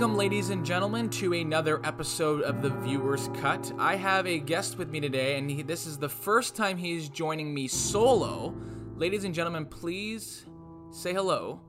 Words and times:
Welcome, 0.00 0.16
ladies 0.16 0.48
and 0.48 0.64
gentlemen, 0.64 1.10
to 1.10 1.34
another 1.34 1.78
episode 1.84 2.40
of 2.40 2.62
the 2.62 2.70
Viewer's 2.70 3.28
Cut. 3.34 3.70
I 3.78 3.96
have 3.96 4.26
a 4.26 4.38
guest 4.38 4.78
with 4.78 4.88
me 4.88 4.98
today, 4.98 5.36
and 5.36 5.50
he, 5.50 5.60
this 5.60 5.84
is 5.84 5.98
the 5.98 6.08
first 6.08 6.56
time 6.56 6.78
he's 6.78 7.10
joining 7.10 7.52
me 7.52 7.68
solo. 7.68 8.54
Ladies 8.96 9.24
and 9.24 9.34
gentlemen, 9.34 9.66
please 9.66 10.46
say 10.90 11.12
hello 11.12 11.60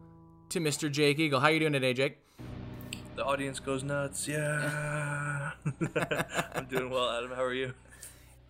to 0.48 0.62
Mr. 0.62 0.89
Jake 0.89 1.20
Eagle. 1.20 1.41
How 1.41 1.48
are 1.48 1.52
you 1.52 1.59
doing 1.59 1.73
today, 1.73 1.94
Jake? 1.94 2.20
The 3.17 3.25
audience 3.25 3.59
goes 3.59 3.84
nuts. 3.84 4.25
Yeah. 4.30 5.52
I'm 6.55 6.67
doing 6.67 6.89
well, 6.89 7.09
Adam. 7.11 7.31
How 7.31 7.44
are 7.44 7.53
you? 7.53 7.73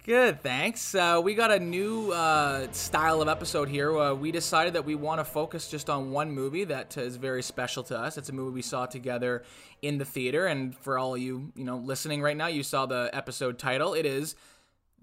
Good, 0.04 0.42
thanks. 0.42 0.96
Uh, 0.96 1.22
we 1.24 1.36
got 1.36 1.52
a 1.52 1.60
new 1.60 2.12
uh, 2.12 2.72
style 2.72 3.22
of 3.22 3.28
episode 3.28 3.70
here. 3.70 3.96
Uh, 3.96 4.16
we 4.16 4.32
decided 4.32 4.74
that 4.74 4.84
we 4.84 4.96
want 4.96 5.20
to 5.20 5.24
focus 5.24 5.70
just 5.70 5.92
on 5.92 6.10
one 6.10 6.32
movie 6.32 6.64
that 6.64 6.98
is 6.98 7.18
very 7.18 7.44
special 7.44 7.84
to 7.84 8.00
us. 8.00 8.18
It's 8.18 8.30
a 8.30 8.34
movie 8.34 8.52
we 8.52 8.62
saw 8.64 8.88
together 8.88 9.44
in 9.84 10.00
the 10.00 10.06
theater, 10.06 10.48
and 10.48 10.76
for 10.76 10.98
all 10.98 11.16
you 11.16 11.52
you 11.56 11.64
know 11.64 11.78
listening 11.78 12.24
right 12.24 12.36
now, 12.36 12.48
you 12.48 12.64
saw 12.64 12.88
the 12.88 13.12
episode 13.14 13.60
title. 13.60 13.94
It 13.94 14.08
is 14.08 14.36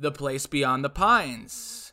"The 0.01 0.11
Place 0.11 0.47
Beyond 0.47 0.85
the 0.85 0.91
Pines." 0.91 1.93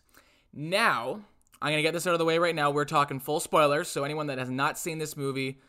Now, 0.52 1.22
I'm 1.62 1.74
gonna 1.74 1.84
get 1.84 1.94
this 1.94 2.08
out 2.08 2.14
of 2.14 2.20
the 2.20 2.26
way 2.26 2.40
right 2.40 2.56
now. 2.56 2.72
We're 2.72 2.86
talking 2.86 3.20
full 3.20 3.40
spoilers, 3.40 3.88
so 3.88 4.04
anyone 4.04 4.28
that 4.28 4.40
has 4.40 4.50
not 4.50 4.80
seen 4.80 4.98
this 4.98 5.16
movie, 5.16 5.60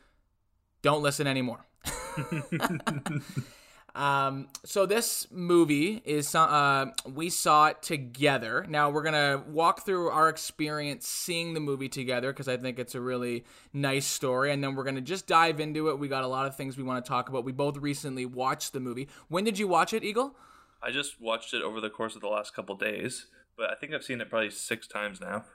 don't 0.80 1.02
listen 1.02 1.26
anymore. 1.26 1.66
Um, 3.96 4.48
so 4.62 4.84
this 4.84 5.26
movie 5.30 6.02
is 6.04 6.34
uh, 6.34 6.90
we 7.14 7.30
saw 7.30 7.68
it 7.68 7.82
together. 7.82 8.66
Now 8.68 8.90
we're 8.90 9.02
gonna 9.02 9.42
walk 9.48 9.86
through 9.86 10.10
our 10.10 10.28
experience 10.28 11.08
seeing 11.08 11.54
the 11.54 11.60
movie 11.60 11.88
together 11.88 12.30
because 12.30 12.46
I 12.46 12.58
think 12.58 12.78
it's 12.78 12.94
a 12.94 13.00
really 13.00 13.46
nice 13.72 14.04
story, 14.04 14.52
and 14.52 14.62
then 14.62 14.74
we're 14.74 14.84
gonna 14.84 15.00
just 15.00 15.26
dive 15.26 15.60
into 15.60 15.88
it. 15.88 15.98
We 15.98 16.08
got 16.08 16.24
a 16.24 16.28
lot 16.28 16.44
of 16.44 16.54
things 16.54 16.76
we 16.76 16.82
want 16.84 17.02
to 17.02 17.08
talk 17.08 17.30
about. 17.30 17.44
We 17.44 17.52
both 17.52 17.78
recently 17.78 18.26
watched 18.26 18.74
the 18.74 18.80
movie. 18.80 19.08
When 19.28 19.44
did 19.44 19.58
you 19.58 19.66
watch 19.66 19.94
it, 19.94 20.04
Eagle? 20.04 20.36
I 20.82 20.90
just 20.90 21.18
watched 21.18 21.54
it 21.54 21.62
over 21.62 21.80
the 21.80 21.88
course 21.88 22.14
of 22.14 22.20
the 22.20 22.28
last 22.28 22.54
couple 22.54 22.76
days, 22.76 23.28
but 23.56 23.70
I 23.70 23.76
think 23.76 23.94
I've 23.94 24.04
seen 24.04 24.20
it 24.20 24.28
probably 24.28 24.50
six 24.50 24.86
times 24.86 25.22
now. 25.22 25.46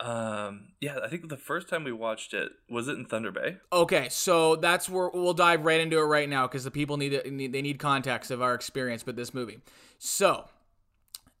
Um, 0.00 0.68
yeah, 0.80 0.98
I 1.02 1.08
think 1.08 1.28
the 1.28 1.36
first 1.36 1.68
time 1.68 1.82
we 1.82 1.90
watched 1.90 2.32
it 2.32 2.52
was 2.70 2.86
it 2.86 2.96
in 2.96 3.04
Thunder 3.04 3.32
Bay. 3.32 3.56
Okay, 3.72 4.08
so 4.10 4.54
that's 4.54 4.88
where 4.88 5.10
we'll 5.12 5.34
dive 5.34 5.64
right 5.64 5.80
into 5.80 5.98
it 5.98 6.02
right 6.02 6.28
now 6.28 6.46
because 6.46 6.64
the 6.64 6.70
people 6.70 6.96
need, 6.96 7.10
to, 7.10 7.30
need 7.30 7.52
they 7.52 7.62
need 7.62 7.78
context 7.78 8.30
of 8.30 8.40
our 8.40 8.54
experience 8.54 9.04
with 9.04 9.16
this 9.16 9.34
movie. 9.34 9.58
So, 9.98 10.44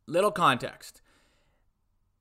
little 0.06 0.32
context. 0.32 1.00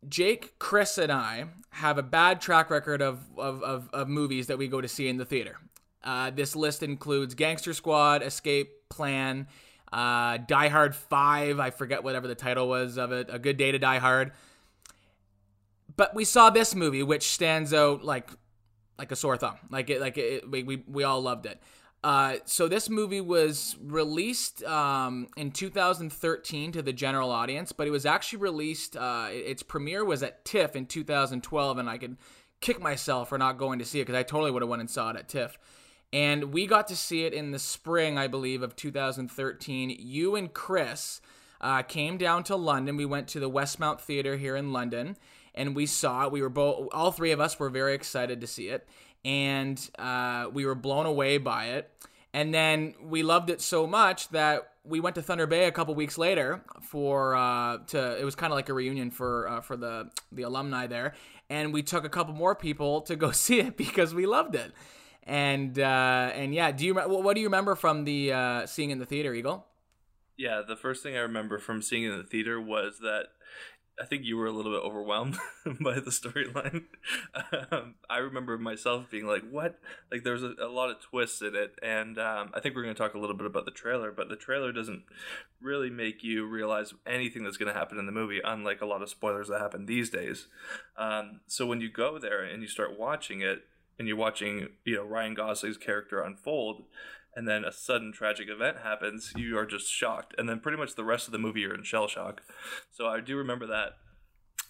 Jake, 0.07 0.59
Chris, 0.59 0.99
and 0.99 1.11
I 1.11 1.45
have 1.71 1.97
a 1.97 2.03
bad 2.03 2.39
track 2.39 2.69
record 2.69 3.01
of, 3.01 3.19
of, 3.35 3.63
of, 3.63 3.89
of 3.91 4.07
movies 4.07 4.47
that 4.47 4.57
we 4.59 4.67
go 4.67 4.79
to 4.79 4.87
see 4.87 5.07
in 5.07 5.17
the 5.17 5.25
theater. 5.25 5.57
Uh, 6.03 6.29
this 6.29 6.55
list 6.55 6.83
includes 6.83 7.33
Gangster 7.33 7.73
Squad, 7.73 8.21
Escape 8.21 8.89
Plan, 8.89 9.47
uh, 9.91 10.37
Die 10.37 10.67
Hard 10.67 10.95
5, 10.95 11.59
I 11.59 11.69
forget 11.71 12.03
whatever 12.03 12.27
the 12.27 12.35
title 12.35 12.69
was 12.69 12.97
of 12.97 13.11
it, 13.11 13.27
A 13.31 13.39
Good 13.39 13.57
Day 13.57 13.71
to 13.71 13.79
Die 13.79 13.97
Hard. 13.97 14.31
But 15.97 16.15
we 16.15 16.23
saw 16.23 16.49
this 16.49 16.75
movie, 16.75 17.03
which 17.03 17.29
stands 17.29 17.73
out 17.73 18.03
like 18.03 18.29
like 18.97 19.11
a 19.11 19.15
sore 19.15 19.37
thumb. 19.37 19.57
Like 19.69 19.89
it, 19.89 20.01
like 20.01 20.17
it, 20.17 20.49
we, 20.49 20.63
we, 20.63 20.83
we 20.87 21.03
all 21.03 21.21
loved 21.21 21.45
it. 21.45 21.61
Uh, 22.03 22.37
so 22.45 22.67
this 22.67 22.89
movie 22.89 23.21
was 23.21 23.75
released 23.81 24.63
um, 24.63 25.27
in 25.35 25.51
2013 25.51 26.71
to 26.71 26.81
the 26.81 26.93
general 26.93 27.31
audience, 27.31 27.71
but 27.71 27.87
it 27.87 27.91
was 27.91 28.05
actually 28.05 28.39
released. 28.39 28.95
Uh, 28.95 29.27
its 29.31 29.63
premiere 29.63 30.05
was 30.05 30.23
at 30.23 30.45
TIFF 30.45 30.75
in 30.75 30.85
2012, 30.85 31.77
and 31.77 31.89
I 31.89 31.97
could 31.97 32.17
kick 32.59 32.79
myself 32.79 33.29
for 33.29 33.37
not 33.37 33.57
going 33.57 33.79
to 33.79 33.85
see 33.85 33.99
it 33.99 34.03
because 34.05 34.17
I 34.17 34.23
totally 34.23 34.51
would 34.51 34.61
have 34.61 34.69
went 34.69 34.79
and 34.79 34.89
saw 34.89 35.09
it 35.09 35.17
at 35.17 35.27
TIFF. 35.27 35.57
And 36.13 36.53
we 36.53 36.65
got 36.65 36.87
to 36.87 36.95
see 36.95 37.25
it 37.25 37.33
in 37.33 37.51
the 37.51 37.59
spring, 37.59 38.17
I 38.17 38.27
believe, 38.27 38.61
of 38.61 38.75
2013. 38.75 39.97
You 39.99 40.35
and 40.35 40.53
Chris 40.53 41.19
uh, 41.59 41.81
came 41.81 42.17
down 42.17 42.43
to 42.45 42.55
London. 42.55 42.95
We 42.95 43.05
went 43.05 43.27
to 43.29 43.39
the 43.39 43.49
Westmount 43.49 43.99
Theatre 43.99 44.37
here 44.37 44.55
in 44.55 44.71
London 44.71 45.17
and 45.57 45.75
we 45.75 45.85
saw 45.85 46.25
it. 46.25 46.31
We 46.31 46.41
were 46.41 46.49
both, 46.49 46.89
all 46.93 47.11
three 47.11 47.31
of 47.31 47.39
us 47.39 47.59
were 47.59 47.69
very 47.69 47.93
excited 47.93 48.41
to 48.41 48.47
see 48.47 48.69
it, 48.69 48.87
and 49.25 49.77
uh, 49.99 50.47
we 50.53 50.65
were 50.65 50.75
blown 50.75 51.05
away 51.05 51.37
by 51.37 51.65
it. 51.65 51.91
And 52.33 52.53
then 52.53 52.93
we 53.01 53.23
loved 53.23 53.49
it 53.49 53.61
so 53.61 53.87
much 53.87 54.29
that 54.29 54.73
we 54.83 54.99
went 54.99 55.15
to 55.15 55.21
Thunder 55.21 55.47
Bay 55.47 55.65
a 55.65 55.71
couple 55.71 55.95
weeks 55.95 56.17
later 56.17 56.61
for 56.81 57.35
uh, 57.35 57.79
to. 57.87 58.19
It 58.19 58.23
was 58.23 58.35
kind 58.35 58.53
of 58.53 58.57
like 58.57 58.69
a 58.69 58.73
reunion 58.73 59.11
for 59.11 59.47
uh, 59.47 59.61
for 59.61 59.75
the 59.75 60.11
the 60.31 60.43
alumni 60.43 60.87
there, 60.87 61.15
and 61.49 61.73
we 61.73 61.81
took 61.81 62.05
a 62.05 62.09
couple 62.09 62.33
more 62.33 62.55
people 62.55 63.01
to 63.01 63.15
go 63.15 63.31
see 63.45 63.59
it 63.59 63.75
because 63.75 64.13
we 64.13 64.25
loved 64.25 64.55
it. 64.55 64.71
And 65.23 65.79
uh, 65.79 66.31
and 66.33 66.53
yeah, 66.53 66.71
do 66.71 66.85
you 66.85 66.95
what 66.95 67.33
do 67.33 67.41
you 67.41 67.47
remember 67.47 67.75
from 67.75 68.03
the 68.03 68.31
uh, 68.33 68.65
seeing 68.65 68.91
in 68.91 68.99
the 68.99 69.05
theater, 69.05 69.33
Eagle? 69.33 69.65
Yeah, 70.37 70.61
the 70.65 70.75
first 70.75 71.01
thing 71.01 71.15
I 71.15 71.21
remember 71.21 71.57
from 71.57 71.81
seeing 71.81 72.03
in 72.03 72.15
the 72.15 72.23
theater 72.23 72.61
was 72.61 72.99
that 72.99 73.29
I 73.99 74.05
think 74.05 74.23
you 74.25 74.37
were 74.37 74.45
a 74.45 74.51
little 74.51 74.71
bit 74.71 74.83
overwhelmed 74.83 75.37
by 75.81 75.95
the 75.99 76.11
storyline. 76.11 76.83
Um, 77.71 77.95
I 78.09 78.17
remember 78.17 78.57
myself 78.57 79.09
being 79.09 79.25
like, 79.25 79.43
"What?" 79.49 79.79
Like 80.11 80.23
there's 80.23 80.43
a, 80.43 80.53
a 80.61 80.69
lot 80.69 80.89
of 80.89 80.99
twists 80.99 81.41
in 81.41 81.55
it, 81.55 81.75
and 81.81 82.17
um, 82.19 82.51
I 82.53 82.59
think 82.59 82.75
we're 82.75 82.83
going 82.83 82.95
to 82.95 83.01
talk 83.01 83.13
a 83.13 83.19
little 83.19 83.35
bit 83.35 83.47
about 83.47 83.65
the 83.65 83.71
trailer. 83.71 84.11
But 84.11 84.29
the 84.29 84.35
trailer 84.35 84.71
doesn't 84.71 85.03
really 85.61 85.89
make 85.89 86.23
you 86.23 86.45
realize 86.45 86.93
anything 87.05 87.43
that's 87.43 87.57
going 87.57 87.71
to 87.71 87.77
happen 87.77 87.97
in 87.97 88.05
the 88.05 88.11
movie, 88.11 88.41
unlike 88.43 88.81
a 88.81 88.85
lot 88.85 89.01
of 89.01 89.09
spoilers 89.09 89.47
that 89.47 89.61
happen 89.61 89.85
these 89.85 90.09
days. 90.09 90.47
Um, 90.97 91.41
so 91.47 91.65
when 91.65 91.81
you 91.81 91.89
go 91.89 92.19
there 92.19 92.43
and 92.43 92.61
you 92.61 92.67
start 92.67 92.99
watching 92.99 93.41
it, 93.41 93.63
and 93.99 94.07
you're 94.07 94.17
watching, 94.17 94.69
you 94.85 94.95
know, 94.95 95.03
Ryan 95.03 95.33
Gosling's 95.33 95.77
character 95.77 96.21
unfold, 96.21 96.83
and 97.37 97.47
then 97.47 97.63
a 97.63 97.71
sudden 97.71 98.11
tragic 98.11 98.49
event 98.49 98.77
happens, 98.83 99.31
you 99.35 99.59
are 99.59 99.65
just 99.67 99.91
shocked. 99.91 100.33
And 100.39 100.49
then 100.49 100.59
pretty 100.59 100.79
much 100.79 100.95
the 100.95 101.03
rest 101.03 101.27
of 101.27 101.31
the 101.33 101.37
movie 101.37 101.61
you're 101.61 101.75
in 101.75 101.83
shell 101.83 102.07
shock. 102.07 102.41
So 102.91 103.05
I 103.05 103.21
do 103.21 103.37
remember 103.37 103.67
that 103.67 103.97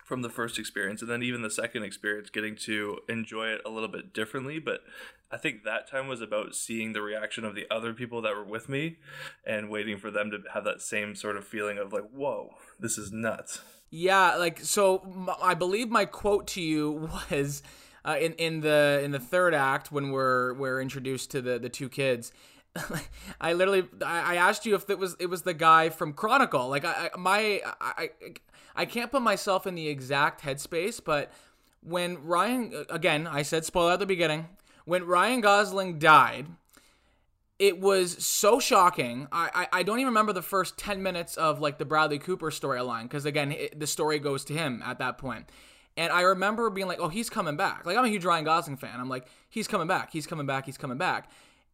from 0.03 0.21
the 0.21 0.29
first 0.29 0.59
experience 0.59 1.01
and 1.01 1.09
then 1.09 1.23
even 1.23 1.41
the 1.41 1.49
second 1.49 1.83
experience 1.83 2.29
getting 2.29 2.55
to 2.55 2.99
enjoy 3.07 3.47
it 3.47 3.61
a 3.65 3.69
little 3.69 3.89
bit 3.89 4.13
differently 4.13 4.57
but 4.57 4.79
i 5.29 5.35
think 5.35 5.65
that 5.65 5.85
time 5.91 6.07
was 6.07 6.21
about 6.21 6.55
seeing 6.55 6.93
the 6.93 7.01
reaction 7.01 7.43
of 7.43 7.55
the 7.55 7.65
other 7.69 7.93
people 7.93 8.21
that 8.21 8.33
were 8.33 8.45
with 8.45 8.69
me 8.69 8.95
and 9.45 9.69
waiting 9.69 9.97
for 9.97 10.09
them 10.09 10.31
to 10.31 10.37
have 10.53 10.63
that 10.63 10.81
same 10.81 11.13
sort 11.13 11.35
of 11.35 11.45
feeling 11.45 11.77
of 11.77 11.91
like 11.91 12.09
whoa 12.13 12.49
this 12.79 12.97
is 12.97 13.11
nuts 13.11 13.59
yeah 13.89 14.35
like 14.35 14.61
so 14.61 15.35
i 15.41 15.53
believe 15.53 15.89
my 15.89 16.05
quote 16.05 16.47
to 16.47 16.61
you 16.61 17.09
was 17.29 17.61
uh, 18.05 18.15
in 18.21 18.31
in 18.35 18.61
the 18.61 19.01
in 19.03 19.11
the 19.11 19.19
third 19.19 19.53
act 19.53 19.91
when 19.91 20.11
we're 20.11 20.53
we're 20.53 20.81
introduced 20.81 21.29
to 21.29 21.41
the 21.41 21.59
the 21.59 21.69
two 21.69 21.89
kids 21.89 22.31
I 23.41 23.53
literally 23.53 23.87
I 24.05 24.35
asked 24.35 24.65
you 24.65 24.75
if 24.75 24.89
it 24.89 24.99
was 24.99 25.15
it 25.19 25.27
was 25.27 25.43
the 25.43 25.53
guy 25.53 25.89
from 25.89 26.13
Chronicle. 26.13 26.67
Like 26.69 26.85
I, 26.85 27.09
my 27.17 27.61
I 27.81 28.09
I 28.75 28.85
can't 28.85 29.11
put 29.11 29.21
myself 29.21 29.67
in 29.67 29.75
the 29.75 29.87
exact 29.87 30.41
headspace, 30.41 31.01
but 31.03 31.31
when 31.81 32.23
Ryan 32.23 32.85
again 32.89 33.27
I 33.27 33.41
said 33.41 33.65
spoiler 33.65 33.93
at 33.93 33.99
the 33.99 34.05
beginning 34.05 34.47
when 34.85 35.05
Ryan 35.05 35.41
Gosling 35.41 35.99
died, 35.99 36.47
it 37.59 37.79
was 37.79 38.23
so 38.23 38.59
shocking. 38.59 39.27
I, 39.31 39.67
I, 39.73 39.79
I 39.79 39.83
don't 39.83 39.99
even 39.99 40.07
remember 40.07 40.33
the 40.33 40.41
first 40.41 40.77
ten 40.77 41.03
minutes 41.03 41.35
of 41.35 41.59
like 41.59 41.77
the 41.77 41.85
Bradley 41.85 42.19
Cooper 42.19 42.51
storyline 42.51 43.03
because 43.03 43.25
again 43.25 43.51
it, 43.51 43.79
the 43.79 43.87
story 43.87 44.19
goes 44.19 44.45
to 44.45 44.53
him 44.53 44.81
at 44.85 44.99
that 44.99 45.17
point. 45.17 45.49
And 45.99 46.13
I 46.13 46.21
remember 46.21 46.69
being 46.69 46.85
like, 46.87 46.99
oh, 46.99 47.07
he's 47.07 47.27
coming 47.27 47.57
back. 47.57 47.83
Like, 47.83 47.97
I'm 47.97 48.05
a 48.05 48.07
huge 48.07 48.23
Ryan 48.23 48.45
Gosling 48.45 48.77
fan. 48.77 48.99
I'm 48.99 49.09
like, 49.09 49.25
he's 49.49 49.67
coming 49.67 49.87
back. 49.87 50.11
He's 50.11 50.27
coming 50.27 50.45
back. 50.45 50.67
He's 50.67 50.77
coming 50.77 50.99
back 50.99 51.27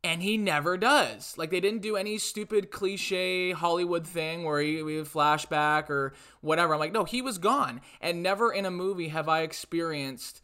and 0.04 0.22
he 0.22 0.38
never 0.38 0.78
does. 0.78 1.38
Like 1.38 1.50
they 1.50 1.60
didn't 1.60 1.82
do 1.82 1.96
any 1.96 2.18
stupid 2.18 2.72
cliche 2.72 3.52
Hollywood 3.52 4.06
thing 4.06 4.44
where 4.44 4.60
he 4.60 4.84
we 4.84 4.96
flashback 5.02 5.90
or 5.90 6.14
whatever. 6.42 6.74
I'm 6.74 6.80
like, 6.80 6.92
no, 6.92 7.06
he 7.06 7.22
was 7.22 7.38
gone, 7.38 7.82
and 8.02 8.22
never 8.22 8.52
in 8.52 8.66
a 8.66 8.72
movie 8.72 9.10
have 9.10 9.30
I 9.30 9.42
experienced 9.42 10.42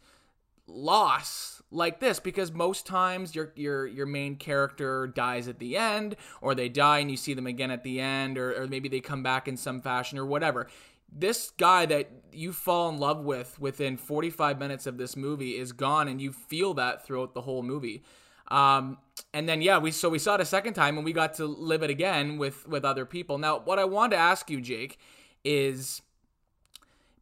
loss 0.66 1.62
like 1.72 2.00
this 2.00 2.20
because 2.20 2.52
most 2.52 2.86
times 2.86 3.34
your 3.34 3.52
your 3.56 3.86
your 3.86 4.06
main 4.06 4.36
character 4.36 5.06
dies 5.06 5.48
at 5.48 5.58
the 5.58 5.76
end 5.76 6.16
or 6.40 6.54
they 6.54 6.68
die 6.68 6.98
and 6.98 7.10
you 7.10 7.16
see 7.16 7.34
them 7.34 7.46
again 7.46 7.70
at 7.70 7.82
the 7.82 8.00
end 8.00 8.38
or, 8.38 8.62
or 8.62 8.66
maybe 8.66 8.88
they 8.88 9.00
come 9.00 9.22
back 9.22 9.48
in 9.48 9.56
some 9.56 9.80
fashion 9.80 10.18
or 10.18 10.24
whatever 10.24 10.68
this 11.12 11.50
guy 11.58 11.86
that 11.86 12.08
you 12.32 12.52
fall 12.52 12.88
in 12.88 12.98
love 12.98 13.24
with 13.24 13.58
within 13.58 13.96
45 13.96 14.58
minutes 14.58 14.86
of 14.86 14.96
this 14.96 15.16
movie 15.16 15.56
is 15.56 15.72
gone 15.72 16.06
and 16.06 16.20
you 16.20 16.32
feel 16.32 16.74
that 16.74 17.04
throughout 17.04 17.34
the 17.34 17.42
whole 17.42 17.62
movie 17.62 18.02
um, 18.50 18.98
and 19.32 19.48
then 19.48 19.62
yeah, 19.62 19.78
we 19.78 19.90
so 19.92 20.08
we 20.08 20.18
saw 20.18 20.34
it 20.34 20.40
a 20.40 20.44
second 20.44 20.74
time 20.74 20.96
and 20.96 21.04
we 21.04 21.12
got 21.12 21.34
to 21.34 21.46
live 21.46 21.82
it 21.82 21.90
again 21.90 22.38
with 22.38 22.66
with 22.68 22.84
other 22.84 23.04
people. 23.04 23.38
Now, 23.38 23.60
what 23.60 23.78
I 23.78 23.84
wanted 23.84 24.16
to 24.16 24.22
ask 24.22 24.50
you, 24.50 24.60
Jake, 24.60 24.98
is 25.44 26.02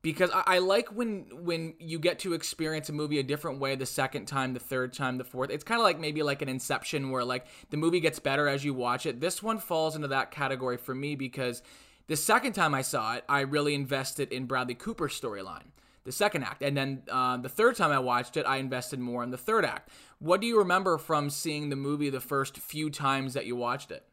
because 0.01 0.31
I, 0.31 0.43
I, 0.47 0.59
like 0.59 0.89
when 0.89 1.27
when 1.43 1.75
you 1.79 1.99
get 1.99 2.21
to 2.21 2.33
experience 2.33 2.89
a 2.89 2.93
movie 2.93 3.19
a 3.19 3.23
different 3.23 3.59
way 3.59 3.75
the 3.75 3.87
second 3.87 4.27
time, 4.27 4.55
the 4.55 4.61
third 4.61 4.93
time, 4.93 5.19
the 5.19 5.25
fourth. 5.25 5.51
It's 5.51 5.65
kind 5.65 5.81
of 5.81 5.85
like 5.85 6.01
maybe 6.01 6.23
like 6.23 6.41
an 6.41 6.49
Inception 6.49 7.11
where 7.11 7.25
like 7.25 7.47
the 7.71 7.77
movie 7.77 8.01
gets 8.01 8.19
better 8.19 8.49
as 8.49 8.65
you 8.65 8.73
watch 8.73 9.05
it. 9.05 9.21
This 9.21 9.43
one 9.43 9.59
falls 9.59 9.97
into 9.97 10.09
that 10.09 10.31
category 10.31 10.77
for 10.77 10.95
me 10.95 11.15
because 11.15 11.63
the 12.07 12.17
second 12.17 12.55
time 12.55 12.75
I 12.75 12.83
saw 12.83 13.17
it, 13.17 13.25
I 13.29 13.41
really 13.41 13.75
invested 13.75 14.33
in 14.33 14.47
Bradley 14.47 14.75
Cooper's 14.75 15.19
storyline. 15.21 15.73
The 16.09 16.13
second 16.13 16.43
act. 16.43 16.63
And 16.63 16.75
then 16.75 17.03
uh, 17.11 17.37
the 17.37 17.51
third 17.51 17.77
time 17.77 17.91
I 17.91 17.99
watched 17.99 18.39
it, 18.39 18.47
I 18.47 18.57
invested 18.57 18.99
more 18.99 19.23
in 19.23 19.31
the 19.31 19.37
third 19.37 19.63
act. 19.67 19.91
What 20.19 20.41
do 20.41 20.47
you 20.47 20.59
remember 20.59 20.97
from 20.97 21.29
seeing 21.29 21.69
the 21.69 21.77
movie 21.77 22.09
the 22.09 22.19
first 22.19 22.57
few 22.57 22.89
times 22.89 23.35
that 23.35 23.45
you 23.45 23.55
watched 23.55 23.91
it? 23.91 24.05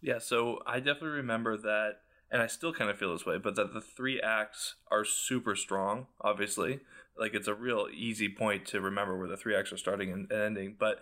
Yeah, 0.00 0.20
so 0.20 0.60
I 0.64 0.78
definitely 0.78 1.08
remember 1.08 1.56
that, 1.56 1.96
and 2.30 2.40
I 2.40 2.46
still 2.46 2.72
kind 2.72 2.88
of 2.88 2.96
feel 2.96 3.12
this 3.12 3.26
way, 3.26 3.36
but 3.36 3.56
that 3.56 3.74
the 3.74 3.80
three 3.80 4.20
acts 4.20 4.76
are 4.92 5.04
super 5.04 5.56
strong, 5.56 6.06
obviously. 6.20 6.80
Like 7.18 7.34
it's 7.34 7.48
a 7.48 7.54
real 7.54 7.88
easy 7.92 8.28
point 8.28 8.64
to 8.66 8.80
remember 8.80 9.18
where 9.18 9.26
the 9.26 9.36
three 9.36 9.56
acts 9.56 9.72
are 9.72 9.76
starting 9.76 10.12
and 10.12 10.30
ending. 10.30 10.76
But 10.78 11.00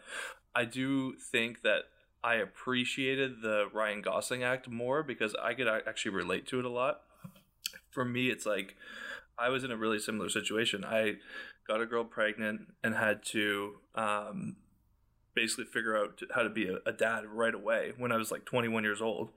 I 0.54 0.64
do 0.64 1.14
think 1.30 1.60
that 1.60 1.82
I 2.24 2.36
appreciated 2.36 3.42
the 3.42 3.68
Ryan 3.70 4.00
Gosling 4.00 4.42
act 4.42 4.66
more 4.66 5.02
because 5.02 5.36
I 5.40 5.52
could 5.52 5.68
actually 5.68 6.12
relate 6.12 6.46
to 6.46 6.58
it 6.58 6.64
a 6.64 6.70
lot. 6.70 7.02
For 7.90 8.02
me, 8.02 8.30
it's 8.30 8.46
like 8.46 8.76
I 9.38 9.48
was 9.48 9.64
in 9.64 9.70
a 9.70 9.76
really 9.76 9.98
similar 9.98 10.28
situation. 10.28 10.84
I 10.84 11.16
got 11.66 11.80
a 11.80 11.86
girl 11.86 12.04
pregnant 12.04 12.72
and 12.82 12.94
had 12.94 13.22
to 13.26 13.74
um, 13.94 14.56
basically 15.34 15.66
figure 15.66 15.96
out 15.96 16.20
how 16.34 16.42
to 16.42 16.50
be 16.50 16.68
a, 16.68 16.78
a, 16.86 16.92
dad 16.92 17.24
right 17.26 17.54
away 17.54 17.92
when 17.96 18.10
I 18.10 18.16
was 18.16 18.30
like 18.30 18.44
21 18.44 18.82
years 18.82 19.02
old. 19.02 19.30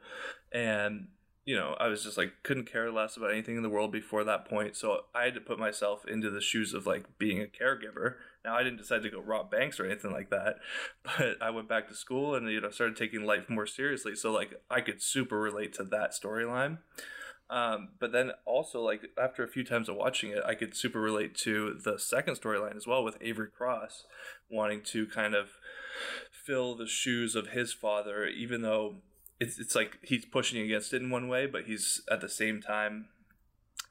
And, 0.52 1.10
you 1.46 1.56
know, 1.56 1.76
I 1.80 1.88
was 1.88 2.04
just 2.04 2.18
like, 2.18 2.32
couldn't 2.44 2.72
care 2.72 2.92
less 2.92 3.18
about 3.18 3.32
anything 3.32 3.58
in 3.58 3.64
the 3.64 3.70
world 3.70 3.92
before 3.92 4.24
that 4.24 4.46
point. 4.46 4.76
So 4.76 5.02
I 5.14 5.26
had 5.26 5.34
to 5.36 5.42
put 5.42 5.60
myself 5.60 6.06
into 6.08 6.30
the 6.30 6.42
shoes 6.42 6.74
of 6.74 6.88
like 6.88 7.06
being 7.18 7.42
a 7.42 7.46
caregiver. 7.46 8.16
Now, 8.46 8.56
I 8.56 8.64
didn't 8.64 8.78
decide 8.78 9.04
to 9.04 9.10
go 9.10 9.20
rob 9.20 9.52
banks 9.52 9.80
or 9.80 9.86
anything 9.86 10.12
like 10.12 10.30
that, 10.30 10.56
but 11.04 11.42
I 11.42 11.50
went 11.50 11.68
back 11.68 11.90
to 11.90 11.94
school 11.94 12.36
and, 12.36 12.50
you 12.50 12.62
know, 12.62 12.70
started 12.70 12.96
taking 12.96 13.24
life 13.24 13.50
more 13.50 13.68
seriously. 13.68 14.16
So, 14.16 14.32
like, 14.32 14.62
I 14.70 14.80
could 14.82 15.02
super 15.02 15.40
relate 15.40 15.74
to 15.74 15.84
that 15.84 16.12
storyline. 16.12 16.78
Um, 17.50 17.90
but 18.00 18.12
then 18.12 18.32
also 18.46 18.80
like 18.82 19.10
after 19.20 19.44
a 19.44 19.48
few 19.48 19.64
times 19.64 19.90
of 19.90 19.96
watching 19.96 20.32
it, 20.32 20.44
I 20.46 20.54
could 20.54 20.76
super 20.76 21.02
relate 21.02 21.36
to 21.38 21.80
the 21.84 21.98
second 21.98 22.36
storyline 22.36 22.78
as 22.78 22.86
well 22.86 23.04
with 23.04 23.18
Avery 23.22 23.50
Cross 23.50 24.06
wanting 24.52 24.82
to 24.84 25.08
kind 25.08 25.34
of 25.34 25.50
fill 26.32 26.76
the 26.76 26.88
shoes 26.88 27.36
of 27.36 27.48
his 27.48 27.74
father, 27.74 28.26
even 28.26 28.62
though 28.62 28.98
it's 29.40 29.60
it's 29.60 29.76
like 29.76 29.98
he's 30.04 30.26
pushing 30.26 30.62
against 30.62 30.94
it 30.94 31.02
in 31.02 31.10
one 31.10 31.28
way, 31.28 31.48
but 31.48 31.64
he's 31.66 32.02
at 32.12 32.22
the 32.22 32.30
same 32.30 32.62
time 32.62 33.08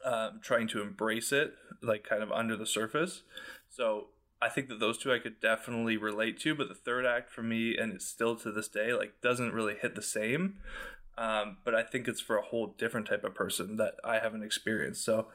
um, 0.04 0.40
trying 0.42 0.68
to 0.68 0.80
embrace 0.80 1.32
it, 1.32 1.54
like 1.82 2.04
kind 2.04 2.22
of 2.22 2.30
under 2.30 2.56
the 2.56 2.66
surface. 2.66 3.22
So 3.68 4.08
I 4.40 4.48
think 4.48 4.68
that 4.68 4.78
those 4.78 4.98
two 4.98 5.12
I 5.12 5.18
could 5.18 5.40
definitely 5.40 5.96
relate 5.96 6.38
to, 6.40 6.54
but 6.54 6.68
the 6.68 6.74
third 6.74 7.04
act 7.04 7.30
for 7.30 7.42
me, 7.42 7.76
and 7.76 7.92
it's 7.92 8.06
still 8.06 8.36
to 8.36 8.52
this 8.52 8.68
day, 8.68 8.92
like 8.92 9.20
doesn't 9.20 9.52
really 9.52 9.74
hit 9.74 9.94
the 9.94 10.02
same. 10.02 10.58
Um, 11.18 11.56
but 11.64 11.74
I 11.74 11.82
think 11.82 12.06
it's 12.06 12.20
for 12.20 12.36
a 12.36 12.42
whole 12.42 12.76
different 12.78 13.08
type 13.08 13.24
of 13.24 13.34
person 13.34 13.76
that 13.76 13.94
I 14.04 14.20
haven't 14.20 14.44
experienced. 14.44 15.04
So 15.04 15.26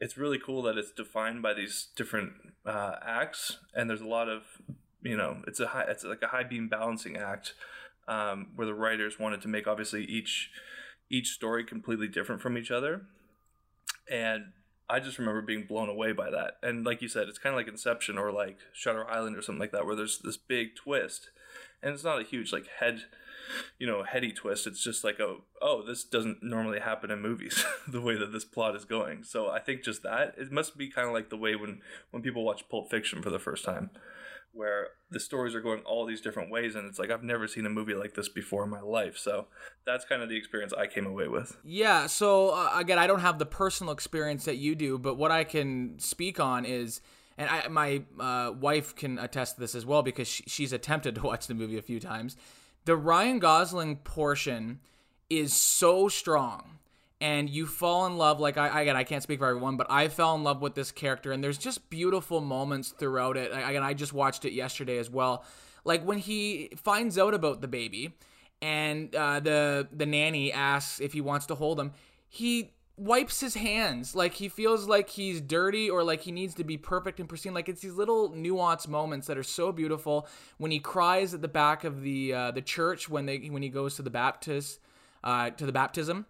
it's 0.00 0.18
really 0.18 0.38
cool 0.38 0.62
that 0.62 0.76
it's 0.76 0.90
defined 0.90 1.42
by 1.42 1.54
these 1.54 1.88
different 1.94 2.32
uh, 2.66 2.96
acts, 3.06 3.58
and 3.72 3.88
there's 3.88 4.00
a 4.00 4.06
lot 4.06 4.28
of 4.28 4.42
you 5.00 5.16
know 5.16 5.42
it's 5.46 5.60
a 5.60 5.68
high 5.68 5.84
it's 5.88 6.02
like 6.02 6.22
a 6.22 6.28
high 6.28 6.42
beam 6.42 6.68
balancing 6.68 7.16
act 7.16 7.54
um, 8.08 8.48
where 8.56 8.66
the 8.66 8.74
writers 8.74 9.20
wanted 9.20 9.40
to 9.42 9.48
make 9.48 9.68
obviously 9.68 10.04
each 10.04 10.50
each 11.08 11.28
story 11.28 11.64
completely 11.64 12.08
different 12.08 12.42
from 12.42 12.58
each 12.58 12.72
other, 12.72 13.02
and 14.10 14.46
I 14.90 14.98
just 14.98 15.18
remember 15.18 15.42
being 15.42 15.66
blown 15.68 15.88
away 15.88 16.10
by 16.10 16.30
that. 16.30 16.54
And 16.64 16.84
like 16.84 17.00
you 17.00 17.08
said, 17.08 17.28
it's 17.28 17.38
kind 17.38 17.54
of 17.54 17.58
like 17.58 17.68
Inception 17.68 18.18
or 18.18 18.32
like 18.32 18.58
Shutter 18.72 19.08
Island 19.08 19.36
or 19.36 19.42
something 19.42 19.60
like 19.60 19.72
that, 19.72 19.86
where 19.86 19.94
there's 19.94 20.18
this 20.18 20.36
big 20.36 20.74
twist, 20.74 21.30
and 21.80 21.94
it's 21.94 22.04
not 22.04 22.20
a 22.20 22.24
huge 22.24 22.52
like 22.52 22.66
head 22.80 23.04
you 23.78 23.86
know 23.86 24.02
heady 24.02 24.32
twist. 24.32 24.66
It's 24.66 24.82
just 24.82 25.04
like 25.04 25.20
oh 25.20 25.42
oh 25.60 25.82
this 25.86 26.04
doesn't 26.04 26.42
normally 26.42 26.80
happen 26.80 27.10
in 27.10 27.20
movies 27.20 27.64
the 27.88 28.00
way 28.00 28.16
that 28.16 28.32
this 28.32 28.44
plot 28.44 28.76
is 28.76 28.84
going. 28.84 29.24
So 29.24 29.48
i 29.48 29.58
think 29.58 29.82
just 29.82 30.02
that 30.02 30.34
it 30.36 30.50
must 30.52 30.76
be 30.76 30.88
kind 30.88 31.08
of 31.08 31.14
like 31.14 31.30
the 31.30 31.36
way 31.36 31.54
when 31.56 31.80
when 32.10 32.22
people 32.22 32.44
watch 32.44 32.68
pulp 32.68 32.90
fiction 32.90 33.22
for 33.22 33.30
the 33.30 33.38
first 33.38 33.64
time 33.64 33.90
where 34.52 34.88
the 35.10 35.20
stories 35.20 35.54
are 35.54 35.60
going 35.60 35.80
all 35.82 36.06
these 36.06 36.20
different 36.20 36.50
ways 36.50 36.74
and 36.74 36.86
it's 36.86 36.98
like 36.98 37.10
i've 37.10 37.22
never 37.22 37.46
seen 37.46 37.66
a 37.66 37.70
movie 37.70 37.94
like 37.94 38.14
this 38.14 38.28
before 38.28 38.64
in 38.64 38.70
my 38.70 38.80
life. 38.80 39.16
So 39.16 39.46
that's 39.84 40.04
kind 40.04 40.22
of 40.22 40.28
the 40.28 40.36
experience 40.36 40.72
i 40.72 40.86
came 40.86 41.06
away 41.06 41.28
with. 41.28 41.56
Yeah 41.64 42.06
so 42.06 42.50
uh, 42.50 42.70
again 42.74 42.98
i 42.98 43.06
don't 43.06 43.20
have 43.20 43.38
the 43.38 43.46
personal 43.46 43.92
experience 43.92 44.44
that 44.46 44.56
you 44.56 44.74
do 44.74 44.98
but 44.98 45.16
what 45.16 45.30
i 45.30 45.44
can 45.44 45.98
speak 45.98 46.40
on 46.40 46.64
is 46.64 47.00
and 47.40 47.48
I, 47.48 47.68
my 47.68 48.02
uh, 48.18 48.52
wife 48.58 48.96
can 48.96 49.16
attest 49.16 49.54
to 49.54 49.60
this 49.60 49.76
as 49.76 49.86
well 49.86 50.02
because 50.02 50.26
she, 50.26 50.42
she's 50.48 50.72
attempted 50.72 51.14
to 51.14 51.22
watch 51.22 51.46
the 51.46 51.54
movie 51.54 51.78
a 51.78 51.82
few 51.82 52.00
times 52.00 52.36
the 52.88 52.96
Ryan 52.96 53.38
Gosling 53.38 53.96
portion 53.96 54.80
is 55.28 55.52
so 55.52 56.08
strong 56.08 56.78
and 57.20 57.50
you 57.50 57.66
fall 57.66 58.06
in 58.06 58.16
love 58.16 58.40
like 58.40 58.56
I 58.56 58.80
again 58.80 58.96
I 58.96 59.04
can't 59.04 59.22
speak 59.22 59.40
for 59.40 59.46
everyone 59.46 59.76
but 59.76 59.90
I 59.90 60.08
fell 60.08 60.34
in 60.34 60.42
love 60.42 60.62
with 60.62 60.74
this 60.74 60.90
character 60.90 61.30
and 61.30 61.44
there's 61.44 61.58
just 61.58 61.90
beautiful 61.90 62.40
moments 62.40 62.88
throughout 62.88 63.36
it. 63.36 63.52
Again 63.52 63.82
I 63.82 63.92
just 63.92 64.14
watched 64.14 64.46
it 64.46 64.54
yesterday 64.54 64.96
as 64.96 65.10
well. 65.10 65.44
Like 65.84 66.02
when 66.02 66.16
he 66.16 66.70
finds 66.76 67.18
out 67.18 67.34
about 67.34 67.60
the 67.60 67.68
baby 67.68 68.16
and 68.62 69.14
uh, 69.14 69.40
the 69.40 69.86
the 69.92 70.06
nanny 70.06 70.50
asks 70.50 70.98
if 70.98 71.12
he 71.12 71.20
wants 71.20 71.44
to 71.46 71.56
hold 71.56 71.78
him 71.78 71.92
he 72.26 72.72
wipes 72.98 73.40
his 73.40 73.54
hands. 73.54 74.14
Like 74.14 74.34
he 74.34 74.48
feels 74.48 74.86
like 74.86 75.08
he's 75.10 75.40
dirty 75.40 75.88
or 75.88 76.02
like 76.02 76.22
he 76.22 76.32
needs 76.32 76.54
to 76.54 76.64
be 76.64 76.76
perfect 76.76 77.20
and 77.20 77.28
pristine. 77.28 77.54
Like 77.54 77.68
it's 77.68 77.80
these 77.80 77.94
little 77.94 78.30
nuanced 78.30 78.88
moments 78.88 79.26
that 79.28 79.38
are 79.38 79.42
so 79.42 79.72
beautiful. 79.72 80.26
When 80.58 80.70
he 80.70 80.80
cries 80.80 81.34
at 81.34 81.42
the 81.42 81.48
back 81.48 81.84
of 81.84 82.02
the 82.02 82.32
uh, 82.32 82.50
the 82.50 82.62
church 82.62 83.08
when 83.08 83.26
they 83.26 83.38
when 83.38 83.62
he 83.62 83.68
goes 83.68 83.96
to 83.96 84.02
the 84.02 84.10
baptist 84.10 84.80
uh, 85.24 85.50
to 85.50 85.66
the 85.66 85.72
baptism 85.72 86.26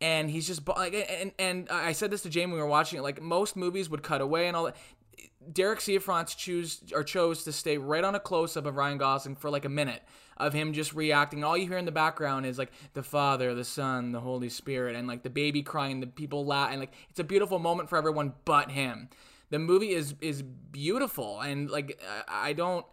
and 0.00 0.30
he's 0.30 0.46
just 0.46 0.66
like 0.68 0.94
and 1.08 1.32
and 1.38 1.68
I 1.70 1.92
said 1.92 2.10
this 2.10 2.22
to 2.22 2.28
Jamie 2.28 2.52
when 2.52 2.56
we 2.56 2.62
were 2.62 2.68
watching 2.68 2.98
it 2.98 3.02
like 3.02 3.20
most 3.20 3.56
movies 3.56 3.88
would 3.88 4.02
cut 4.02 4.20
away 4.20 4.46
and 4.46 4.56
all 4.56 4.64
that. 4.64 4.76
Derek 5.50 5.78
Cianfrance 5.78 6.36
choose 6.36 6.82
or 6.92 7.04
chose 7.04 7.44
to 7.44 7.52
stay 7.52 7.78
right 7.78 8.02
on 8.02 8.14
a 8.14 8.20
close 8.20 8.56
up 8.56 8.66
of 8.66 8.76
Ryan 8.76 8.98
Gosling 8.98 9.36
for 9.36 9.48
like 9.48 9.64
a 9.64 9.68
minute 9.68 10.02
of 10.36 10.52
him 10.52 10.72
just 10.72 10.94
reacting. 10.94 11.44
All 11.44 11.56
you 11.56 11.66
hear 11.66 11.78
in 11.78 11.84
the 11.84 11.92
background 11.92 12.46
is 12.46 12.58
like 12.58 12.72
the 12.94 13.02
Father, 13.02 13.54
the 13.54 13.64
Son, 13.64 14.12
the 14.12 14.20
Holy 14.20 14.48
Spirit, 14.48 14.96
and 14.96 15.08
like 15.08 15.22
the 15.22 15.30
baby 15.30 15.62
crying, 15.62 16.00
the 16.00 16.06
people 16.06 16.44
laugh, 16.44 16.70
and 16.70 16.80
like 16.80 16.92
it's 17.10 17.20
a 17.20 17.24
beautiful 17.24 17.58
moment 17.58 17.88
for 17.88 17.96
everyone 17.96 18.34
but 18.44 18.70
him. 18.70 19.08
The 19.50 19.58
movie 19.58 19.92
is 19.92 20.14
is 20.20 20.42
beautiful, 20.42 21.40
and 21.40 21.70
like 21.70 22.00
I 22.28 22.52
don't. 22.52 22.84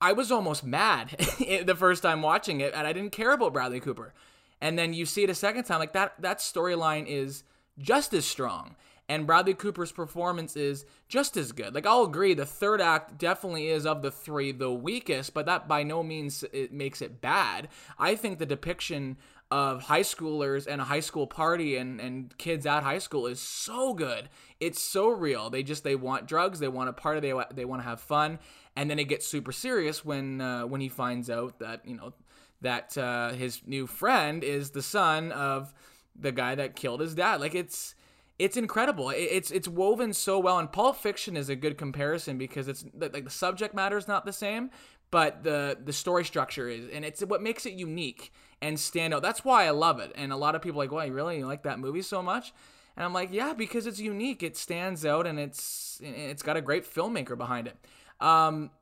I 0.00 0.12
was 0.12 0.30
almost 0.30 0.64
mad 0.64 1.08
the 1.38 1.76
first 1.76 2.02
time 2.02 2.20
watching 2.20 2.60
it, 2.60 2.74
and 2.74 2.86
I 2.86 2.92
didn't 2.92 3.12
care 3.12 3.32
about 3.32 3.52
Bradley 3.52 3.80
Cooper. 3.80 4.12
And 4.60 4.78
then 4.78 4.92
you 4.92 5.06
see 5.06 5.24
it 5.24 5.30
a 5.30 5.34
second 5.34 5.64
time, 5.64 5.78
like 5.78 5.92
that 5.92 6.14
that 6.20 6.38
storyline 6.38 7.06
is 7.06 7.44
just 7.78 8.12
as 8.14 8.24
strong 8.24 8.76
and 9.08 9.26
Bradley 9.26 9.54
Cooper's 9.54 9.92
performance 9.92 10.56
is 10.56 10.84
just 11.08 11.36
as 11.36 11.52
good. 11.52 11.74
Like 11.74 11.86
I'll 11.86 12.04
agree, 12.04 12.34
the 12.34 12.46
third 12.46 12.80
act 12.80 13.18
definitely 13.18 13.68
is 13.68 13.86
of 13.86 14.02
the 14.02 14.10
three 14.10 14.52
the 14.52 14.72
weakest, 14.72 15.34
but 15.34 15.46
that 15.46 15.68
by 15.68 15.82
no 15.82 16.02
means 16.02 16.42
it 16.52 16.72
makes 16.72 17.02
it 17.02 17.20
bad. 17.20 17.68
I 17.98 18.16
think 18.16 18.38
the 18.38 18.46
depiction 18.46 19.16
of 19.50 19.82
high 19.82 20.00
schoolers 20.00 20.66
and 20.66 20.80
a 20.80 20.84
high 20.84 21.00
school 21.00 21.26
party 21.26 21.76
and, 21.76 22.00
and 22.00 22.36
kids 22.38 22.66
at 22.66 22.82
high 22.82 22.98
school 22.98 23.26
is 23.26 23.40
so 23.40 23.92
good. 23.94 24.28
It's 24.58 24.82
so 24.82 25.10
real. 25.10 25.50
They 25.50 25.62
just 25.62 25.84
they 25.84 25.96
want 25.96 26.26
drugs, 26.26 26.58
they 26.58 26.68
want 26.68 26.88
a 26.88 26.92
party, 26.92 27.20
they 27.20 27.34
they 27.54 27.64
want 27.64 27.82
to 27.82 27.88
have 27.88 28.00
fun, 28.00 28.38
and 28.74 28.90
then 28.90 28.98
it 28.98 29.04
gets 29.04 29.26
super 29.26 29.52
serious 29.52 30.04
when 30.04 30.40
uh, 30.40 30.62
when 30.62 30.80
he 30.80 30.88
finds 30.88 31.28
out 31.28 31.58
that 31.58 31.86
you 31.86 31.96
know 31.96 32.14
that 32.62 32.96
uh, 32.96 33.30
his 33.30 33.60
new 33.66 33.86
friend 33.86 34.42
is 34.42 34.70
the 34.70 34.82
son 34.82 35.30
of 35.32 35.74
the 36.18 36.32
guy 36.32 36.54
that 36.54 36.74
killed 36.74 37.00
his 37.00 37.14
dad. 37.14 37.40
Like 37.40 37.54
it's 37.54 37.94
it's 38.38 38.56
incredible. 38.56 39.10
It's 39.10 39.50
it's 39.50 39.68
woven 39.68 40.12
so 40.12 40.38
well, 40.38 40.58
and 40.58 40.70
Pulp 40.70 40.96
Fiction 40.96 41.36
is 41.36 41.48
a 41.48 41.56
good 41.56 41.78
comparison 41.78 42.36
because 42.36 42.66
it's 42.66 42.84
like 42.98 43.24
the 43.24 43.30
subject 43.30 43.74
matter 43.74 43.96
is 43.96 44.08
not 44.08 44.24
the 44.24 44.32
same, 44.32 44.70
but 45.10 45.44
the 45.44 45.78
the 45.82 45.92
story 45.92 46.24
structure 46.24 46.68
is, 46.68 46.88
and 46.92 47.04
it's 47.04 47.24
what 47.24 47.42
makes 47.42 47.64
it 47.64 47.74
unique 47.74 48.32
and 48.60 48.78
stand 48.78 49.14
out. 49.14 49.22
That's 49.22 49.44
why 49.44 49.66
I 49.66 49.70
love 49.70 50.00
it. 50.00 50.10
And 50.16 50.32
a 50.32 50.36
lot 50.36 50.56
of 50.56 50.62
people 50.62 50.80
are 50.80 50.84
like, 50.84 50.92
"Why, 50.92 51.04
you 51.04 51.12
really? 51.12 51.44
Like 51.44 51.62
that 51.62 51.78
movie 51.78 52.02
so 52.02 52.22
much?" 52.22 52.52
And 52.96 53.04
I'm 53.04 53.12
like, 53.12 53.28
"Yeah, 53.32 53.52
because 53.52 53.86
it's 53.86 54.00
unique. 54.00 54.42
It 54.42 54.56
stands 54.56 55.06
out, 55.06 55.26
and 55.28 55.38
it's 55.38 56.00
it's 56.02 56.42
got 56.42 56.56
a 56.56 56.60
great 56.60 56.84
filmmaker 56.84 57.38
behind 57.38 57.68
it." 57.68 57.76
Um, 58.20 58.72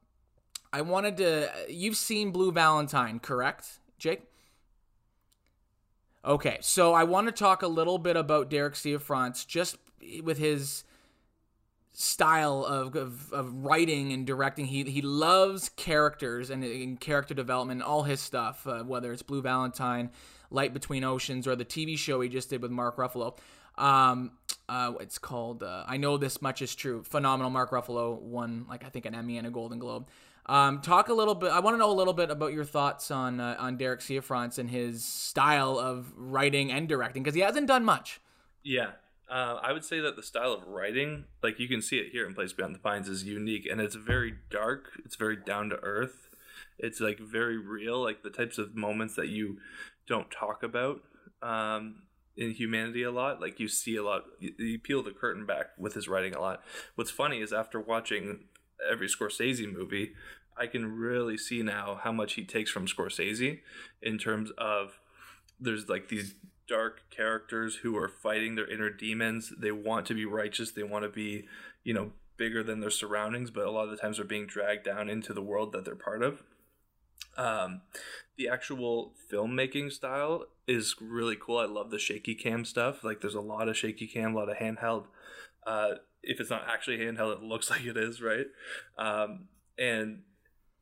I 0.73 0.81
wanted 0.81 1.19
to. 1.19 1.51
You've 1.69 1.99
seen 1.99 2.31
Blue 2.31 2.53
Valentine, 2.53 3.19
correct, 3.19 3.81
Jake? 3.99 4.23
Okay, 6.25 6.59
so 6.61 6.95
I 6.95 7.03
want 7.03 7.27
to 7.27 7.33
talk 7.33 7.63
a 7.63 7.67
little 7.67 7.99
bit 7.99 8.17
about 8.17 8.49
Derek 8.49 8.75
Cianfrance 8.75 9.45
just 9.47 9.77
with 10.23 10.39
his 10.39 10.85
style 11.93 12.65
of, 12.65 12.95
of, 12.95 13.33
of, 13.33 13.65
writing 13.65 14.13
and 14.13 14.25
directing. 14.27 14.67
He 14.67 14.85
he 14.85 15.03
loves 15.03 15.69
characters 15.71 16.49
and, 16.49 16.63
and 16.63 16.99
character 17.01 17.35
development, 17.35 17.83
all 17.83 18.05
his 18.05 18.21
stuff, 18.21 18.67
uh, 18.67 18.85
whether 18.85 19.13
it's 19.13 19.23
Blue 19.23 19.43
Valentine, 19.43 20.11
Light 20.51 20.73
Between 20.73 21.03
Oceans, 21.03 21.49
or 21.49 21.57
the 21.57 21.65
TV 21.65 21.99
show 21.99 22.21
he 22.21 22.29
just 22.29 22.51
did 22.51 22.63
with 22.63 22.71
Mark 22.71 22.97
Ruffalo. 22.97 23.37
Um, 23.77 24.33
uh, 24.69 24.93
it's 25.01 25.19
called 25.19 25.63
uh, 25.63 25.85
I 25.87 25.97
Know 25.97 26.17
This 26.19 26.41
Much 26.41 26.63
Is 26.63 26.75
True. 26.75 27.03
Phenomenal. 27.03 27.51
Mark 27.51 27.73
Ruffalo 27.73 28.21
won, 28.21 28.67
like, 28.69 28.85
I 28.85 28.89
think 28.89 29.07
an 29.07 29.15
Emmy 29.15 29.39
and 29.39 29.47
a 29.47 29.51
Golden 29.51 29.79
Globe. 29.79 30.09
Um, 30.47 30.81
talk 30.81 31.09
a 31.09 31.15
little 31.15 31.35
bit. 31.37 31.51
I 31.53 31.61
want 31.61 31.75
to 31.75 31.79
know 31.79 31.91
a 31.91 31.95
little 31.95 32.15
bit 32.15 32.31
about 32.31 32.53
your 32.53 32.65
thoughts 32.65 33.11
on 33.11 33.39
uh, 33.41 33.57
on 33.59 33.77
Derek 33.77 34.01
Cianfrance 34.01 34.59
and 34.59 34.69
his 34.71 35.05
style 35.05 35.79
of 35.79 36.13
writing 36.17 36.73
and 36.73 36.89
directing 36.89 37.23
because 37.23 37.35
he 37.35 37.43
hasn't 37.43 37.69
done 37.69 37.85
much. 37.85 38.21
Yeah, 38.65 38.93
Uh, 39.31 39.59
I 39.63 39.73
would 39.73 39.85
say 39.85 40.01
that 40.01 40.15
the 40.17 40.23
style 40.23 40.53
of 40.53 40.67
writing, 40.67 41.25
like 41.43 41.59
you 41.59 41.69
can 41.69 41.81
see 41.81 41.97
it 41.99 42.11
here 42.13 42.27
in 42.27 42.35
Place 42.35 42.53
Beyond 42.53 42.75
the 42.75 42.81
Pines, 42.81 43.09
is 43.09 43.25
unique 43.25 43.67
and 43.71 43.81
it's 43.81 43.95
very 43.95 44.35
dark. 44.51 44.91
It's 45.05 45.17
very 45.17 45.37
down 45.37 45.71
to 45.71 45.77
earth. 45.83 46.29
It's 46.79 47.01
like 47.01 47.19
very 47.19 47.57
real, 47.57 48.03
like 48.03 48.23
the 48.23 48.31
types 48.31 48.59
of 48.59 48.75
moments 48.75 49.15
that 49.15 49.29
you 49.29 49.59
don't 50.07 50.31
talk 50.31 50.63
about 50.63 51.01
um, 51.41 52.03
in 52.37 52.51
humanity 52.51 53.03
a 53.05 53.11
lot. 53.11 53.41
Like 53.41 53.59
you 53.59 53.69
see 53.69 53.97
a 53.97 54.03
lot, 54.03 54.25
you, 54.39 54.53
you 54.59 54.79
peel 54.79 55.03
the 55.03 55.13
curtain 55.13 55.47
back 55.47 55.67
with 55.79 55.95
his 55.95 56.09
writing 56.09 56.35
a 56.35 56.41
lot. 56.41 56.63
What's 56.97 57.11
funny 57.11 57.41
is 57.41 57.53
after 57.53 57.81
watching 57.81 58.45
every 58.91 59.09
Scorsese 59.09 59.71
movie, 59.71 60.13
I 60.57 60.67
can 60.67 60.97
really 60.97 61.39
see 61.39 61.63
now 61.63 61.99
how 62.03 62.13
much 62.13 62.35
he 62.35 62.45
takes 62.45 62.71
from 62.71 62.87
Scorsese 62.87 63.61
in 64.01 64.19
terms 64.19 64.51
of 64.59 64.99
there's 65.59 65.89
like 65.89 66.09
these 66.09 66.35
dark 66.69 67.03
characters 67.11 67.77
who 67.77 67.97
are 67.97 68.09
fighting 68.09 68.55
their 68.55 68.71
inner 68.71 68.91
demons. 68.91 69.53
They 69.59 69.73
want 69.73 70.07
to 70.07 70.15
be 70.15 70.25
righteous. 70.25 70.71
They 70.71 70.83
want 70.83 71.05
to 71.05 71.09
be, 71.09 71.47
you 71.85 71.95
know, 71.95 72.13
bigger 72.37 72.63
than 72.63 72.81
their 72.81 72.91
surroundings, 72.91 73.51
but 73.51 73.67
a 73.67 73.71
lot 73.71 73.85
of 73.85 73.91
the 73.91 73.97
times 73.97 74.17
they're 74.17 74.27
being 74.27 74.47
dragged 74.47 74.85
down 74.85 75.09
into 75.09 75.33
the 75.33 75.43
world 75.43 75.73
that 75.73 75.85
they're 75.85 75.95
part 75.95 76.23
of. 76.23 76.43
Um, 77.37 77.83
the 78.37 78.49
actual 78.49 79.15
filmmaking 79.33 79.93
style 79.93 80.47
is 80.67 80.95
really 81.01 81.37
cool. 81.39 81.59
I 81.59 81.67
love 81.67 81.91
the 81.91 81.99
shaky 81.99 82.35
cam 82.35 82.65
stuff. 82.65 83.05
Like, 83.05 83.21
there's 83.21 83.35
a 83.35 83.41
lot 83.41 83.69
of 83.69 83.77
shaky 83.77 84.07
cam, 84.07 84.35
a 84.35 84.39
lot 84.39 84.51
of 84.51 84.57
handheld. 84.57 85.07
Uh, 85.67 85.93
if 86.23 86.41
it's 86.41 86.51
not 86.51 86.67
actually 86.69 86.99
handheld, 86.99 87.37
it 87.37 87.43
looks 87.43 87.71
like 87.71 87.85
it 87.85 87.97
is, 87.97 88.23
right? 88.23 88.47
Um, 88.99 89.49
and 89.79 90.23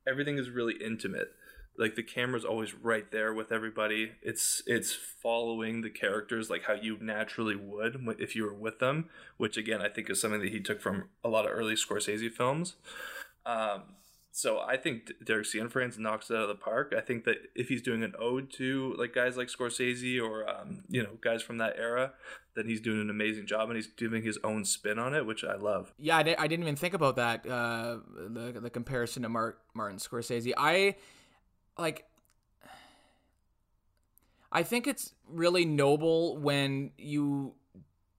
everything 0.07 0.37
is 0.37 0.49
really 0.49 0.75
intimate. 0.83 1.29
Like 1.77 1.95
the 1.95 2.03
camera's 2.03 2.45
always 2.45 2.73
right 2.73 3.09
there 3.11 3.33
with 3.33 3.51
everybody. 3.51 4.11
It's 4.21 4.61
it's 4.67 4.93
following 4.93 5.81
the 5.81 5.89
characters 5.89 6.49
like 6.49 6.63
how 6.63 6.73
you 6.73 6.97
naturally 6.99 7.55
would 7.55 8.03
if 8.19 8.35
you 8.35 8.43
were 8.43 8.53
with 8.53 8.79
them 8.79 9.07
which 9.37 9.55
again 9.55 9.79
i 9.81 9.87
think 9.87 10.09
is 10.09 10.19
something 10.19 10.41
that 10.41 10.51
he 10.51 10.59
took 10.59 10.81
from 10.81 11.09
a 11.23 11.29
lot 11.29 11.45
of 11.45 11.51
early 11.51 11.75
scorsese 11.75 12.31
films. 12.31 12.75
Um, 13.45 13.83
so 14.31 14.59
i 14.61 14.77
think 14.77 15.11
derek 15.23 15.45
cianfrance 15.45 15.99
knocks 15.99 16.29
it 16.29 16.35
out 16.35 16.43
of 16.43 16.47
the 16.47 16.55
park. 16.55 16.93
I 16.97 17.01
think 17.01 17.25
that 17.25 17.37
if 17.55 17.67
he's 17.67 17.81
doing 17.81 18.03
an 18.03 18.13
ode 18.17 18.51
to 18.53 18.95
like 18.97 19.13
guys 19.13 19.37
like 19.37 19.47
scorsese 19.47 20.21
or 20.21 20.49
um, 20.49 20.83
you 20.89 21.03
know 21.03 21.17
guys 21.21 21.41
from 21.41 21.57
that 21.57 21.75
era 21.77 22.13
then 22.55 22.65
he's 22.65 22.81
doing 22.81 23.01
an 23.01 23.09
amazing 23.09 23.45
job 23.45 23.69
and 23.69 23.75
he's 23.75 23.87
doing 23.87 24.23
his 24.23 24.37
own 24.43 24.65
spin 24.65 24.99
on 24.99 25.13
it 25.13 25.25
which 25.25 25.43
i 25.43 25.55
love. 25.55 25.93
Yeah 25.97 26.17
i, 26.17 26.35
I 26.37 26.47
didn't 26.47 26.63
even 26.63 26.75
think 26.75 26.93
about 26.93 27.15
that 27.17 27.45
uh, 27.45 27.97
the, 28.15 28.59
the 28.61 28.69
comparison 28.69 29.23
to 29.23 29.29
Mark, 29.29 29.59
martin 29.73 29.97
scorsese. 29.97 30.53
I 30.57 30.95
like 31.77 32.05
I 34.51 34.63
think 34.63 34.85
it's 34.87 35.13
really 35.29 35.65
noble 35.65 36.37
when 36.37 36.91
you 36.97 37.53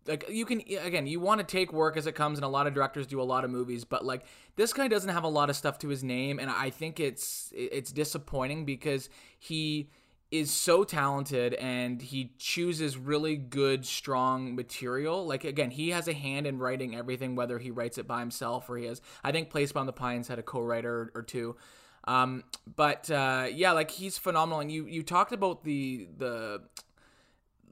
like 0.07 0.29
you 0.29 0.45
can 0.45 0.63
again 0.81 1.07
you 1.07 1.21
want 1.21 1.41
to 1.41 1.47
take 1.47 1.73
work 1.73 1.97
as 1.97 2.07
it 2.07 2.15
comes 2.15 2.39
and 2.39 2.45
a 2.45 2.49
lot 2.49 2.67
of 2.67 2.75
directors 2.75 3.07
do 3.07 3.21
a 3.21 3.23
lot 3.23 3.45
of 3.45 3.51
movies 3.51 3.85
but 3.85 4.05
like 4.05 4.25
this 4.57 4.73
guy 4.73 4.89
doesn't 4.89 5.11
have 5.11 5.25
a 5.25 5.29
lot 5.29 5.51
of 5.51 5.57
stuff 5.57 5.79
to 5.79 5.89
his 5.89 6.03
name 6.03 6.39
and 6.39 6.51
I 6.51 6.71
think 6.71 7.01
it's 7.01 7.53
it's 7.55 7.93
disappointing 7.93 8.65
because 8.65 9.09
he 9.39 9.91
is 10.31 10.51
so 10.51 10.83
talented 10.83 11.53
and 11.55 12.01
he 12.01 12.33
chooses 12.39 12.97
really 12.97 13.37
good 13.37 13.85
strong 13.85 14.55
material 14.55 15.27
like 15.27 15.45
again 15.45 15.71
he 15.71 15.91
has 15.91 16.09
a 16.09 16.15
hand 16.15 16.47
in 16.47 16.59
writing 16.59 16.97
everything 16.97 17.37
whether 17.37 17.59
he 17.59 17.71
writes 17.71 17.99
it 17.99 18.07
by 18.07 18.21
himself 18.21 18.69
or 18.71 18.77
he 18.77 18.87
has 18.87 19.01
I 19.23 19.33
think 19.33 19.51
Place 19.51 19.73
Beyond 19.73 19.89
the 19.89 19.93
Pines 19.93 20.29
had 20.29 20.39
a 20.39 20.43
co-writer 20.43 21.13
or 21.15 21.23
two 21.23 21.57
um, 22.05 22.45
but 22.77 23.11
uh, 23.11 23.47
yeah, 23.53 23.73
like 23.73 23.91
he's 23.91 24.19
phenomenal. 24.19 24.61
And 24.61 24.71
you 24.71 24.87
you 24.87 25.03
talked 25.03 25.33
about 25.33 25.65
the 25.65 26.09
the 26.17 26.63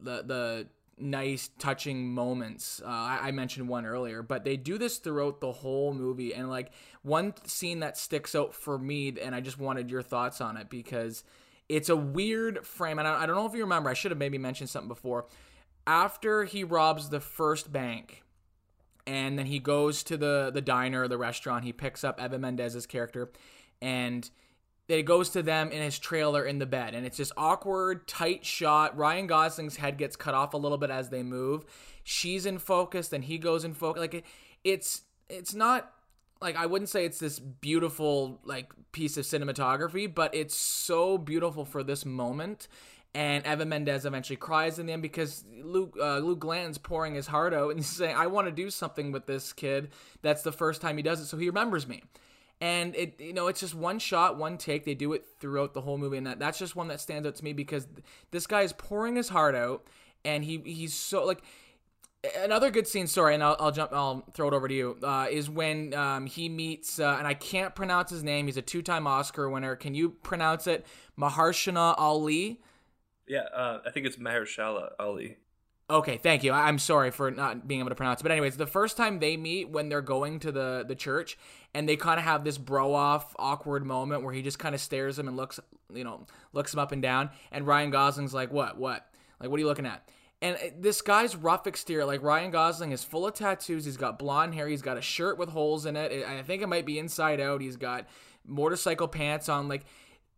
the 0.02 0.22
the 0.22 0.66
nice 1.00 1.50
touching 1.58 2.12
moments. 2.12 2.80
Uh, 2.84 2.88
I, 2.88 3.18
I, 3.22 3.30
mentioned 3.32 3.68
one 3.68 3.86
earlier, 3.86 4.22
but 4.22 4.44
they 4.44 4.56
do 4.56 4.78
this 4.78 4.98
throughout 4.98 5.40
the 5.40 5.52
whole 5.52 5.92
movie. 5.92 6.34
And 6.34 6.48
like 6.48 6.70
one 7.02 7.34
scene 7.46 7.80
that 7.80 7.96
sticks 7.96 8.34
out 8.34 8.54
for 8.54 8.78
me, 8.78 9.14
and 9.20 9.34
I 9.34 9.40
just 9.40 9.58
wanted 9.58 9.90
your 9.90 10.02
thoughts 10.02 10.40
on 10.40 10.56
it 10.56 10.68
because 10.70 11.24
it's 11.68 11.88
a 11.88 11.96
weird 11.96 12.66
frame. 12.66 12.98
And 12.98 13.08
I, 13.08 13.22
I 13.22 13.26
don't 13.26 13.36
know 13.36 13.46
if 13.46 13.54
you 13.54 13.62
remember. 13.62 13.90
I 13.90 13.94
should 13.94 14.10
have 14.10 14.18
maybe 14.18 14.38
mentioned 14.38 14.70
something 14.70 14.88
before. 14.88 15.26
After 15.86 16.44
he 16.44 16.64
robs 16.64 17.08
the 17.08 17.20
first 17.20 17.72
bank, 17.72 18.22
and 19.06 19.38
then 19.38 19.46
he 19.46 19.58
goes 19.58 20.02
to 20.04 20.16
the 20.16 20.50
the 20.52 20.60
diner, 20.60 21.08
the 21.08 21.18
restaurant. 21.18 21.64
He 21.64 21.72
picks 21.72 22.04
up 22.04 22.20
Eva 22.22 22.38
Mendes's 22.38 22.86
character 22.86 23.30
and 23.82 24.28
it 24.98 25.04
goes 25.04 25.30
to 25.30 25.42
them 25.42 25.70
in 25.70 25.82
his 25.82 25.98
trailer 25.98 26.44
in 26.44 26.58
the 26.58 26.66
bed. 26.66 26.94
And 26.94 27.06
it's 27.06 27.16
just 27.16 27.32
awkward 27.36 28.08
tight 28.08 28.44
shot. 28.44 28.96
Ryan 28.96 29.26
gosling's 29.26 29.76
head 29.76 29.98
gets 29.98 30.16
cut 30.16 30.34
off 30.34 30.54
a 30.54 30.56
little 30.56 30.78
bit 30.78 30.90
as 30.90 31.10
they 31.10 31.22
move. 31.22 31.64
She's 32.02 32.46
in 32.46 32.58
focus 32.58 33.08
then 33.08 33.22
he 33.22 33.38
goes 33.38 33.64
in 33.64 33.74
focus. 33.74 34.00
Like 34.00 34.14
it, 34.14 34.24
it's 34.64 35.02
it's 35.28 35.54
not 35.54 35.92
like 36.42 36.56
i 36.56 36.66
wouldn't 36.66 36.88
say 36.88 37.04
it's 37.04 37.18
this 37.18 37.38
beautiful 37.38 38.40
like 38.44 38.72
piece 38.92 39.16
of 39.16 39.24
cinematography 39.24 40.12
but 40.12 40.34
it's 40.34 40.54
so 40.54 41.18
beautiful 41.18 41.64
for 41.64 41.82
this 41.82 42.04
moment. 42.04 42.68
And 43.12 43.44
Eva 43.44 43.64
Mendes 43.64 44.04
eventually 44.04 44.36
cries 44.36 44.78
in 44.78 44.86
the 44.86 44.92
end 44.92 45.02
because 45.02 45.44
Luke 45.62 45.96
uh, 46.00 46.18
Luke 46.18 46.38
Glanton's 46.38 46.78
pouring 46.78 47.14
his 47.14 47.26
heart 47.26 47.52
out 47.52 47.70
and 47.72 47.84
saying, 47.98 48.14
"I 48.16 48.28
want 48.28 48.46
to 48.46 48.52
do 48.52 48.70
something 48.70 49.10
with 49.10 49.26
this 49.26 49.52
kid." 49.52 49.88
That's 50.22 50.42
the 50.42 50.52
first 50.52 50.80
time 50.80 50.96
he 50.96 51.02
does 51.02 51.20
it, 51.20 51.26
so 51.26 51.36
he 51.36 51.46
remembers 51.46 51.88
me 51.88 52.04
and 52.60 52.94
it 52.94 53.20
you 53.20 53.32
know 53.32 53.46
it's 53.46 53.60
just 53.60 53.74
one 53.74 53.98
shot 53.98 54.36
one 54.36 54.58
take. 54.58 54.84
They 54.84 54.94
do 54.94 55.12
it 55.12 55.24
throughout 55.38 55.74
the 55.74 55.80
whole 55.80 55.98
movie. 55.98 56.18
And 56.18 56.26
that, 56.26 56.38
that's 56.38 56.58
just 56.58 56.76
one 56.76 56.88
that 56.88 57.00
stands 57.00 57.26
out 57.26 57.34
to 57.36 57.44
me 57.44 57.52
because 57.52 57.86
this 58.30 58.46
guy 58.46 58.62
is 58.62 58.72
pouring 58.72 59.16
his 59.16 59.30
heart 59.30 59.54
out 59.54 59.86
and 60.24 60.44
he 60.44 60.58
he's 60.64 60.94
so 60.94 61.24
like 61.24 61.42
another 62.40 62.70
good 62.70 62.86
scene 62.86 63.06
sorry 63.06 63.32
and 63.32 63.42
i'll, 63.42 63.56
I'll 63.58 63.72
jump 63.72 63.92
i'll 63.94 64.22
throw 64.34 64.48
it 64.48 64.52
over 64.52 64.68
to 64.68 64.74
you 64.74 64.98
uh, 65.02 65.28
is 65.30 65.48
when 65.48 65.94
um, 65.94 66.26
he 66.26 66.50
meets 66.50 67.00
uh, 67.00 67.16
and 67.18 67.26
i 67.26 67.34
can't 67.34 67.74
pronounce 67.74 68.10
his 68.10 68.22
name. 68.22 68.46
He's 68.46 68.58
a 68.58 68.62
two-time 68.62 69.06
oscar 69.06 69.48
winner. 69.48 69.76
Can 69.76 69.94
you 69.94 70.10
pronounce 70.10 70.66
it? 70.66 70.86
Mahershala 71.18 71.94
ali? 71.96 72.60
Yeah 73.26 73.44
uh, 73.54 73.78
i 73.86 73.90
think 73.90 74.06
it's 74.06 74.16
mahershala 74.16 74.90
ali 74.98 75.38
Okay, 75.90 76.18
thank 76.18 76.44
you. 76.44 76.52
I'm 76.52 76.78
sorry 76.78 77.10
for 77.10 77.32
not 77.32 77.66
being 77.66 77.80
able 77.80 77.88
to 77.88 77.96
pronounce 77.96 78.20
it. 78.20 78.22
But 78.22 78.30
anyways, 78.30 78.56
the 78.56 78.66
first 78.66 78.96
time 78.96 79.18
they 79.18 79.36
meet 79.36 79.70
when 79.70 79.88
they're 79.88 80.00
going 80.00 80.38
to 80.40 80.52
the 80.52 80.84
the 80.86 80.94
church 80.94 81.36
and 81.74 81.88
they 81.88 81.96
kind 81.96 82.18
of 82.18 82.24
have 82.24 82.44
this 82.44 82.58
bro 82.58 82.94
off 82.94 83.34
awkward 83.38 83.84
moment 83.84 84.22
where 84.22 84.32
he 84.32 84.40
just 84.40 84.58
kind 84.58 84.74
of 84.74 84.80
stares 84.80 85.18
him 85.18 85.26
and 85.26 85.36
looks, 85.36 85.58
you 85.92 86.04
know, 86.04 86.26
looks 86.52 86.72
him 86.72 86.78
up 86.78 86.92
and 86.92 87.02
down 87.02 87.30
and 87.50 87.66
Ryan 87.66 87.90
Gosling's 87.90 88.32
like, 88.32 88.52
"What? 88.52 88.78
What? 88.78 89.04
Like 89.40 89.50
what 89.50 89.56
are 89.56 89.60
you 89.60 89.66
looking 89.66 89.86
at?" 89.86 90.08
And 90.40 90.56
uh, 90.56 90.70
this 90.78 91.02
guy's 91.02 91.34
rough 91.34 91.66
exterior, 91.66 92.04
like 92.04 92.22
Ryan 92.22 92.52
Gosling 92.52 92.92
is 92.92 93.02
full 93.02 93.26
of 93.26 93.34
tattoos. 93.34 93.84
He's 93.84 93.96
got 93.96 94.18
blonde 94.18 94.54
hair. 94.54 94.68
He's 94.68 94.82
got 94.82 94.96
a 94.96 95.02
shirt 95.02 95.38
with 95.38 95.48
holes 95.48 95.86
in 95.86 95.96
it. 95.96 96.24
I 96.24 96.42
think 96.42 96.62
it 96.62 96.68
might 96.68 96.86
be 96.86 96.98
inside 97.00 97.40
out. 97.40 97.60
He's 97.60 97.76
got 97.76 98.06
motorcycle 98.46 99.08
pants 99.08 99.48
on. 99.48 99.68
Like 99.68 99.84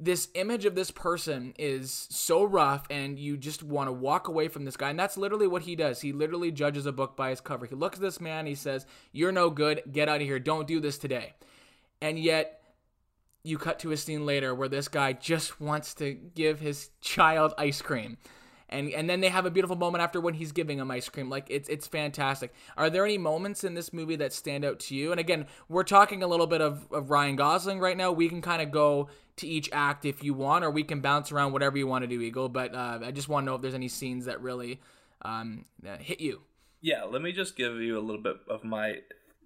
this 0.04 0.28
image 0.35 0.64
of 0.64 0.75
this 0.75 0.90
person 0.90 1.54
is 1.59 2.09
so 2.11 2.42
rough 2.42 2.87
and 2.90 3.18
you 3.18 3.37
just 3.37 3.62
want 3.62 3.87
to 3.87 3.92
walk 3.92 4.26
away 4.26 4.49
from 4.49 4.64
this 4.64 4.76
guy 4.76 4.90
and 4.90 4.99
that's 4.99 5.16
literally 5.16 5.47
what 5.47 5.62
he 5.62 5.76
does. 5.76 6.00
He 6.00 6.12
literally 6.12 6.50
judges 6.50 6.87
a 6.87 6.92
book 6.92 7.16
by 7.16 7.30
its 7.30 7.40
cover. 7.40 7.66
He 7.66 7.76
looks 7.76 7.99
at 7.99 8.02
this 8.02 8.21
man 8.21 8.47
he 8.47 8.56
says 8.56 8.85
you're 9.12 9.32
no 9.32 9.49
good 9.49 9.82
get 9.90 10.09
out 10.09 10.21
of 10.21 10.26
here 10.26 10.40
don't 10.40 10.66
do 10.66 10.80
this 10.80 10.99
today. 10.99 11.35
And 12.00 12.18
yet 12.18 12.62
you 13.44 13.59
cut 13.59 13.78
to 13.80 13.92
a 13.92 13.97
scene 13.97 14.26
later 14.26 14.54
where 14.54 14.68
this 14.68 14.88
guy 14.88 15.12
just 15.12 15.61
wants 15.61 15.94
to 15.94 16.14
give 16.14 16.59
his 16.59 16.90
child 17.00 17.54
ice 17.56 17.80
cream 17.80 18.18
and 18.72 18.90
and 18.90 19.08
then 19.08 19.20
they 19.20 19.28
have 19.28 19.46
a 19.46 19.50
beautiful 19.50 19.76
moment 19.76 20.02
after 20.02 20.20
when 20.20 20.34
he's 20.34 20.52
giving 20.52 20.78
him 20.78 20.90
ice 20.90 21.08
cream. 21.08 21.28
Like 21.30 21.46
it's 21.48 21.68
it's 21.68 21.86
fantastic. 21.86 22.52
Are 22.76 22.90
there 22.90 23.04
any 23.04 23.18
moments 23.18 23.62
in 23.62 23.74
this 23.74 23.92
movie 23.92 24.16
that 24.16 24.32
stand 24.32 24.64
out 24.64 24.80
to 24.80 24.94
you? 24.94 25.10
And 25.12 25.20
again, 25.20 25.46
we're 25.68 25.84
talking 25.84 26.22
a 26.22 26.26
little 26.26 26.46
bit 26.46 26.60
of, 26.60 26.86
of 26.90 27.10
Ryan 27.10 27.36
Gosling 27.36 27.78
right 27.78 27.96
now. 27.96 28.10
We 28.10 28.28
can 28.28 28.42
kind 28.42 28.62
of 28.62 28.70
go 28.70 29.08
to 29.36 29.46
each 29.46 29.68
act 29.72 30.04
if 30.04 30.24
you 30.24 30.34
want, 30.34 30.64
or 30.64 30.70
we 30.70 30.82
can 30.82 31.00
bounce 31.00 31.30
around 31.30 31.52
whatever 31.52 31.78
you 31.78 31.86
want 31.86 32.02
to 32.02 32.08
do, 32.08 32.20
Eagle. 32.20 32.48
But 32.48 32.74
uh, 32.74 33.00
I 33.04 33.10
just 33.10 33.28
want 33.28 33.44
to 33.44 33.46
know 33.46 33.54
if 33.54 33.62
there's 33.62 33.74
any 33.74 33.88
scenes 33.88 34.24
that 34.24 34.40
really 34.40 34.80
um, 35.22 35.66
hit 36.00 36.20
you. 36.20 36.42
Yeah, 36.80 37.04
let 37.04 37.22
me 37.22 37.32
just 37.32 37.56
give 37.56 37.76
you 37.76 37.96
a 37.96 38.00
little 38.00 38.20
bit 38.20 38.38
of 38.48 38.64
my 38.64 38.96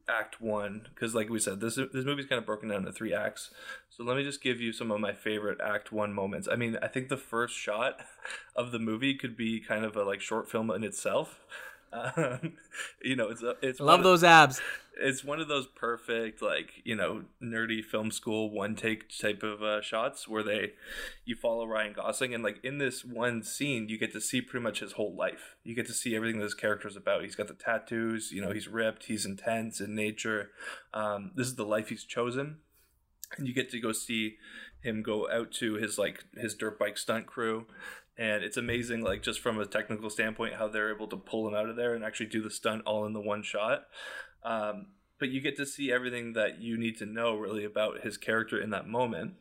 act 0.09 0.41
one 0.41 0.87
because 0.95 1.15
like 1.15 1.29
we 1.29 1.39
said 1.39 1.61
this 1.61 1.75
this 1.75 2.05
movie's 2.05 2.27
kind 2.27 2.39
of 2.39 2.47
broken 2.47 2.69
down 2.69 2.79
into 2.79 2.93
three 2.93 3.13
acts. 3.13 3.51
So 3.91 4.05
let 4.05 4.17
me 4.17 4.23
just 4.23 4.43
give 4.43 4.61
you 4.61 4.73
some 4.73 4.91
of 4.91 5.01
my 5.01 5.13
favorite 5.13 5.59
act 5.61 5.91
one 5.93 6.13
moments. 6.13 6.49
I 6.51 6.57
mean 6.57 6.79
i 6.83 6.89
think 6.89 7.09
the 7.09 7.17
first 7.17 7.57
shot 7.57 8.01
of 8.57 8.73
the 8.73 8.79
movie 8.79 9.15
could 9.15 9.37
be 9.37 9.61
kind 9.61 9.85
of 9.85 9.97
a 9.97 10.05
like 10.05 10.21
short 10.21 10.51
film 10.51 10.71
in 10.71 10.85
itself 10.85 11.41
um, 11.97 12.55
you 13.03 13.17
know, 13.17 13.29
it's 13.29 13.43
a, 13.43 13.57
it's 13.63 13.81
love 13.81 14.03
those 14.03 14.25
abs. 14.25 14.61
It's 14.99 15.23
one 15.23 15.41
of 15.41 15.49
those 15.49 15.67
perfect, 15.67 16.41
like 16.41 16.71
you 16.85 16.97
know, 16.97 17.25
nerdy 17.43 17.85
film 17.85 18.11
school 18.11 18.51
one 18.51 18.75
take 18.75 19.11
type 19.17 19.43
of 19.43 19.63
uh, 19.63 19.83
shots 19.83 20.27
where 20.27 20.43
they 20.43 20.73
you 21.25 21.37
follow 21.37 21.67
Ryan 21.67 21.93
Gosling 21.93 22.35
and 22.35 22.43
like 22.43 22.65
in 22.65 22.79
this 22.79 23.05
one 23.05 23.43
scene 23.43 23.89
you 23.89 23.99
get 23.99 24.13
to 24.13 24.21
see 24.21 24.41
pretty 24.41 24.65
much 24.65 24.81
his 24.81 24.93
whole 24.93 25.15
life. 25.15 25.57
You 25.65 25.75
get 25.75 25.87
to 25.87 25.93
see 25.93 26.17
everything 26.17 26.39
that 26.39 26.45
his 26.45 26.55
character 26.55 26.89
is 26.89 26.97
about. 26.97 27.23
He's 27.23 27.37
got 27.37 27.49
the 27.49 27.55
tattoos. 27.55 28.33
You 28.33 28.41
know, 28.41 28.53
he's 28.53 28.69
ripped. 28.69 29.05
He's 29.05 29.27
intense 29.27 29.81
in 29.81 29.95
nature. 29.95 30.51
Um, 30.95 31.33
this 31.35 31.47
is 31.47 31.57
the 31.57 31.67
life 31.67 31.89
he's 31.89 32.05
chosen 32.05 32.59
and 33.37 33.47
you 33.47 33.55
get 33.55 33.71
to 33.71 33.81
go 33.81 33.93
see 33.93 34.37
him 34.81 35.03
go 35.03 35.29
out 35.31 35.51
to 35.51 35.75
his 35.75 35.99
like 35.99 36.25
his 36.37 36.55
dirt 36.55 36.79
bike 36.79 36.97
stunt 36.97 37.27
crew 37.27 37.67
and 38.19 38.43
it's 38.43 38.57
amazing 38.57 39.03
like 39.03 39.23
just 39.23 39.41
from 39.41 39.61
a 39.61 39.67
technical 39.67 40.11
standpoint 40.11 40.55
how 40.55 40.69
they're 40.69 40.95
able 40.95 41.07
to 41.07 41.17
pull 41.17 41.47
him 41.47 41.55
out 41.55 41.69
of 41.69 41.77
there 41.77 41.95
and 41.95 42.05
actually 42.05 42.27
do 42.27 42.43
the 42.43 42.51
stunt 42.51 42.83
all 42.87 43.05
in 43.07 43.13
the 43.13 43.21
one 43.21 43.43
shot 43.43 43.87
um, 44.45 44.87
but 45.19 45.29
you 45.29 45.41
get 45.41 45.57
to 45.57 45.67
see 45.67 45.91
everything 45.91 46.35
that 46.35 46.61
you 46.61 46.77
need 46.77 46.97
to 46.97 47.07
know 47.07 47.35
really 47.35 47.65
about 47.65 48.01
his 48.03 48.17
character 48.17 48.61
in 48.61 48.71
that 48.71 48.87
moment 48.87 49.35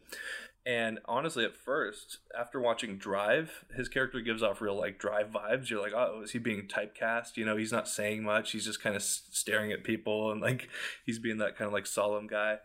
and 0.67 0.99
honestly, 1.05 1.45
at 1.45 1.55
first, 1.55 2.19
after 2.37 2.59
watching 2.59 2.97
Drive, 2.97 3.65
his 3.75 3.87
character 3.87 4.19
gives 4.19 4.41
off 4.41 4.61
real 4.61 4.75
like 4.75 4.97
Drive 4.97 5.29
vibes. 5.29 5.69
You're 5.69 5.81
like, 5.81 5.93
oh, 5.93 6.21
is 6.23 6.31
he 6.31 6.39
being 6.39 6.67
typecast? 6.67 7.37
You 7.37 7.45
know, 7.45 7.55
he's 7.55 7.71
not 7.71 7.87
saying 7.87 8.23
much. 8.23 8.51
He's 8.51 8.65
just 8.65 8.81
kind 8.81 8.95
of 8.95 9.03
staring 9.03 9.71
at 9.71 9.83
people 9.83 10.31
and 10.31 10.41
like 10.41 10.69
he's 11.05 11.19
being 11.19 11.37
that 11.37 11.55
kind 11.55 11.67
of 11.67 11.73
like 11.73 11.85
solemn 11.85 12.25
guy. 12.25 12.57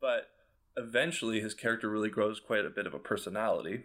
But 0.00 0.28
eventually, 0.76 1.40
his 1.40 1.54
character 1.54 1.90
really 1.90 2.08
grows 2.08 2.38
quite 2.38 2.64
a 2.64 2.70
bit 2.70 2.86
of 2.86 2.94
a 2.94 3.00
personality. 3.00 3.82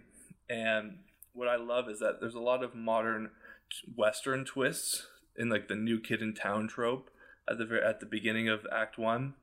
And 0.47 0.99
what 1.35 1.47
I 1.47 1.57
love 1.57 1.89
is 1.89 1.99
that 1.99 2.19
there's 2.19 2.35
a 2.35 2.39
lot 2.39 2.63
of 2.63 2.73
modern 2.73 3.31
Western 3.95 4.45
twists 4.45 5.07
in 5.37 5.49
like 5.49 5.67
the 5.67 5.75
new 5.75 5.99
kid 5.99 6.21
in 6.21 6.33
town 6.33 6.67
trope 6.67 7.09
at 7.49 7.57
the 7.57 7.81
at 7.85 7.99
the 7.99 8.05
beginning 8.05 8.49
of 8.49 8.65
Act 8.71 8.97
One. 8.97 9.35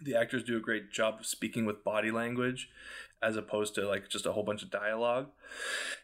The 0.00 0.14
actors 0.14 0.44
do 0.44 0.56
a 0.56 0.60
great 0.60 0.92
job 0.92 1.16
of 1.20 1.26
speaking 1.26 1.66
with 1.66 1.82
body 1.82 2.10
language 2.10 2.70
as 3.20 3.36
opposed 3.36 3.74
to 3.74 3.88
like 3.88 4.08
just 4.08 4.26
a 4.26 4.32
whole 4.32 4.44
bunch 4.44 4.62
of 4.62 4.70
dialogue. 4.70 5.28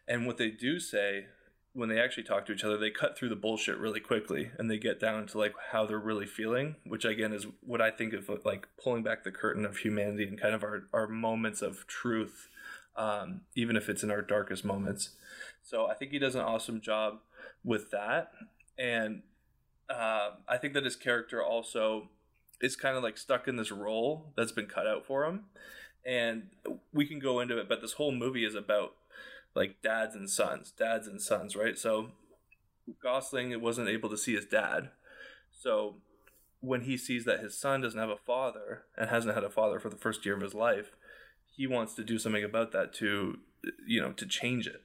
And 0.08 0.26
what 0.26 0.36
they 0.36 0.50
do 0.50 0.80
say 0.80 1.26
when 1.74 1.88
they 1.88 2.00
actually 2.00 2.22
talk 2.22 2.46
to 2.46 2.52
each 2.52 2.64
other, 2.64 2.78
they 2.78 2.90
cut 2.90 3.18
through 3.18 3.28
the 3.28 3.36
bullshit 3.36 3.76
really 3.78 3.98
quickly 3.98 4.50
and 4.58 4.70
they 4.70 4.78
get 4.78 5.00
down 5.00 5.26
to 5.26 5.38
like 5.38 5.52
how 5.72 5.84
they're 5.84 5.98
really 5.98 6.26
feeling, 6.26 6.76
which 6.84 7.04
again 7.04 7.32
is 7.32 7.46
what 7.60 7.80
I 7.80 7.90
think 7.90 8.14
of 8.14 8.30
like 8.44 8.68
pulling 8.82 9.02
back 9.02 9.24
the 9.24 9.32
curtain 9.32 9.64
of 9.64 9.78
humanity 9.78 10.24
and 10.24 10.40
kind 10.40 10.54
of 10.54 10.62
our, 10.62 10.84
our 10.92 11.08
moments 11.08 11.62
of 11.62 11.86
truth, 11.86 12.48
um, 12.96 13.42
even 13.54 13.76
if 13.76 13.88
it's 13.88 14.02
in 14.02 14.10
our 14.10 14.22
darkest 14.22 14.64
moments. 14.64 15.10
So 15.62 15.86
I 15.86 15.94
think 15.94 16.12
he 16.12 16.18
does 16.18 16.34
an 16.34 16.42
awesome 16.42 16.80
job 16.80 17.20
with 17.64 17.90
that. 17.90 18.30
And 18.78 19.22
uh, 19.88 20.30
I 20.48 20.56
think 20.56 20.74
that 20.74 20.84
his 20.84 20.96
character 20.96 21.42
also 21.42 22.08
is 22.60 22.76
kind 22.76 22.96
of 22.96 23.02
like 23.02 23.18
stuck 23.18 23.48
in 23.48 23.56
this 23.56 23.70
role 23.70 24.32
that's 24.36 24.52
been 24.52 24.66
cut 24.66 24.86
out 24.86 25.04
for 25.06 25.24
him 25.24 25.44
and 26.06 26.44
we 26.92 27.06
can 27.06 27.18
go 27.18 27.40
into 27.40 27.58
it 27.58 27.68
but 27.68 27.80
this 27.80 27.94
whole 27.94 28.12
movie 28.12 28.44
is 28.44 28.54
about 28.54 28.94
like 29.54 29.80
dads 29.82 30.14
and 30.14 30.28
sons 30.28 30.72
dads 30.72 31.06
and 31.06 31.20
sons 31.20 31.56
right 31.56 31.78
so 31.78 32.10
gosling 33.02 33.58
wasn't 33.60 33.88
able 33.88 34.08
to 34.08 34.16
see 34.16 34.34
his 34.34 34.44
dad 34.44 34.90
so 35.50 35.96
when 36.60 36.82
he 36.82 36.96
sees 36.96 37.24
that 37.24 37.40
his 37.40 37.56
son 37.56 37.80
doesn't 37.80 38.00
have 38.00 38.10
a 38.10 38.16
father 38.16 38.82
and 38.96 39.10
hasn't 39.10 39.34
had 39.34 39.44
a 39.44 39.50
father 39.50 39.78
for 39.78 39.88
the 39.88 39.96
first 39.96 40.24
year 40.24 40.34
of 40.34 40.42
his 40.42 40.54
life 40.54 40.92
he 41.56 41.66
wants 41.66 41.94
to 41.94 42.04
do 42.04 42.18
something 42.18 42.44
about 42.44 42.72
that 42.72 42.92
to 42.92 43.38
you 43.86 44.00
know 44.00 44.12
to 44.12 44.26
change 44.26 44.66
it 44.66 44.82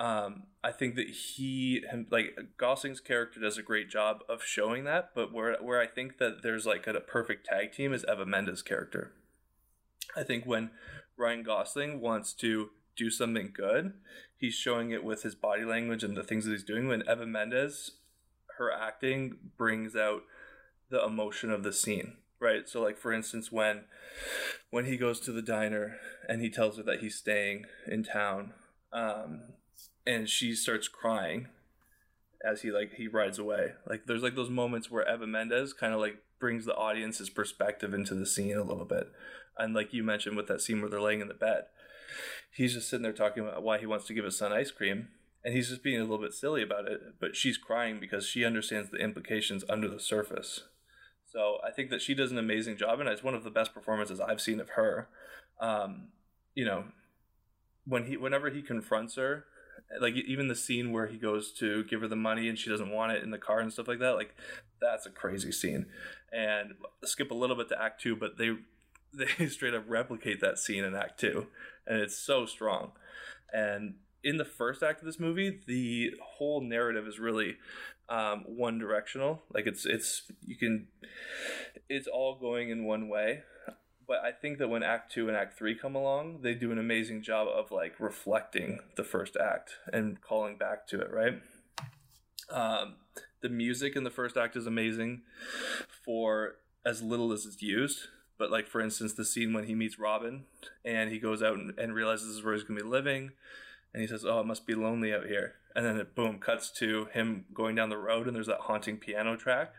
um, 0.00 0.44
I 0.64 0.72
think 0.72 0.94
that 0.94 1.10
he 1.10 1.84
like 2.10 2.34
Gosling's 2.56 3.00
character 3.00 3.38
does 3.38 3.58
a 3.58 3.62
great 3.62 3.90
job 3.90 4.22
of 4.30 4.42
showing 4.42 4.84
that, 4.84 5.10
but 5.14 5.30
where 5.30 5.56
where 5.60 5.78
I 5.78 5.86
think 5.86 6.16
that 6.16 6.42
there's 6.42 6.64
like 6.64 6.86
a, 6.86 6.92
a 6.92 7.00
perfect 7.00 7.46
tag 7.46 7.72
team 7.72 7.92
is 7.92 8.04
Eva 8.10 8.24
Mendes' 8.24 8.62
character. 8.62 9.12
I 10.16 10.22
think 10.22 10.46
when 10.46 10.70
Ryan 11.18 11.42
Gosling 11.42 12.00
wants 12.00 12.32
to 12.34 12.70
do 12.96 13.10
something 13.10 13.52
good, 13.54 13.92
he's 14.38 14.54
showing 14.54 14.90
it 14.90 15.04
with 15.04 15.22
his 15.22 15.34
body 15.34 15.66
language 15.66 16.02
and 16.02 16.16
the 16.16 16.24
things 16.24 16.46
that 16.46 16.52
he's 16.52 16.64
doing. 16.64 16.88
When 16.88 17.02
Eva 17.02 17.26
Mendes, 17.26 17.92
her 18.56 18.72
acting 18.72 19.36
brings 19.58 19.94
out 19.94 20.22
the 20.88 21.04
emotion 21.04 21.50
of 21.50 21.62
the 21.62 21.74
scene, 21.74 22.14
right? 22.40 22.68
So, 22.68 22.82
like 22.82 22.98
for 22.98 23.12
instance, 23.12 23.52
when 23.52 23.82
when 24.70 24.86
he 24.86 24.96
goes 24.96 25.20
to 25.20 25.32
the 25.32 25.42
diner 25.42 25.96
and 26.28 26.40
he 26.40 26.50
tells 26.50 26.76
her 26.76 26.82
that 26.84 27.00
he's 27.00 27.16
staying 27.16 27.66
in 27.86 28.02
town, 28.02 28.54
um, 28.92 29.42
and 30.06 30.28
she 30.28 30.54
starts 30.54 30.88
crying 30.88 31.48
as 32.44 32.62
he 32.62 32.70
like 32.70 32.94
he 32.94 33.06
rides 33.06 33.38
away. 33.38 33.72
Like 33.86 34.06
there's 34.06 34.22
like 34.22 34.34
those 34.34 34.50
moments 34.50 34.90
where 34.90 35.08
Eva 35.08 35.26
Mendes 35.26 35.72
kind 35.72 35.94
of 35.94 36.00
like 36.00 36.16
brings 36.38 36.64
the 36.64 36.74
audience's 36.74 37.28
perspective 37.28 37.92
into 37.92 38.14
the 38.14 38.24
scene 38.24 38.56
a 38.56 38.64
little 38.64 38.86
bit 38.86 39.12
and 39.60 39.74
like 39.74 39.92
you 39.92 40.02
mentioned 40.02 40.36
with 40.36 40.48
that 40.48 40.60
scene 40.60 40.80
where 40.80 40.90
they're 40.90 41.00
laying 41.00 41.20
in 41.20 41.28
the 41.28 41.34
bed, 41.34 41.64
he's 42.50 42.74
just 42.74 42.88
sitting 42.88 43.02
there 43.02 43.12
talking 43.12 43.42
about 43.42 43.62
why 43.62 43.78
he 43.78 43.86
wants 43.86 44.06
to 44.06 44.14
give 44.14 44.24
his 44.24 44.38
son 44.38 44.52
ice 44.52 44.70
cream, 44.70 45.08
and 45.44 45.54
he's 45.54 45.68
just 45.68 45.82
being 45.82 45.98
a 45.98 46.04
little 46.04 46.18
bit 46.18 46.32
silly 46.32 46.62
about 46.62 46.88
it. 46.88 47.00
But 47.20 47.36
she's 47.36 47.58
crying 47.58 48.00
because 48.00 48.26
she 48.26 48.44
understands 48.44 48.90
the 48.90 48.98
implications 48.98 49.64
under 49.68 49.88
the 49.88 50.00
surface. 50.00 50.64
So 51.32 51.58
I 51.66 51.70
think 51.70 51.90
that 51.90 52.02
she 52.02 52.14
does 52.14 52.32
an 52.32 52.38
amazing 52.38 52.76
job, 52.76 53.00
and 53.00 53.08
it's 53.08 53.22
one 53.22 53.34
of 53.34 53.44
the 53.44 53.50
best 53.50 53.72
performances 53.72 54.20
I've 54.20 54.40
seen 54.40 54.60
of 54.60 54.70
her. 54.70 55.08
Um, 55.60 56.08
you 56.54 56.64
know, 56.64 56.84
when 57.86 58.06
he 58.06 58.16
whenever 58.16 58.50
he 58.50 58.62
confronts 58.62 59.16
her, 59.16 59.44
like 60.00 60.14
even 60.14 60.48
the 60.48 60.56
scene 60.56 60.92
where 60.92 61.06
he 61.06 61.16
goes 61.16 61.52
to 61.52 61.84
give 61.84 62.00
her 62.00 62.08
the 62.08 62.16
money 62.16 62.48
and 62.48 62.58
she 62.58 62.70
doesn't 62.70 62.90
want 62.90 63.12
it 63.12 63.22
in 63.22 63.30
the 63.30 63.38
car 63.38 63.60
and 63.60 63.72
stuff 63.72 63.88
like 63.88 64.00
that, 64.00 64.16
like 64.16 64.34
that's 64.80 65.06
a 65.06 65.10
crazy 65.10 65.52
scene. 65.52 65.86
And 66.32 66.74
skip 67.04 67.30
a 67.30 67.34
little 67.34 67.56
bit 67.56 67.68
to 67.68 67.80
Act 67.80 68.00
Two, 68.00 68.16
but 68.16 68.36
they 68.36 68.56
they 69.38 69.46
straight 69.46 69.74
up 69.74 69.84
replicate 69.88 70.40
that 70.40 70.58
scene 70.58 70.84
in 70.84 70.94
Act 70.94 71.20
Two, 71.20 71.46
and 71.86 72.00
it's 72.00 72.16
so 72.16 72.46
strong. 72.46 72.92
And 73.52 73.94
in 74.22 74.36
the 74.36 74.44
first 74.44 74.82
act 74.82 75.00
of 75.00 75.06
this 75.06 75.18
movie, 75.18 75.60
the 75.66 76.12
whole 76.22 76.60
narrative 76.60 77.06
is 77.06 77.18
really 77.18 77.56
um, 78.10 78.44
one 78.46 78.78
directional. 78.78 79.42
Like 79.52 79.66
it's 79.66 79.86
it's 79.86 80.30
you 80.44 80.56
can 80.56 80.88
it's 81.88 82.06
all 82.06 82.38
going 82.38 82.70
in 82.70 82.84
one 82.84 83.08
way. 83.08 83.42
But 84.06 84.24
I 84.24 84.32
think 84.32 84.58
that 84.58 84.68
when 84.68 84.82
Act 84.82 85.12
Two 85.12 85.28
and 85.28 85.36
Act 85.36 85.56
Three 85.56 85.74
come 85.74 85.94
along, 85.94 86.40
they 86.42 86.54
do 86.54 86.72
an 86.72 86.78
amazing 86.78 87.22
job 87.22 87.46
of 87.48 87.70
like 87.70 88.00
reflecting 88.00 88.80
the 88.96 89.04
first 89.04 89.36
act 89.36 89.76
and 89.92 90.20
calling 90.20 90.56
back 90.56 90.86
to 90.88 91.00
it. 91.00 91.10
Right. 91.12 91.40
Um, 92.50 92.96
the 93.40 93.48
music 93.48 93.94
in 93.94 94.04
the 94.04 94.10
first 94.10 94.36
act 94.36 94.56
is 94.56 94.66
amazing 94.66 95.22
for 96.04 96.56
as 96.84 97.02
little 97.02 97.32
as 97.32 97.46
it's 97.46 97.62
used 97.62 98.08
but 98.40 98.50
like 98.50 98.66
for 98.66 98.80
instance, 98.80 99.12
the 99.12 99.24
scene 99.24 99.52
when 99.52 99.66
he 99.66 99.74
meets 99.74 99.98
Robin 99.98 100.44
and 100.82 101.12
he 101.12 101.18
goes 101.18 101.42
out 101.42 101.58
and, 101.58 101.78
and 101.78 101.94
realizes 101.94 102.42
where 102.42 102.54
he's 102.54 102.64
gonna 102.64 102.80
be 102.80 102.86
living, 102.86 103.32
and 103.92 104.00
he 104.00 104.06
says, 104.06 104.24
"Oh, 104.24 104.40
it 104.40 104.46
must 104.46 104.66
be 104.66 104.74
lonely 104.74 105.12
out 105.12 105.26
here." 105.26 105.54
And 105.74 105.84
then 105.84 105.96
it 105.98 106.14
boom 106.14 106.38
cuts 106.38 106.70
to 106.78 107.06
him 107.06 107.44
going 107.54 107.74
down 107.74 107.90
the 107.90 107.96
road, 107.96 108.26
and 108.26 108.34
there's 108.34 108.46
that 108.48 108.60
haunting 108.62 108.96
piano 108.96 109.36
track. 109.36 109.72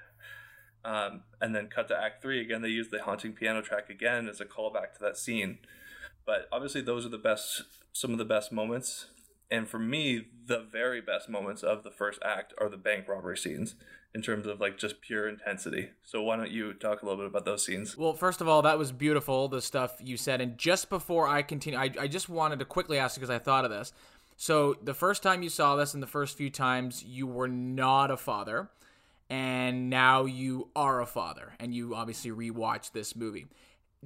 Um, 0.84 1.24
and 1.40 1.54
then 1.54 1.68
cut 1.68 1.88
to 1.90 1.98
Act 1.98 2.22
Three 2.22 2.42
again. 2.42 2.62
They 2.62 2.70
use 2.70 2.90
the 2.90 3.04
haunting 3.04 3.34
piano 3.34 3.62
track 3.62 3.90
again 3.90 4.28
as 4.28 4.42
a 4.42 4.46
callback 4.46 4.94
to 4.94 5.00
that 5.02 5.18
scene. 5.18 5.60
But 6.26 6.48
obviously, 6.52 6.82
those 6.82 7.06
are 7.06 7.10
the 7.10 7.18
best, 7.18 7.64
some 7.94 8.12
of 8.12 8.18
the 8.18 8.26
best 8.26 8.52
moments. 8.52 9.08
And 9.52 9.68
for 9.68 9.78
me, 9.78 10.28
the 10.48 10.60
very 10.60 11.02
best 11.02 11.30
moments 11.30 11.62
of 11.62 11.84
the 11.84 11.92
first 11.92 12.20
act 12.24 12.54
are 12.58 12.70
the 12.70 12.78
bank 12.78 13.08
robbery 13.08 13.38
scenes 13.38 13.76
in 14.16 14.22
terms 14.22 14.48
of 14.48 14.62
like 14.62 14.78
just 14.78 15.02
pure 15.02 15.28
intensity. 15.28 15.90
So 16.04 16.24
why 16.24 16.38
don't 16.38 16.52
you 16.52 16.74
talk 16.74 17.02
a 17.02 17.06
little 17.06 17.20
bit 17.20 17.28
about 17.28 17.44
those 17.44 17.66
scenes? 17.66 17.98
Well, 17.98 18.14
first 18.14 18.40
of 18.40 18.48
all, 18.48 18.62
that 18.62 18.78
was 18.78 18.94
beautiful, 18.94 19.50
the 19.50 19.62
stuff 19.62 19.98
you 20.02 20.16
said. 20.16 20.40
And 20.40 20.58
just 20.58 20.90
before 20.90 21.28
I 21.28 21.42
continue, 21.42 21.78
I, 21.78 21.92
I 22.00 22.08
just 22.08 22.30
wanted 22.30 22.60
to 22.60 22.66
quickly 22.66 22.98
ask 22.98 23.16
because 23.16 23.30
I 23.30 23.40
thought 23.40 23.66
of 23.66 23.72
this. 23.72 23.92
So 24.38 24.78
the 24.82 24.94
first 24.94 25.22
time 25.22 25.44
you 25.44 25.50
saw 25.50 25.76
this 25.76 25.94
and 25.94 26.02
the 26.02 26.08
first 26.08 26.38
few 26.38 26.50
times 26.50 27.04
you 27.04 27.28
were 27.28 27.48
not 27.48 28.10
a 28.10 28.18
father, 28.18 28.70
and 29.30 29.90
now 29.90 30.26
you 30.26 30.70
are 30.76 31.00
a 31.00 31.06
father, 31.06 31.54
and 31.60 31.76
you 31.76 31.94
obviously 31.94 32.32
rewatch 32.32 32.92
this 32.92 33.16
movie. 33.16 33.48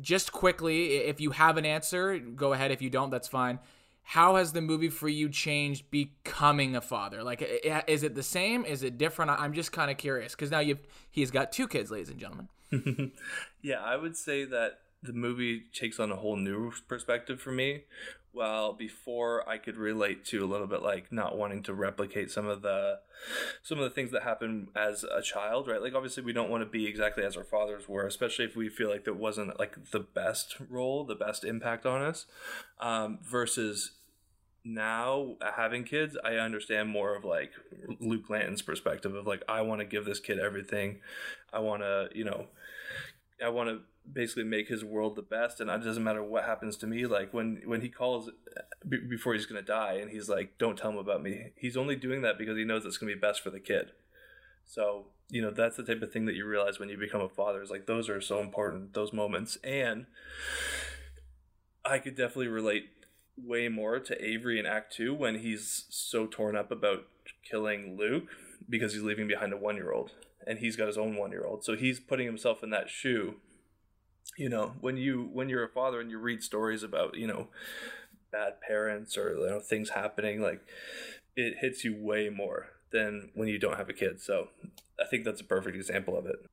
Just 0.02 0.34
quickly, 0.34 0.98
if 0.98 1.22
you 1.22 1.32
have 1.32 1.56
an 1.58 1.66
answer, 1.66 2.20
go 2.20 2.52
ahead. 2.52 2.72
If 2.72 2.82
you 2.82 2.90
don't, 2.90 3.12
that's 3.12 3.30
fine 3.30 3.60
how 4.08 4.36
has 4.36 4.54
the 4.54 4.62
movie 4.62 4.90
for 4.90 5.10
you 5.10 5.30
changed 5.30 5.90
becoming 5.90 6.76
a 6.76 6.82
father? 6.82 7.24
Like, 7.24 7.42
is 7.88 8.04
it 8.04 8.14
the 8.14 8.22
same? 8.22 8.64
Is 8.64 8.84
it 8.84 9.00
different? 9.00 9.32
I'm 9.32 9.52
just 9.52 9.72
kind 9.72 9.90
of 9.90 9.98
curious 9.98 10.36
because 10.36 10.52
now 10.52 10.60
you've 10.60 10.80
he's 11.10 11.32
got 11.32 11.52
two 11.52 11.68
kids, 11.68 11.90
ladies 11.90 12.10
and 12.10 12.20
gentlemen. 12.20 12.48
yeah, 13.64 13.82
I 13.84 13.96
would 13.96 14.16
say 14.16 14.46
that 14.46 14.80
the 15.02 15.12
movie 15.12 15.64
takes 15.74 16.00
on 16.00 16.12
a 16.12 16.16
whole 16.16 16.36
new 16.36 16.72
perspective 16.88 17.42
for 17.42 17.52
me. 17.52 17.86
Well, 18.36 18.74
before 18.74 19.48
I 19.48 19.58
could 19.58 19.78
relate 19.78 20.26
to 20.26 20.44
a 20.44 20.46
little 20.46 20.68
bit 20.68 20.82
like 20.82 21.10
not 21.10 21.38
wanting 21.38 21.64
to 21.64 21.74
replicate 21.74 22.30
some 22.30 22.48
of 22.48 22.62
the 22.62 23.00
some 23.64 23.78
of 23.78 23.86
the 23.86 23.90
things 23.90 24.12
that 24.12 24.24
happen 24.24 24.68
as 24.76 25.06
a 25.06 25.22
child, 25.22 25.70
right? 25.70 25.82
Like 25.82 25.96
obviously 25.96 26.22
we 26.22 26.34
don't 26.34 26.50
want 26.50 26.62
to 26.62 26.70
be 26.70 26.86
exactly 26.86 27.24
as 27.24 27.38
our 27.38 27.46
fathers 27.46 27.88
were, 27.88 28.06
especially 28.06 28.44
if 28.44 28.54
we 28.54 28.68
feel 28.68 28.90
like 28.90 29.06
that 29.06 29.16
wasn't 29.16 29.58
like 29.58 29.92
the 29.92 30.02
best 30.02 30.58
role, 30.70 31.06
the 31.06 31.16
best 31.16 31.46
impact 31.46 31.86
on 31.86 32.02
us. 32.02 32.26
Um, 32.82 33.20
versus 33.24 33.92
now 34.66 35.38
having 35.56 35.86
kids, 35.86 36.18
I 36.22 36.34
understand 36.34 36.90
more 36.90 37.16
of 37.16 37.24
like 37.24 37.52
Luke 38.02 38.28
Glanton's 38.28 38.62
perspective 38.62 39.16
of 39.16 39.26
like 39.26 39.44
I 39.48 39.62
want 39.62 39.80
to 39.80 39.86
give 39.86 40.04
this 40.04 40.20
kid 40.20 40.40
everything. 40.40 41.00
I 41.54 41.60
want 41.60 41.84
to, 41.84 42.10
you 42.14 42.26
know, 42.26 42.48
I 43.42 43.48
want 43.48 43.70
to 43.70 43.80
basically 44.12 44.44
make 44.44 44.68
his 44.68 44.84
world 44.84 45.16
the 45.16 45.22
best, 45.22 45.60
and 45.60 45.70
it 45.70 45.84
doesn't 45.84 46.04
matter 46.04 46.24
what 46.24 46.46
happens 46.46 46.78
to 46.78 46.88
me. 46.88 47.06
Like 47.06 47.34
when 47.34 47.62
when 47.66 47.82
he 47.82 47.90
calls 47.90 48.30
b- 48.88 49.00
before 49.10 49.34
he's 49.34 49.46
gonna 49.46 49.62
die, 49.62 49.94
and 49.94 50.12
he's 50.12 50.30
like, 50.30 50.58
"Don't 50.58 50.78
tell 50.78 50.92
him 50.92 50.98
about 50.98 51.22
me." 51.24 51.52
He's 51.56 51.78
only 51.78 51.96
doing 51.96 52.22
that 52.22 52.38
because 52.38 52.58
he 52.58 52.64
knows 52.64 52.86
it's 52.86 52.98
gonna 52.98 53.14
be 53.14 53.20
best 53.20 53.42
for 53.42 53.50
the 53.50 53.60
kid. 53.60 53.92
So 54.66 55.08
you 55.30 55.42
know 55.42 55.52
that's 55.52 55.78
the 55.78 55.84
type 55.84 56.02
of 56.02 56.12
thing 56.12 56.26
that 56.26 56.36
you 56.36 56.46
realize 56.46 56.80
when 56.80 56.90
you 56.90 56.98
become 56.98 57.22
a 57.22 57.30
father. 57.30 57.62
Is 57.62 57.70
like 57.70 57.88
those 57.88 58.10
are 58.10 58.22
so 58.22 58.40
important. 58.40 58.94
Those 58.94 59.14
moments 59.14 59.58
and 59.64 60.06
I 61.84 62.00
could 62.00 62.16
definitely 62.16 62.48
relate 62.48 62.86
way 63.38 63.68
more 63.68 64.00
to 64.00 64.26
Avery 64.26 64.60
in 64.60 64.66
Act 64.66 64.94
Two 64.94 65.14
when 65.14 65.40
he's 65.40 65.86
so 65.90 66.26
torn 66.26 66.56
up 66.56 66.72
about 66.72 67.06
killing 67.50 67.98
Luke 67.98 68.30
because 68.68 68.94
he's 68.94 69.04
leaving 69.04 69.28
behind 69.28 69.54
a 69.54 69.58
one 69.58 69.76
year 69.76 69.92
old 69.92 70.12
and 70.46 70.60
he's 70.60 70.76
got 70.76 70.88
his 70.88 70.98
own 70.98 71.16
one 71.16 71.32
year 71.32 71.46
old. 71.46 71.64
So 71.64 71.76
he's 71.76 72.00
putting 72.00 72.26
himself 72.26 72.64
in 72.64 72.70
that 72.72 72.90
shoe. 72.90 73.36
You 74.38 74.50
know, 74.50 74.74
when 74.82 74.98
you 74.98 75.30
when 75.32 75.50
you're 75.50 75.64
a 75.64 75.70
father 75.70 76.02
and 76.02 76.12
you 76.12 76.20
read 76.20 76.44
stories 76.44 76.84
about, 76.84 77.16
you 77.16 77.28
know, 77.28 77.48
bad 78.32 78.60
parents 78.62 79.18
or 79.18 79.34
you 79.34 79.48
know 79.48 79.60
things 79.60 79.92
happening, 79.92 80.42
like 80.42 80.62
it 81.36 81.58
hits 81.62 81.84
you 81.84 81.96
way 81.98 82.30
more 82.30 82.68
than 82.92 83.32
when 83.34 83.48
you 83.48 83.58
don't 83.58 83.78
have 83.78 83.90
a 83.90 83.94
kid. 83.94 84.22
So 84.22 84.50
I 85.00 85.06
think 85.06 85.24
that's 85.24 85.42
a 85.42 85.46
perfect 85.46 85.76
example 85.76 86.18
of 86.18 86.26
it. 86.26 86.46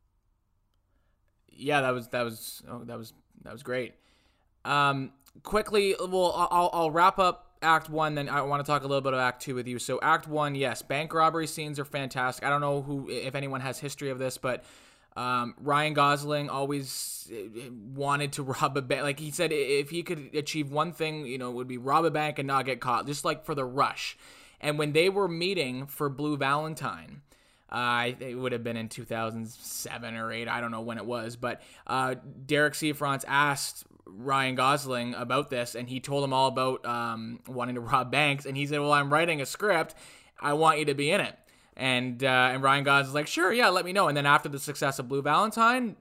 Yeah, 1.48 1.80
that 1.80 1.90
was 1.90 2.08
that 2.08 2.22
was 2.22 2.62
oh, 2.68 2.84
that 2.84 2.98
was 2.98 3.12
that 3.42 3.52
was 3.52 3.62
great. 3.62 3.94
Um, 4.64 5.12
quickly, 5.42 5.96
well, 5.98 6.48
I'll, 6.50 6.70
I'll 6.72 6.90
wrap 6.90 7.18
up 7.18 7.52
Act 7.62 7.88
One, 7.88 8.14
then 8.14 8.28
I 8.28 8.42
want 8.42 8.64
to 8.64 8.70
talk 8.70 8.82
a 8.82 8.86
little 8.86 9.00
bit 9.00 9.12
of 9.12 9.20
Act 9.20 9.42
Two 9.42 9.54
with 9.54 9.66
you. 9.66 9.78
So, 9.78 9.98
Act 10.02 10.26
One, 10.28 10.54
yes, 10.54 10.82
bank 10.82 11.14
robbery 11.14 11.46
scenes 11.46 11.78
are 11.78 11.84
fantastic. 11.84 12.44
I 12.44 12.50
don't 12.50 12.60
know 12.60 12.82
who, 12.82 13.08
if 13.08 13.34
anyone 13.34 13.60
has 13.60 13.78
history 13.78 14.10
of 14.10 14.18
this, 14.18 14.38
but 14.38 14.64
um, 15.16 15.54
Ryan 15.60 15.94
Gosling 15.94 16.48
always 16.48 17.30
eh, 17.32 17.68
wanted 17.94 18.32
to 18.32 18.42
rob 18.60 18.76
a 18.76 18.82
bank. 18.82 19.02
Like 19.02 19.20
he 19.20 19.30
said, 19.30 19.52
if 19.52 19.90
he 19.90 20.02
could 20.02 20.34
achieve 20.34 20.70
one 20.70 20.92
thing, 20.92 21.26
you 21.26 21.38
know, 21.38 21.50
it 21.50 21.54
would 21.54 21.68
be 21.68 21.78
rob 21.78 22.04
a 22.04 22.10
bank 22.10 22.38
and 22.38 22.46
not 22.46 22.64
get 22.64 22.80
caught, 22.80 23.06
just 23.06 23.24
like 23.24 23.44
for 23.44 23.54
the 23.54 23.64
rush. 23.64 24.16
And 24.60 24.78
when 24.78 24.92
they 24.92 25.08
were 25.08 25.28
meeting 25.28 25.86
for 25.86 26.08
Blue 26.08 26.36
Valentine, 26.36 27.22
uh, 27.68 28.10
it 28.20 28.38
would 28.38 28.52
have 28.52 28.62
been 28.62 28.76
in 28.76 28.88
2007 28.88 30.16
or 30.16 30.30
8. 30.30 30.46
I 30.46 30.60
don't 30.60 30.70
know 30.70 30.82
when 30.82 30.98
it 30.98 31.06
was. 31.06 31.36
But 31.36 31.62
uh, 31.86 32.16
Derek 32.46 32.74
Cianfrance 32.74 33.24
asked 33.26 33.84
Ryan 34.06 34.54
Gosling 34.54 35.14
about 35.14 35.50
this, 35.50 35.74
and 35.74 35.88
he 35.88 35.98
told 35.98 36.22
him 36.22 36.32
all 36.32 36.48
about 36.48 36.84
um, 36.86 37.40
wanting 37.46 37.74
to 37.74 37.80
rob 37.92 38.10
banks. 38.10 38.46
And 38.46 38.56
he 38.56 38.66
said, 38.66 38.80
"Well, 38.80 38.92
I'm 38.92 39.12
writing 39.12 39.40
a 39.40 39.46
script. 39.46 39.94
I 40.40 40.52
want 40.52 40.78
you 40.78 40.84
to 40.86 40.94
be 40.94 41.10
in 41.10 41.20
it." 41.20 41.36
And 41.76 42.22
uh, 42.22 42.50
and 42.52 42.62
Ryan 42.62 42.84
Gosling's 42.84 43.14
like, 43.14 43.26
"Sure, 43.26 43.52
yeah, 43.52 43.68
let 43.70 43.84
me 43.84 43.92
know." 43.92 44.08
And 44.08 44.16
then 44.16 44.26
after 44.26 44.48
the 44.48 44.58
success 44.58 44.98
of 44.98 45.08
Blue 45.08 45.22
Valentine, 45.22 45.96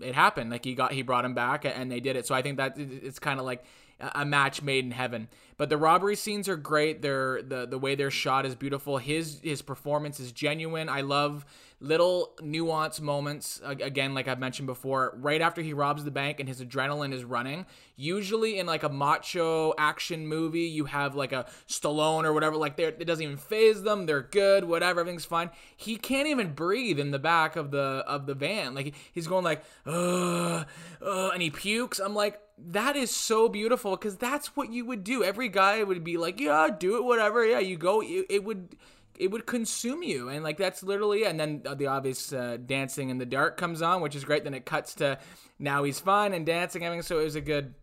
it 0.00 0.14
happened. 0.14 0.50
Like 0.50 0.64
he 0.64 0.74
got 0.74 0.92
he 0.92 1.02
brought 1.02 1.24
him 1.24 1.34
back, 1.34 1.64
and 1.64 1.90
they 1.90 2.00
did 2.00 2.16
it. 2.16 2.26
So 2.26 2.34
I 2.34 2.42
think 2.42 2.56
that 2.56 2.74
it's 2.76 3.18
kind 3.18 3.38
of 3.38 3.46
like 3.46 3.64
a 4.00 4.24
match 4.24 4.62
made 4.62 4.84
in 4.84 4.90
heaven. 4.90 5.28
But 5.56 5.70
the 5.70 5.76
robbery 5.76 6.16
scenes 6.16 6.48
are 6.48 6.56
great. 6.56 7.02
They're 7.02 7.40
the 7.42 7.66
the 7.66 7.78
way 7.78 7.94
they're 7.94 8.10
shot 8.10 8.44
is 8.46 8.54
beautiful. 8.54 8.98
His 8.98 9.40
his 9.42 9.62
performance 9.62 10.20
is 10.20 10.32
genuine. 10.32 10.88
I 10.88 11.00
love 11.00 11.46
little 11.80 12.34
nuance 12.42 13.00
moments 13.00 13.60
again 13.64 14.14
like 14.14 14.28
i've 14.28 14.38
mentioned 14.38 14.66
before 14.66 15.12
right 15.16 15.40
after 15.40 15.62
he 15.62 15.72
robs 15.72 16.04
the 16.04 16.10
bank 16.10 16.40
and 16.40 16.48
his 16.48 16.62
adrenaline 16.62 17.12
is 17.12 17.24
running 17.24 17.66
usually 17.96 18.58
in 18.58 18.66
like 18.66 18.82
a 18.82 18.88
macho 18.88 19.74
action 19.78 20.26
movie 20.26 20.60
you 20.60 20.86
have 20.86 21.14
like 21.14 21.32
a 21.32 21.46
stallone 21.68 22.24
or 22.24 22.32
whatever 22.32 22.56
like 22.56 22.78
it 22.78 23.06
doesn't 23.06 23.24
even 23.24 23.36
phase 23.36 23.82
them 23.82 24.06
they're 24.06 24.22
good 24.22 24.64
whatever 24.64 25.06
everything's 25.06 25.24
fine. 25.24 25.50
He 25.76 25.96
can't 25.96 26.28
even 26.28 26.52
breathe 26.52 26.98
in 26.98 27.10
the 27.12 27.18
back 27.18 27.56
of 27.56 27.70
the 27.70 28.04
of 28.06 28.26
the 28.26 28.34
van. 28.34 28.74
Like 28.74 28.94
he's 29.12 29.26
going 29.26 29.44
like 29.44 29.62
and 29.84 31.42
he 31.42 31.50
pukes. 31.50 32.00
I'm 32.00 32.14
like 32.14 32.40
that 32.58 32.96
is 32.96 33.10
so 33.14 33.48
beautiful 33.48 33.92
because 33.92 34.16
that's 34.16 34.56
what 34.56 34.72
you 34.72 34.84
would 34.86 35.04
do. 35.04 35.22
Every 35.22 35.48
guy 35.48 35.82
would 35.82 36.02
be 36.02 36.16
like 36.16 36.40
yeah 36.40 36.68
do 36.76 36.96
it 36.96 37.04
whatever. 37.04 37.44
Yeah 37.44 37.60
you 37.60 37.76
go. 37.76 38.02
It, 38.02 38.26
it 38.28 38.44
would 38.44 38.76
it 39.18 39.30
would 39.30 39.46
consume 39.46 40.02
you 40.02 40.28
and 40.28 40.44
like 40.44 40.56
that's 40.56 40.82
literally 40.82 41.24
and 41.24 41.38
then 41.38 41.62
the 41.76 41.86
obvious 41.86 42.32
uh, 42.32 42.56
dancing 42.64 43.10
in 43.10 43.18
the 43.18 43.26
dark 43.26 43.56
comes 43.56 43.82
on 43.82 44.00
which 44.00 44.14
is 44.14 44.24
great. 44.24 44.44
Then 44.44 44.54
it 44.54 44.66
cuts 44.66 44.94
to 44.96 45.18
now 45.58 45.84
he's 45.84 46.00
fine 46.00 46.32
and 46.32 46.46
dancing 46.46 46.86
I 46.86 46.90
mean 46.90 47.02
so 47.02 47.20
it 47.20 47.24
was 47.24 47.36
a 47.36 47.40
good 47.40 47.74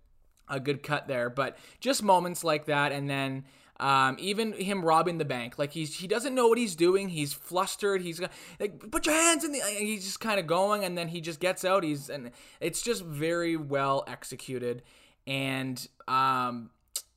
a 0.49 0.59
good 0.59 0.83
cut 0.83 1.07
there. 1.07 1.29
But 1.29 1.57
just 1.79 2.03
moments 2.03 2.43
like 2.43 2.65
that 2.65 2.91
and 2.91 3.09
then 3.09 3.45
um, 3.79 4.17
even 4.19 4.53
him 4.53 4.85
robbing 4.85 5.17
the 5.17 5.25
bank 5.25 5.57
like 5.57 5.71
he's 5.71 5.97
he 5.97 6.07
doesn't 6.07 6.35
know 6.35 6.47
what 6.47 6.57
he's 6.57 6.75
doing. 6.75 7.09
He's 7.09 7.33
flustered. 7.33 8.01
He's 8.01 8.21
like 8.59 8.91
put 8.91 9.05
your 9.05 9.15
hands 9.15 9.43
in 9.43 9.51
the 9.51 9.59
he's 9.59 10.05
just 10.05 10.19
kind 10.19 10.39
of 10.39 10.47
going 10.47 10.83
and 10.85 10.97
then 10.97 11.07
he 11.07 11.21
just 11.21 11.39
gets 11.39 11.65
out. 11.65 11.83
He's 11.83 12.09
and 12.09 12.31
it's 12.61 12.81
just 12.81 13.03
very 13.03 13.57
well 13.57 14.03
executed. 14.07 14.83
And 15.25 15.85
um 16.07 16.69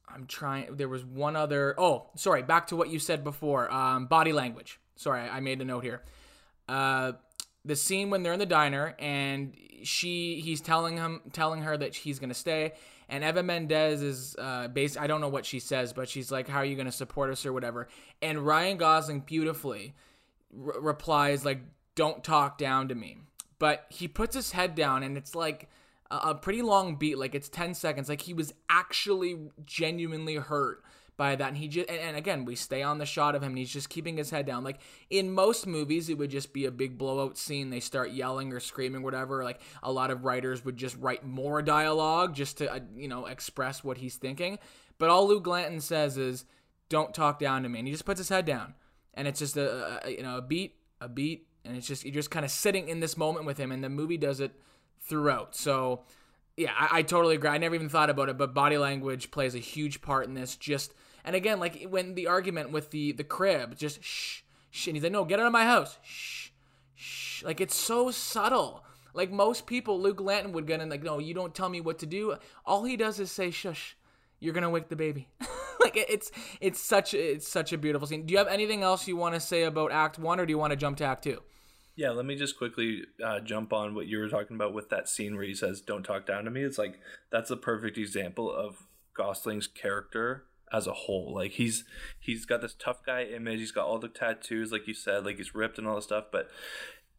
I'm 0.09 0.27
trying. 0.27 0.77
There 0.77 0.89
was 0.89 1.05
one 1.05 1.37
other. 1.37 1.75
Oh, 1.79 2.07
sorry. 2.17 2.43
Back 2.43 2.69
to 2.69 2.77
what 2.77 2.91
you 2.91 2.99
said 2.99 3.25
before. 3.25 3.71
Um, 3.73 4.07
body 4.07 4.33
language. 4.33 4.81
Sorry, 4.97 5.21
I 5.21 5.41
made 5.41 5.61
a 5.61 5.65
note 5.65 5.85
here. 5.85 6.03
Uh, 6.69 7.13
the 7.65 7.77
scene 7.77 8.11
when 8.11 8.23
they're 8.23 8.33
in 8.33 8.39
the 8.39 8.47
diner 8.47 8.95
and 8.99 9.55
she, 9.83 10.41
he's 10.41 10.61
telling 10.61 10.97
him, 10.97 11.21
telling 11.33 11.63
her 11.63 11.77
that 11.77 11.95
he's 11.95 12.19
gonna 12.19 12.35
stay, 12.35 12.73
and 13.09 13.23
Eva 13.23 13.43
Mendes 13.43 14.03
is 14.03 14.37
uh, 14.39 14.69
based. 14.69 14.99
I 14.99 15.07
don't 15.07 15.21
know 15.21 15.29
what 15.29 15.45
she 15.45 15.61
says, 15.61 15.93
but 15.93 16.09
she's 16.09 16.31
like, 16.31 16.49
"How 16.49 16.59
are 16.59 16.65
you 16.65 16.77
gonna 16.77 16.93
support 16.93 17.31
us 17.31 17.45
or 17.45 17.53
whatever?" 17.53 17.89
And 18.23 18.47
Ryan 18.47 18.79
Gosling 18.79 19.21
beautifully 19.21 19.95
r- 20.53 20.81
replies 20.81 21.45
like, 21.45 21.61
"Don't 21.95 22.25
talk 22.25 22.59
down 22.59 22.89
to 22.89 22.95
me." 22.95 23.19
But 23.59 23.87
he 23.89 24.09
puts 24.09 24.35
his 24.35 24.53
head 24.53 24.75
down, 24.75 25.03
and 25.03 25.17
it's 25.17 25.35
like 25.35 25.69
a, 26.11 26.35
pretty 26.35 26.63
long 26.63 26.97
beat, 26.97 27.19
like 27.19 27.35
it's 27.35 27.49
10 27.49 27.75
seconds. 27.75 28.09
Like 28.09 28.23
he 28.23 28.35
was 28.35 28.53
actually 28.69 29.39
genuinely 29.65 30.37
hurt 30.37 30.83
by 31.17 31.35
that. 31.37 31.49
And 31.49 31.57
he 31.57 31.69
just, 31.69 31.89
and, 31.89 31.99
and, 31.99 32.17
again, 32.17 32.45
we 32.45 32.55
stay 32.55 32.83
on 32.83 32.99
the 32.99 33.07
shot 33.07 33.35
of 33.35 33.43
him 33.43 33.51
and 33.51 33.59
he's 33.59 33.73
just 33.73 33.89
keeping 33.89 34.17
his 34.17 34.31
head 34.31 34.47
down. 34.47 34.65
Like 34.65 34.81
in 35.11 35.33
most 35.33 35.67
movies, 35.67 36.09
it 36.09 36.19
would 36.19 36.31
just 36.31 36.53
be 36.53 36.67
a 36.67 36.71
big 36.71 36.99
blowout 36.99 37.39
scene. 37.39 37.71
They 37.71 37.81
start 37.81 38.11
yelling 38.11 38.53
or 38.53 38.61
screaming, 38.61 39.03
whatever. 39.03 39.43
Like 39.43 39.61
a 39.83 39.91
lot 39.91 40.11
of 40.11 40.25
writers 40.25 40.65
would 40.65 40.77
just 40.77 40.97
write 40.99 41.25
more 41.25 41.63
dialogue 41.63 42.35
just 42.35 42.59
to, 42.59 42.73
uh, 42.73 42.81
you 42.95 43.09
know, 43.09 43.27
express 43.27 43.83
what 43.83 43.99
he's 43.99 44.17
thinking. 44.17 44.59
But 44.99 45.11
all 45.11 45.29
Luke 45.29 45.45
Glanton 45.45 45.81
says 45.81 46.17
is, 46.17 46.45
don't 46.89 47.13
talk 47.13 47.39
down 47.39 47.63
to 47.65 47.69
me. 47.69 47.81
And 47.81 47.89
he 47.89 47.93
just 47.93 48.05
puts 48.05 48.19
his 48.19 48.29
head 48.29 48.45
down. 48.45 48.75
And 49.15 49.27
it's 49.27 49.41
just 49.41 49.57
a, 49.57 50.07
a 50.07 50.11
you 50.11 50.23
know, 50.23 50.39
a 50.39 50.43
beat, 50.43 50.77
a 51.01 51.09
beat. 51.09 51.49
And 51.65 51.77
it's 51.77 51.87
just, 51.87 52.05
you're 52.05 52.15
just 52.15 52.31
kind 52.31 52.45
of 52.45 52.51
sitting 52.51 52.89
in 52.89 53.01
this 53.01 53.17
moment 53.17 53.45
with 53.45 53.59
him. 53.59 53.73
And 53.73 53.83
the 53.83 53.89
movie 53.89 54.19
does 54.19 54.41
it 54.41 54.53
throughout. 55.07 55.55
So, 55.55 56.03
yeah, 56.57 56.73
I, 56.77 56.99
I, 56.99 57.03
totally 57.03 57.37
agree. 57.37 57.51
I 57.51 57.59
never 57.59 57.75
even 57.75 57.89
thought 57.89 58.11
about 58.11 58.29
it, 58.29 58.39
but 58.39 58.55
body 58.55 58.79
language 58.79 59.31
plays 59.31 59.55
a 59.55 59.59
huge 59.59 60.01
part 60.01 60.27
in 60.27 60.35
this. 60.35 60.57
Just 60.57 60.95
and 61.25 61.35
again, 61.37 61.61
like 61.61 61.87
when 61.89 62.15
the 62.15 62.29
argument 62.29 62.71
with 62.71 62.91
the 62.91 63.13
the 63.13 63.25
crib, 63.25 63.77
just 63.77 64.03
shh, 64.03 64.43
shh, 64.71 64.87
and 64.87 64.97
he's 64.97 65.03
like, 65.03 65.13
"No, 65.13 65.25
get 65.25 65.41
out 65.41 65.47
of 65.47 65.53
my 65.53 65.65
house." 65.65 65.99
Shh, 66.03 66.51
shh. 66.95 67.43
Like 67.43 67.61
it's 67.61 67.77
so 67.77 68.11
subtle. 68.11 68.85
Like 69.13 69.31
most 69.31 69.67
people, 69.67 70.01
Luke 70.01 70.19
Glanton 70.19 70.53
would 70.53 70.67
get 70.67 70.81
in 70.81 70.89
like, 70.89 71.03
"No, 71.03 71.19
you 71.19 71.35
don't 71.35 71.55
tell 71.55 71.69
me 71.69 71.81
what 71.81 71.99
to 72.01 72.07
do." 72.07 72.37
All 72.65 72.85
he 72.85 72.97
does 72.97 73.21
is 73.21 73.31
say, 73.31 73.51
"Shush." 73.51 73.97
You're 74.39 74.53
gonna 74.53 74.71
wake 74.71 74.89
the 74.89 74.97
baby. 74.97 75.29
like 75.81 75.97
it's 75.97 76.31
it's 76.61 76.81
such 76.81 77.15
it's 77.15 77.49
such 77.49 77.73
a 77.73 77.79
beautiful 77.79 78.07
scene. 78.07 78.27
Do 78.27 78.33
you 78.33 78.39
have 78.39 78.49
anything 78.49 78.83
else 78.83 79.09
you 79.09 79.17
want 79.17 79.35
to 79.35 79.41
say 79.41 79.65
about 79.65 79.93
Act 79.93 80.19
One, 80.19 80.39
or 80.39 80.47
do 80.47 80.53
you 80.53 80.59
want 80.59 80.73
to 80.73 80.77
jump 80.77 80.99
to 80.99 81.05
Act 81.05 81.25
Two? 81.25 81.43
Yeah, 81.97 82.11
let 82.11 82.27
me 82.27 82.37
just 82.37 82.59
quickly 82.59 83.05
uh, 83.25 83.41
jump 83.41 83.73
on 83.73 83.95
what 83.95 84.07
you 84.07 84.19
were 84.19 84.29
talking 84.29 84.55
about 84.55 84.75
with 84.75 84.91
that 84.91 85.09
scene 85.09 85.35
where 85.35 85.45
he 85.45 85.55
says, 85.55 85.81
"Don't 85.81 86.03
talk 86.03 86.27
down 86.27 86.45
to 86.45 86.51
me." 86.51 86.63
It's 86.63 86.79
like 86.79 87.01
that's 87.31 87.51
a 87.51 87.57
perfect 87.57 87.97
example 87.97 88.55
of 88.55 88.87
Gosling's 89.15 89.67
character 89.67 90.45
as 90.71 90.87
a 90.87 90.93
whole. 90.93 91.35
Like 91.35 91.53
he's 91.53 91.85
he's 92.21 92.45
got 92.45 92.61
this 92.61 92.75
tough 92.79 93.05
guy 93.05 93.23
image. 93.25 93.61
He's 93.61 93.73
got 93.73 93.87
all 93.87 93.99
the 93.99 94.09
tattoos, 94.09 94.73
like 94.73 94.87
you 94.87 94.95
said, 94.95 95.25
like 95.25 95.39
he's 95.39 95.55
ripped 95.55 95.79
and 95.79 95.89
all 95.89 95.97
this 95.97 96.05
stuff. 96.05 96.27
But 96.31 96.51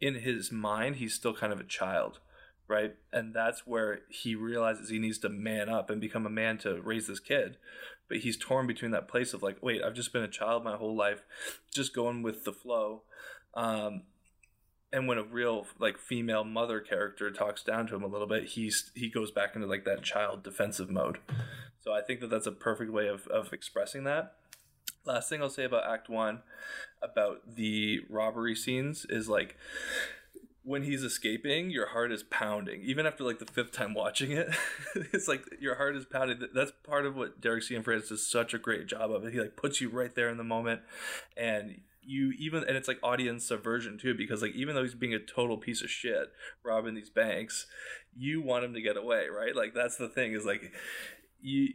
in 0.00 0.16
his 0.16 0.52
mind, 0.52 0.96
he's 0.96 1.14
still 1.14 1.34
kind 1.34 1.52
of 1.52 1.58
a 1.58 1.64
child, 1.64 2.20
right? 2.68 2.94
And 3.12 3.34
that's 3.34 3.66
where 3.66 4.02
he 4.08 4.36
realizes 4.36 4.90
he 4.90 5.00
needs 5.00 5.18
to 5.18 5.28
man 5.28 5.68
up 5.68 5.90
and 5.90 6.00
become 6.00 6.24
a 6.24 6.30
man 6.30 6.56
to 6.58 6.80
raise 6.82 7.08
this 7.08 7.20
kid. 7.20 7.56
But 8.08 8.18
he's 8.18 8.36
torn 8.36 8.68
between 8.68 8.92
that 8.92 9.08
place 9.08 9.34
of 9.34 9.42
like, 9.42 9.60
wait, 9.60 9.82
I've 9.82 9.94
just 9.94 10.12
been 10.12 10.22
a 10.22 10.28
child 10.28 10.62
my 10.62 10.76
whole 10.76 10.96
life, 10.96 11.22
just 11.74 11.94
going 11.94 12.22
with 12.22 12.44
the 12.44 12.52
flow. 12.52 13.02
Um, 13.54 14.02
and 14.92 15.06
when 15.06 15.18
a 15.18 15.22
real 15.22 15.66
like 15.78 15.98
female 15.98 16.44
mother 16.44 16.80
character 16.80 17.30
talks 17.30 17.62
down 17.62 17.86
to 17.86 17.94
him 17.94 18.02
a 18.02 18.06
little 18.06 18.26
bit 18.26 18.44
he's 18.44 18.90
he 18.94 19.10
goes 19.10 19.30
back 19.30 19.54
into 19.54 19.66
like 19.66 19.84
that 19.84 20.02
child 20.02 20.42
defensive 20.42 20.90
mode. 20.90 21.18
So 21.80 21.92
i 21.92 22.00
think 22.00 22.20
that 22.20 22.30
that's 22.30 22.46
a 22.46 22.52
perfect 22.52 22.92
way 22.92 23.08
of, 23.08 23.26
of 23.28 23.52
expressing 23.52 24.04
that. 24.04 24.34
Last 25.04 25.28
thing 25.28 25.42
i'll 25.42 25.50
say 25.50 25.64
about 25.64 25.90
act 25.90 26.08
one 26.08 26.42
about 27.02 27.54
the 27.54 28.00
robbery 28.08 28.54
scenes 28.54 29.06
is 29.08 29.28
like 29.28 29.56
when 30.62 30.82
he's 30.82 31.02
escaping 31.02 31.70
your 31.70 31.88
heart 31.88 32.12
is 32.12 32.22
pounding. 32.24 32.82
Even 32.82 33.06
after 33.06 33.24
like 33.24 33.38
the 33.38 33.46
fifth 33.46 33.72
time 33.72 33.94
watching 33.94 34.32
it 34.32 34.48
it's 34.94 35.28
like 35.28 35.44
your 35.60 35.76
heart 35.76 35.96
is 35.96 36.04
pounding. 36.06 36.40
That's 36.54 36.72
part 36.82 37.04
of 37.04 37.14
what 37.14 37.40
derek 37.40 37.64
cianfrance 37.64 38.08
does 38.08 38.26
such 38.26 38.54
a 38.54 38.58
great 38.58 38.86
job 38.86 39.10
of 39.10 39.24
it. 39.24 39.34
He 39.34 39.40
like 39.40 39.56
puts 39.56 39.80
you 39.80 39.90
right 39.90 40.14
there 40.14 40.30
in 40.30 40.38
the 40.38 40.44
moment 40.44 40.80
and 41.36 41.82
you 42.08 42.32
even 42.38 42.64
and 42.64 42.76
it's 42.76 42.88
like 42.88 42.98
audience 43.02 43.46
subversion 43.46 43.98
too 43.98 44.14
because 44.14 44.40
like 44.40 44.54
even 44.54 44.74
though 44.74 44.82
he's 44.82 44.94
being 44.94 45.14
a 45.14 45.18
total 45.18 45.58
piece 45.58 45.82
of 45.82 45.90
shit 45.90 46.32
robbing 46.64 46.94
these 46.94 47.10
banks 47.10 47.66
you 48.16 48.40
want 48.40 48.64
him 48.64 48.72
to 48.72 48.80
get 48.80 48.96
away 48.96 49.26
right 49.28 49.54
like 49.54 49.74
that's 49.74 49.96
the 49.96 50.08
thing 50.08 50.32
is 50.32 50.44
like 50.44 50.72
you 51.40 51.68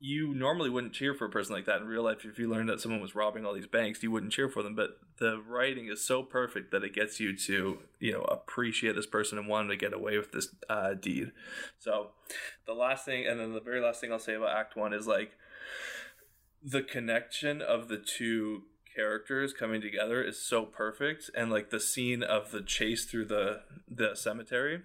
you 0.00 0.34
normally 0.34 0.68
wouldn't 0.68 0.92
cheer 0.92 1.14
for 1.14 1.24
a 1.24 1.30
person 1.30 1.54
like 1.54 1.64
that 1.64 1.80
in 1.80 1.86
real 1.86 2.02
life. 2.02 2.26
If 2.26 2.38
you 2.38 2.46
learned 2.46 2.68
that 2.68 2.78
someone 2.78 3.00
was 3.00 3.14
robbing 3.14 3.46
all 3.46 3.54
these 3.54 3.66
banks, 3.66 4.02
you 4.02 4.10
wouldn't 4.10 4.32
cheer 4.32 4.50
for 4.50 4.62
them. 4.62 4.74
But 4.74 4.98
the 5.16 5.40
writing 5.40 5.86
is 5.86 6.04
so 6.04 6.22
perfect 6.22 6.72
that 6.72 6.84
it 6.84 6.92
gets 6.92 7.20
you 7.20 7.34
to, 7.34 7.78
you 8.00 8.12
know, 8.12 8.20
appreciate 8.22 8.96
this 8.96 9.06
person 9.06 9.38
and 9.38 9.48
want 9.48 9.70
to 9.70 9.76
get 9.76 9.94
away 9.94 10.18
with 10.18 10.32
this 10.32 10.48
uh, 10.68 10.92
deed. 10.92 11.32
So, 11.78 12.10
the 12.66 12.74
last 12.74 13.06
thing, 13.06 13.26
and 13.26 13.40
then 13.40 13.54
the 13.54 13.62
very 13.62 13.80
last 13.80 14.02
thing 14.02 14.12
I'll 14.12 14.18
say 14.18 14.34
about 14.34 14.54
Act 14.54 14.76
One 14.76 14.92
is 14.92 15.06
like 15.06 15.38
the 16.62 16.82
connection 16.82 17.62
of 17.62 17.88
the 17.88 17.96
two 17.96 18.64
characters 18.94 19.52
coming 19.52 19.80
together 19.80 20.22
is 20.22 20.40
so 20.40 20.64
perfect, 20.64 21.30
and 21.36 21.50
like 21.50 21.70
the 21.70 21.80
scene 21.80 22.22
of 22.22 22.50
the 22.50 22.62
chase 22.62 23.04
through 23.04 23.26
the 23.26 23.62
the 23.88 24.14
cemetery 24.14 24.82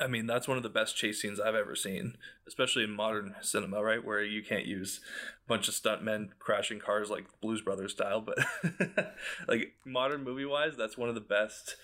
I 0.00 0.08
mean, 0.08 0.26
that's 0.26 0.48
one 0.48 0.56
of 0.56 0.62
the 0.62 0.68
best 0.68 0.96
chase 0.96 1.22
scenes 1.22 1.38
I've 1.38 1.54
ever 1.54 1.76
seen, 1.76 2.16
especially 2.48 2.82
in 2.84 2.90
modern 2.90 3.36
cinema, 3.42 3.82
right? 3.82 4.04
Where 4.04 4.24
you 4.24 4.42
can't 4.42 4.66
use 4.66 5.00
a 5.46 5.48
bunch 5.48 5.68
of 5.68 5.74
stuntmen 5.74 6.30
crashing 6.40 6.80
cars 6.80 7.10
like 7.10 7.26
Blues 7.40 7.60
Brothers 7.60 7.92
style, 7.92 8.20
but 8.20 8.38
like 9.48 9.74
modern 9.84 10.24
movie 10.24 10.44
wise, 10.44 10.76
that's 10.76 10.98
one 10.98 11.08
of 11.08 11.14
the 11.14 11.20
best 11.20 11.76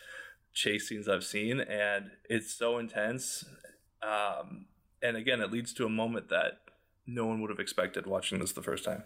chase 0.52 0.88
scenes 0.88 1.08
I've 1.08 1.24
seen, 1.24 1.60
and 1.60 2.10
it's 2.28 2.52
so 2.52 2.78
intense. 2.78 3.44
Um, 4.02 4.66
and 5.00 5.16
again, 5.16 5.40
it 5.40 5.52
leads 5.52 5.72
to 5.74 5.86
a 5.86 5.90
moment 5.90 6.30
that 6.30 6.58
no 7.06 7.26
one 7.26 7.40
would 7.40 7.50
have 7.50 7.60
expected 7.60 8.06
watching 8.06 8.40
this 8.40 8.52
the 8.52 8.62
first 8.62 8.84
time. 8.84 9.04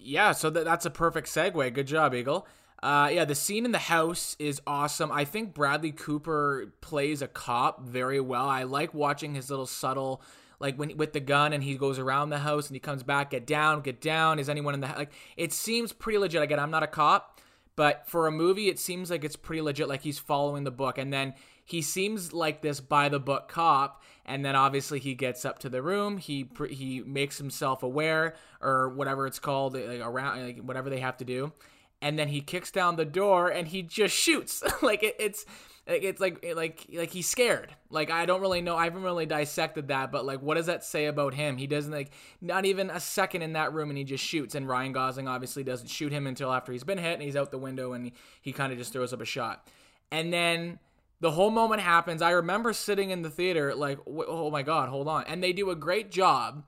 Yeah, 0.00 0.32
so 0.32 0.50
th- 0.50 0.64
that's 0.64 0.86
a 0.86 0.90
perfect 0.90 1.26
segue. 1.26 1.74
Good 1.74 1.86
job, 1.86 2.14
Eagle. 2.14 2.46
Uh, 2.80 3.10
yeah, 3.12 3.24
the 3.24 3.34
scene 3.34 3.64
in 3.64 3.72
the 3.72 3.78
house 3.78 4.36
is 4.38 4.62
awesome. 4.64 5.10
I 5.10 5.24
think 5.24 5.52
Bradley 5.52 5.90
Cooper 5.90 6.72
plays 6.80 7.20
a 7.22 7.26
cop 7.26 7.82
very 7.82 8.20
well. 8.20 8.48
I 8.48 8.62
like 8.62 8.94
watching 8.94 9.34
his 9.34 9.50
little 9.50 9.66
subtle, 9.66 10.22
like 10.60 10.76
when 10.76 10.96
with 10.96 11.12
the 11.12 11.20
gun 11.20 11.52
and 11.52 11.64
he 11.64 11.76
goes 11.76 11.98
around 11.98 12.30
the 12.30 12.38
house 12.38 12.68
and 12.68 12.76
he 12.76 12.80
comes 12.80 13.02
back, 13.02 13.30
get 13.30 13.46
down, 13.46 13.80
get 13.80 14.00
down. 14.00 14.38
Is 14.38 14.48
anyone 14.48 14.74
in 14.74 14.80
the 14.80 14.86
like? 14.86 15.12
It 15.36 15.52
seems 15.52 15.92
pretty 15.92 16.18
legit. 16.18 16.40
Again, 16.40 16.60
I'm 16.60 16.70
not 16.70 16.84
a 16.84 16.86
cop, 16.88 17.40
but 17.74 18.06
for 18.06 18.28
a 18.28 18.32
movie, 18.32 18.68
it 18.68 18.78
seems 18.78 19.10
like 19.10 19.24
it's 19.24 19.36
pretty 19.36 19.62
legit. 19.62 19.88
Like 19.88 20.02
he's 20.02 20.20
following 20.20 20.62
the 20.62 20.70
book, 20.70 20.98
and 20.98 21.12
then 21.12 21.34
he 21.68 21.82
seems 21.82 22.32
like 22.32 22.62
this 22.62 22.80
by 22.80 23.10
the 23.10 23.20
book 23.20 23.48
cop 23.48 24.02
and 24.24 24.42
then 24.42 24.56
obviously 24.56 24.98
he 24.98 25.14
gets 25.14 25.44
up 25.44 25.58
to 25.58 25.68
the 25.68 25.82
room. 25.82 26.16
He 26.16 26.48
he 26.70 27.02
makes 27.02 27.36
himself 27.36 27.82
aware 27.82 28.36
or 28.62 28.88
whatever 28.88 29.26
it's 29.26 29.38
called 29.38 29.76
uh, 29.76 29.80
like 29.80 30.00
around 30.00 30.46
like 30.46 30.58
whatever 30.60 30.88
they 30.88 31.00
have 31.00 31.18
to 31.18 31.26
do. 31.26 31.52
And 32.00 32.18
then 32.18 32.28
he 32.28 32.40
kicks 32.40 32.70
down 32.70 32.96
the 32.96 33.04
door 33.04 33.48
and 33.50 33.68
he 33.68 33.82
just 33.82 34.16
shoots. 34.16 34.62
Like 34.82 35.02
it, 35.02 35.16
it's 35.18 35.44
it's 35.86 36.22
like 36.22 36.42
like 36.56 36.86
like 36.90 37.10
he's 37.10 37.28
scared. 37.28 37.74
Like 37.90 38.10
i 38.10 38.24
don't 38.24 38.40
really 38.40 38.62
know 38.62 38.76
i 38.76 38.84
haven't 38.84 39.02
really 39.02 39.26
dissected 39.26 39.88
that 39.88 40.10
but 40.10 40.24
like 40.24 40.40
what 40.40 40.56
does 40.56 40.66
that 40.66 40.84
say 40.84 41.04
about 41.04 41.34
him? 41.34 41.58
He 41.58 41.66
doesn't 41.66 41.92
like 41.92 42.12
not 42.40 42.64
even 42.64 42.88
a 42.88 43.00
second 43.00 43.42
in 43.42 43.52
that 43.52 43.74
room 43.74 43.90
and 43.90 43.98
he 43.98 44.04
just 44.04 44.24
shoots. 44.24 44.54
And 44.54 44.66
ryan 44.66 44.92
gosling 44.92 45.28
obviously 45.28 45.64
doesn't 45.64 45.88
shoot 45.88 46.12
him 46.12 46.26
until 46.26 46.50
after 46.50 46.72
he's 46.72 46.84
been 46.84 46.96
hit 46.96 47.12
and 47.12 47.22
he's 47.22 47.36
out 47.36 47.50
the 47.50 47.58
window 47.58 47.92
and 47.92 48.06
he, 48.06 48.12
he 48.40 48.52
kind 48.54 48.72
of 48.72 48.78
just 48.78 48.94
throws 48.94 49.12
up 49.12 49.20
a 49.20 49.26
shot. 49.26 49.68
And 50.10 50.32
then 50.32 50.78
the 51.20 51.32
whole 51.32 51.50
moment 51.50 51.82
happens 51.82 52.22
i 52.22 52.30
remember 52.30 52.72
sitting 52.72 53.10
in 53.10 53.22
the 53.22 53.30
theater 53.30 53.74
like 53.74 53.98
oh 54.06 54.50
my 54.50 54.62
god 54.62 54.88
hold 54.88 55.08
on 55.08 55.24
and 55.26 55.42
they 55.42 55.52
do 55.52 55.70
a 55.70 55.76
great 55.76 56.10
job 56.10 56.64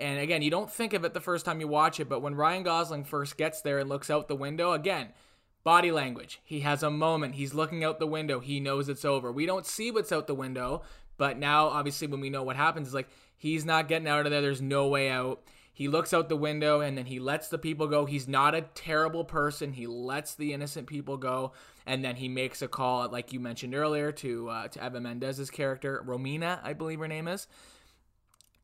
and 0.00 0.18
again, 0.18 0.40
you 0.40 0.50
don't 0.50 0.72
think 0.72 0.94
of 0.94 1.04
it 1.04 1.12
the 1.12 1.20
first 1.20 1.44
time 1.44 1.60
you 1.60 1.68
watch 1.68 2.00
it, 2.00 2.08
but 2.08 2.22
when 2.22 2.34
Ryan 2.34 2.62
Gosling 2.62 3.04
first 3.04 3.36
gets 3.36 3.60
there 3.60 3.78
and 3.78 3.88
looks 3.88 4.08
out 4.08 4.28
the 4.28 4.34
window, 4.34 4.72
again, 4.72 5.08
body 5.62 5.92
language. 5.92 6.40
He 6.42 6.60
has 6.60 6.82
a 6.82 6.90
moment. 6.90 7.34
He's 7.34 7.52
looking 7.52 7.84
out 7.84 7.98
the 7.98 8.06
window. 8.06 8.40
He 8.40 8.60
knows 8.60 8.88
it's 8.88 9.04
over. 9.04 9.30
We 9.30 9.44
don't 9.44 9.66
see 9.66 9.90
what's 9.90 10.10
out 10.10 10.26
the 10.26 10.34
window, 10.34 10.82
but 11.18 11.38
now, 11.38 11.66
obviously, 11.66 12.06
when 12.06 12.20
we 12.20 12.30
know 12.30 12.42
what 12.42 12.56
happens, 12.56 12.88
it's 12.88 12.94
like 12.94 13.10
he's 13.36 13.66
not 13.66 13.88
getting 13.88 14.08
out 14.08 14.24
of 14.24 14.32
there. 14.32 14.40
There's 14.40 14.62
no 14.62 14.88
way 14.88 15.10
out. 15.10 15.42
He 15.70 15.86
looks 15.86 16.14
out 16.14 16.30
the 16.30 16.36
window 16.36 16.80
and 16.80 16.96
then 16.96 17.06
he 17.06 17.18
lets 17.18 17.48
the 17.48 17.58
people 17.58 17.86
go. 17.86 18.06
He's 18.06 18.26
not 18.26 18.54
a 18.54 18.62
terrible 18.62 19.24
person. 19.24 19.74
He 19.74 19.86
lets 19.86 20.34
the 20.34 20.54
innocent 20.54 20.86
people 20.86 21.18
go, 21.18 21.52
and 21.90 22.04
then 22.04 22.14
he 22.14 22.28
makes 22.28 22.62
a 22.62 22.68
call, 22.68 23.08
like 23.10 23.32
you 23.32 23.40
mentioned 23.40 23.74
earlier, 23.74 24.12
to 24.12 24.48
uh, 24.48 24.68
to 24.68 24.86
Eva 24.86 25.00
Mendes's 25.00 25.50
character, 25.50 26.04
Romina, 26.06 26.60
I 26.62 26.72
believe 26.72 27.00
her 27.00 27.08
name 27.08 27.26
is, 27.26 27.48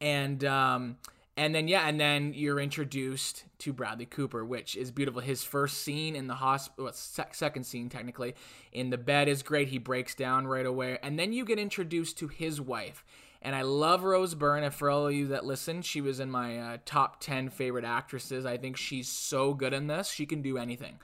and 0.00 0.44
um, 0.44 0.96
and 1.36 1.52
then 1.52 1.66
yeah, 1.66 1.88
and 1.88 1.98
then 1.98 2.34
you're 2.34 2.60
introduced 2.60 3.44
to 3.58 3.72
Bradley 3.72 4.06
Cooper, 4.06 4.44
which 4.44 4.76
is 4.76 4.92
beautiful. 4.92 5.20
His 5.20 5.42
first 5.42 5.82
scene 5.82 6.14
in 6.14 6.28
the 6.28 6.36
hospital, 6.36 6.84
well, 6.84 6.94
second 6.94 7.64
scene 7.64 7.88
technically, 7.88 8.36
in 8.70 8.90
the 8.90 8.96
bed 8.98 9.26
is 9.26 9.42
great. 9.42 9.68
He 9.68 9.78
breaks 9.78 10.14
down 10.14 10.46
right 10.46 10.64
away, 10.64 10.98
and 11.02 11.18
then 11.18 11.32
you 11.32 11.44
get 11.44 11.58
introduced 11.58 12.16
to 12.18 12.28
his 12.28 12.60
wife. 12.60 13.04
And 13.42 13.54
I 13.54 13.62
love 13.62 14.02
Rose 14.02 14.34
Byrne. 14.34 14.64
And 14.64 14.74
for 14.74 14.88
all 14.88 15.08
of 15.08 15.12
you 15.12 15.26
that 15.28 15.44
listen, 15.44 15.82
she 15.82 16.00
was 16.00 16.20
in 16.20 16.30
my 16.30 16.58
uh, 16.58 16.78
top 16.84 17.20
ten 17.20 17.50
favorite 17.50 17.84
actresses. 17.84 18.46
I 18.46 18.56
think 18.56 18.76
she's 18.76 19.08
so 19.08 19.52
good 19.52 19.72
in 19.72 19.88
this. 19.88 20.10
She 20.10 20.26
can 20.26 20.42
do 20.42 20.58
anything, 20.58 20.98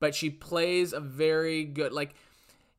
but 0.00 0.14
she 0.14 0.30
plays 0.30 0.92
a 0.92 1.00
very 1.00 1.64
good 1.64 1.92
like 1.92 2.14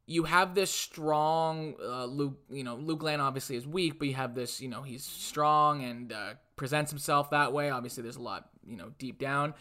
you 0.08 0.24
have 0.24 0.56
this 0.56 0.72
strong 0.72 1.76
uh, 1.84 2.06
Luke. 2.06 2.40
You 2.50 2.64
know, 2.64 2.76
Luke 2.76 3.04
Land 3.04 3.22
obviously 3.22 3.58
is 3.58 3.68
weak, 3.68 4.00
but 4.00 4.08
you 4.08 4.14
have 4.16 4.34
this. 4.34 4.62
You 4.62 4.70
know, 4.70 4.82
he's 4.82 5.04
strong 5.04 5.84
and 5.84 6.14
uh, 6.14 6.34
presents 6.56 6.90
himself 6.90 7.30
that 7.32 7.52
way. 7.54 7.70
Obviously, 7.70 8.04
there's 8.04 8.16
a 8.16 8.22
lot. 8.22 8.50
You 8.66 8.78
know, 8.78 8.92
deep 8.98 9.20
down, 9.20 9.54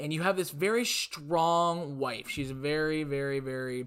and 0.00 0.12
you 0.12 0.22
have 0.22 0.36
this 0.36 0.50
very 0.50 0.84
strong 0.84 1.98
wife. 1.98 2.28
She's 2.28 2.52
very, 2.52 3.02
very, 3.02 3.40
very. 3.40 3.86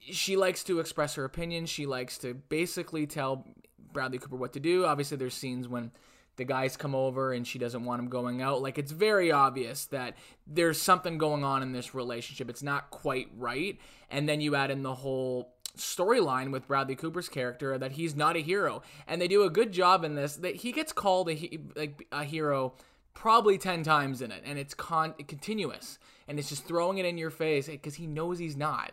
She 0.00 0.36
likes 0.36 0.62
to 0.64 0.78
express 0.78 1.16
her 1.16 1.24
opinion. 1.24 1.66
She 1.66 1.86
likes 1.86 2.18
to 2.18 2.34
basically 2.34 3.08
tell 3.08 3.44
Bradley 3.92 4.18
Cooper 4.18 4.36
what 4.36 4.52
to 4.52 4.60
do. 4.60 4.86
Obviously, 4.86 5.16
there's 5.16 5.34
scenes 5.34 5.66
when 5.66 5.90
the 6.36 6.44
guys 6.44 6.76
come 6.76 6.94
over 6.94 7.32
and 7.32 7.46
she 7.46 7.58
doesn't 7.58 7.84
want 7.84 8.00
him 8.00 8.08
going 8.08 8.42
out. 8.42 8.62
Like 8.62 8.78
it's 8.78 8.92
very 8.92 9.32
obvious 9.32 9.86
that 9.86 10.16
there's 10.46 10.80
something 10.80 11.18
going 11.18 11.44
on 11.44 11.62
in 11.62 11.72
this 11.72 11.94
relationship. 11.94 12.48
It's 12.50 12.62
not 12.62 12.90
quite 12.90 13.28
right. 13.36 13.78
And 14.10 14.28
then 14.28 14.40
you 14.40 14.54
add 14.54 14.70
in 14.70 14.82
the 14.82 14.94
whole 14.94 15.52
storyline 15.76 16.50
with 16.50 16.66
Bradley 16.66 16.96
Cooper's 16.96 17.28
character 17.28 17.76
that 17.78 17.92
he's 17.92 18.16
not 18.16 18.36
a 18.36 18.40
hero, 18.40 18.82
and 19.06 19.20
they 19.20 19.28
do 19.28 19.42
a 19.42 19.50
good 19.50 19.72
job 19.72 20.04
in 20.04 20.14
this. 20.14 20.36
That 20.36 20.56
he 20.56 20.72
gets 20.72 20.92
called 20.92 21.28
a 21.30 21.58
like 21.74 22.06
a 22.12 22.24
hero 22.24 22.74
probably 23.14 23.58
ten 23.58 23.82
times 23.82 24.22
in 24.22 24.30
it, 24.30 24.42
and 24.44 24.58
it's 24.58 24.74
con 24.74 25.14
continuous, 25.26 25.98
and 26.28 26.38
it's 26.38 26.48
just 26.48 26.64
throwing 26.66 26.98
it 26.98 27.06
in 27.06 27.18
your 27.18 27.30
face 27.30 27.68
because 27.68 27.94
he 27.94 28.06
knows 28.06 28.38
he's 28.38 28.56
not. 28.56 28.92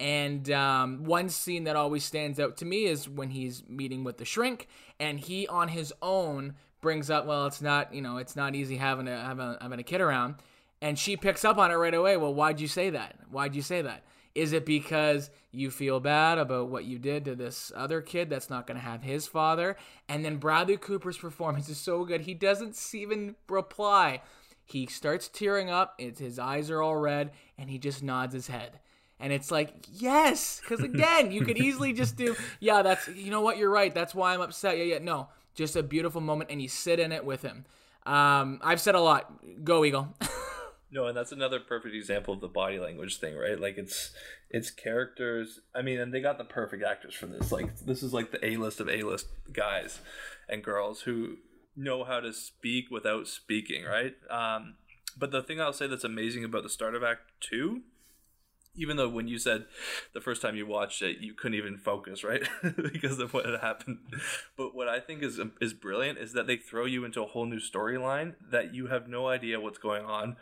And 0.00 0.48
um, 0.52 1.04
one 1.04 1.28
scene 1.28 1.64
that 1.64 1.74
always 1.74 2.04
stands 2.04 2.38
out 2.38 2.56
to 2.58 2.64
me 2.64 2.84
is 2.84 3.08
when 3.08 3.30
he's 3.30 3.64
meeting 3.68 4.04
with 4.04 4.18
the 4.18 4.24
shrink, 4.24 4.68
and 5.00 5.18
he 5.18 5.48
on 5.48 5.68
his 5.68 5.92
own 6.02 6.54
brings 6.80 7.10
up, 7.10 7.26
well, 7.26 7.46
it's 7.46 7.60
not, 7.60 7.94
you 7.94 8.02
know, 8.02 8.18
it's 8.18 8.36
not 8.36 8.54
easy 8.54 8.76
having 8.76 9.08
a 9.08 9.20
having 9.20 9.44
a, 9.44 9.58
having 9.60 9.80
a 9.80 9.84
kid 9.84 10.00
around, 10.00 10.36
and 10.80 10.98
she 10.98 11.16
picks 11.16 11.44
up 11.44 11.58
on 11.58 11.70
it 11.70 11.74
right 11.74 11.94
away. 11.94 12.16
Well, 12.16 12.34
why'd 12.34 12.60
you 12.60 12.68
say 12.68 12.90
that? 12.90 13.16
Why'd 13.30 13.54
you 13.54 13.62
say 13.62 13.82
that? 13.82 14.04
Is 14.34 14.52
it 14.52 14.64
because 14.64 15.30
you 15.50 15.70
feel 15.70 15.98
bad 15.98 16.38
about 16.38 16.68
what 16.68 16.84
you 16.84 16.98
did 16.98 17.24
to 17.24 17.34
this 17.34 17.72
other 17.74 18.00
kid 18.00 18.30
that's 18.30 18.50
not 18.50 18.68
going 18.68 18.78
to 18.78 18.84
have 18.84 19.02
his 19.02 19.26
father? 19.26 19.76
And 20.08 20.24
then 20.24 20.36
Bradley 20.36 20.76
Cooper's 20.76 21.18
performance 21.18 21.68
is 21.68 21.78
so 21.78 22.04
good. 22.04 22.20
He 22.20 22.34
doesn't 22.34 22.78
even 22.94 23.34
reply. 23.48 24.22
He 24.64 24.86
starts 24.86 25.26
tearing 25.26 25.70
up. 25.70 25.94
It's, 25.98 26.20
his 26.20 26.38
eyes 26.38 26.70
are 26.70 26.82
all 26.82 26.96
red, 26.96 27.32
and 27.56 27.68
he 27.68 27.78
just 27.78 28.02
nods 28.02 28.34
his 28.34 28.46
head. 28.46 28.78
And 29.18 29.32
it's 29.32 29.50
like, 29.50 29.72
yes, 29.90 30.60
because 30.60 30.84
again, 30.84 31.32
you 31.32 31.44
could 31.44 31.58
easily 31.58 31.92
just 31.92 32.14
do, 32.14 32.36
yeah, 32.60 32.82
that's, 32.82 33.08
you 33.08 33.32
know 33.32 33.40
what, 33.40 33.56
you're 33.56 33.70
right. 33.70 33.92
That's 33.92 34.14
why 34.14 34.34
I'm 34.34 34.40
upset. 34.40 34.78
Yeah, 34.78 34.84
yeah, 34.84 34.98
no 34.98 35.28
just 35.58 35.74
a 35.74 35.82
beautiful 35.82 36.20
moment, 36.20 36.50
and 36.50 36.62
you 36.62 36.68
sit 36.68 37.00
in 37.00 37.10
it 37.10 37.24
with 37.24 37.42
him. 37.42 37.66
Um, 38.06 38.60
I've 38.62 38.80
said 38.80 38.94
a 38.94 39.00
lot. 39.00 39.64
Go 39.64 39.84
Eagle. 39.84 40.14
no, 40.92 41.06
and 41.08 41.16
that's 41.16 41.32
another 41.32 41.58
perfect 41.58 41.94
example 41.94 42.32
of 42.32 42.40
the 42.40 42.48
body 42.48 42.78
language 42.78 43.18
thing, 43.18 43.36
right? 43.36 43.60
Like 43.60 43.76
it's 43.76 44.12
it's 44.48 44.70
characters. 44.70 45.60
I 45.74 45.82
mean, 45.82 45.98
and 45.98 46.14
they 46.14 46.20
got 46.20 46.38
the 46.38 46.44
perfect 46.44 46.84
actors 46.84 47.14
for 47.14 47.26
this. 47.26 47.50
Like 47.50 47.76
this 47.80 48.04
is 48.04 48.14
like 48.14 48.30
the 48.30 48.44
A 48.46 48.56
list 48.56 48.78
of 48.80 48.88
A 48.88 49.02
list 49.02 49.26
guys 49.52 49.98
and 50.48 50.62
girls 50.62 51.02
who 51.02 51.38
know 51.76 52.04
how 52.04 52.20
to 52.20 52.32
speak 52.32 52.90
without 52.90 53.26
speaking, 53.26 53.84
right? 53.84 54.14
Um, 54.30 54.76
but 55.18 55.32
the 55.32 55.42
thing 55.42 55.60
I'll 55.60 55.72
say 55.72 55.88
that's 55.88 56.04
amazing 56.04 56.44
about 56.44 56.62
the 56.62 56.70
start 56.70 56.94
of 56.94 57.02
Act 57.02 57.22
Two 57.40 57.82
even 58.78 58.96
though 58.96 59.08
when 59.08 59.28
you 59.28 59.38
said 59.38 59.66
the 60.14 60.20
first 60.20 60.40
time 60.40 60.56
you 60.56 60.66
watched 60.66 61.02
it 61.02 61.18
you 61.20 61.34
couldn't 61.34 61.58
even 61.58 61.76
focus 61.76 62.24
right? 62.24 62.42
Because 62.92 63.18
of 63.18 63.34
what 63.34 63.46
had 63.46 63.60
happened. 63.60 63.98
But 64.56 64.74
what 64.74 64.88
i 64.88 65.00
think 65.00 65.22
is 65.22 65.40
is 65.60 65.74
brilliant 65.74 66.18
is 66.18 66.32
that 66.32 66.46
they 66.46 66.56
throw 66.56 66.84
you 66.84 67.04
into 67.04 67.22
a 67.22 67.26
whole 67.26 67.46
new 67.46 67.60
storyline 67.60 68.34
that 68.50 68.74
you 68.74 68.86
have 68.86 69.08
no 69.08 69.28
idea 69.28 69.60
what's 69.60 69.78
going 69.78 70.04
on. 70.04 70.36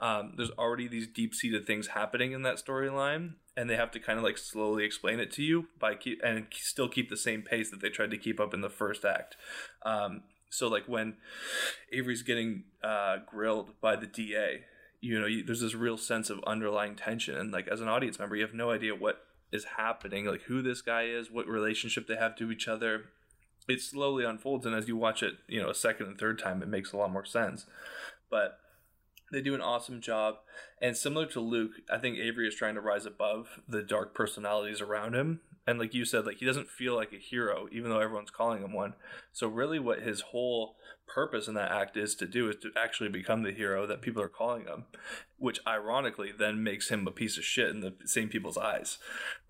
Um, 0.00 0.34
there's 0.36 0.50
already 0.50 0.88
these 0.88 1.06
deep-seated 1.06 1.66
things 1.66 1.88
happening 1.88 2.32
in 2.32 2.42
that 2.42 2.56
storyline 2.56 3.34
and 3.56 3.68
they 3.68 3.76
have 3.76 3.90
to 3.92 4.00
kind 4.00 4.18
of 4.18 4.24
like 4.24 4.38
slowly 4.38 4.84
explain 4.84 5.20
it 5.20 5.30
to 5.32 5.42
you 5.42 5.66
by 5.78 5.94
keep 5.94 6.20
and 6.24 6.46
still 6.52 6.88
keep 6.88 7.10
the 7.10 7.16
same 7.16 7.42
pace 7.42 7.70
that 7.70 7.80
they 7.80 7.90
tried 7.90 8.10
to 8.10 8.18
keep 8.18 8.40
up 8.40 8.54
in 8.54 8.60
the 8.62 8.70
first 8.70 9.04
act. 9.04 9.36
Um, 9.84 10.22
so 10.50 10.68
like 10.68 10.86
when 10.86 11.14
avery's 11.92 12.22
getting 12.22 12.64
uh, 12.82 13.18
grilled 13.26 13.70
by 13.80 13.96
the 13.96 14.06
da 14.06 14.62
you 15.02 15.20
know 15.20 15.26
you, 15.26 15.44
there's 15.44 15.60
this 15.60 15.74
real 15.74 15.98
sense 15.98 16.30
of 16.30 16.40
underlying 16.46 16.96
tension 16.96 17.36
and 17.36 17.52
like 17.52 17.68
as 17.68 17.82
an 17.82 17.88
audience 17.88 18.18
member 18.18 18.36
you 18.36 18.42
have 18.42 18.54
no 18.54 18.70
idea 18.70 18.94
what 18.94 19.26
is 19.52 19.64
happening 19.76 20.24
like 20.24 20.42
who 20.42 20.62
this 20.62 20.80
guy 20.80 21.02
is 21.02 21.30
what 21.30 21.46
relationship 21.46 22.06
they 22.06 22.16
have 22.16 22.34
to 22.34 22.50
each 22.50 22.66
other 22.66 23.04
it 23.68 23.80
slowly 23.80 24.24
unfolds, 24.24 24.66
and 24.66 24.74
as 24.74 24.88
you 24.88 24.96
watch 24.96 25.22
it, 25.22 25.34
you 25.46 25.60
know, 25.62 25.70
a 25.70 25.74
second 25.74 26.06
and 26.06 26.18
third 26.18 26.38
time, 26.38 26.62
it 26.62 26.68
makes 26.68 26.92
a 26.92 26.96
lot 26.96 27.12
more 27.12 27.24
sense. 27.24 27.66
But 28.30 28.58
they 29.30 29.40
do 29.40 29.54
an 29.54 29.60
awesome 29.60 30.00
job, 30.00 30.36
and 30.80 30.96
similar 30.96 31.26
to 31.26 31.40
Luke, 31.40 31.72
I 31.90 31.98
think 31.98 32.18
Avery 32.18 32.48
is 32.48 32.54
trying 32.54 32.74
to 32.74 32.80
rise 32.80 33.06
above 33.06 33.60
the 33.68 33.82
dark 33.82 34.14
personalities 34.14 34.80
around 34.80 35.14
him. 35.14 35.40
And 35.66 35.78
like 35.78 35.94
you 35.94 36.04
said, 36.04 36.26
like 36.26 36.38
he 36.38 36.46
doesn't 36.46 36.70
feel 36.70 36.96
like 36.96 37.12
a 37.12 37.18
hero, 37.18 37.68
even 37.70 37.90
though 37.90 38.00
everyone's 38.00 38.30
calling 38.30 38.62
him 38.62 38.72
one. 38.72 38.94
So 39.32 39.46
really, 39.46 39.78
what 39.78 40.02
his 40.02 40.20
whole 40.20 40.76
purpose 41.06 41.46
in 41.46 41.54
that 41.54 41.70
act 41.70 41.96
is 41.96 42.14
to 42.16 42.26
do 42.26 42.48
is 42.48 42.56
to 42.56 42.70
actually 42.76 43.10
become 43.10 43.42
the 43.42 43.52
hero 43.52 43.86
that 43.86 44.02
people 44.02 44.22
are 44.22 44.28
calling 44.28 44.64
him, 44.64 44.86
which 45.38 45.60
ironically 45.66 46.32
then 46.36 46.64
makes 46.64 46.88
him 46.88 47.06
a 47.06 47.12
piece 47.12 47.38
of 47.38 47.44
shit 47.44 47.68
in 47.70 47.80
the 47.80 47.94
same 48.04 48.28
people's 48.28 48.58
eyes, 48.58 48.98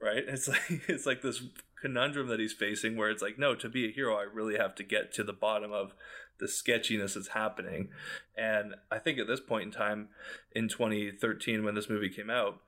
right? 0.03 0.25
It's 0.27 0.49
like 0.49 0.83
it's 0.89 1.07
like 1.07 1.23
this 1.23 1.43
conundrum 1.81 2.29
that 2.29 2.41
he's 2.41 2.53
facing 2.53 2.97
where 2.97 3.11
it's 3.11 3.23
like, 3.23 3.39
no, 3.39 3.55
to 3.55 3.69
be 3.69 3.89
a 3.89 3.93
hero, 3.93 4.17
I 4.17 4.23
really 4.23 4.57
have 4.57 4.75
to 4.77 4.83
get 4.85 5.13
to 5.15 5.25
the 5.25 5.33
bottom 5.33 5.73
of 5.73 5.95
the 6.39 6.49
sketchiness 6.49 7.15
that's 7.15 7.29
happening. 7.29 7.89
And 8.37 8.75
I 8.91 8.99
think 8.99 9.19
at 9.19 9.27
this 9.27 9.41
point 9.41 9.65
in 9.65 9.71
time, 9.71 10.09
in 10.53 10.69
2013, 10.69 11.65
when 11.65 11.75
this 11.75 11.89
movie 11.89 12.09
came 12.09 12.31
out, 12.31 12.61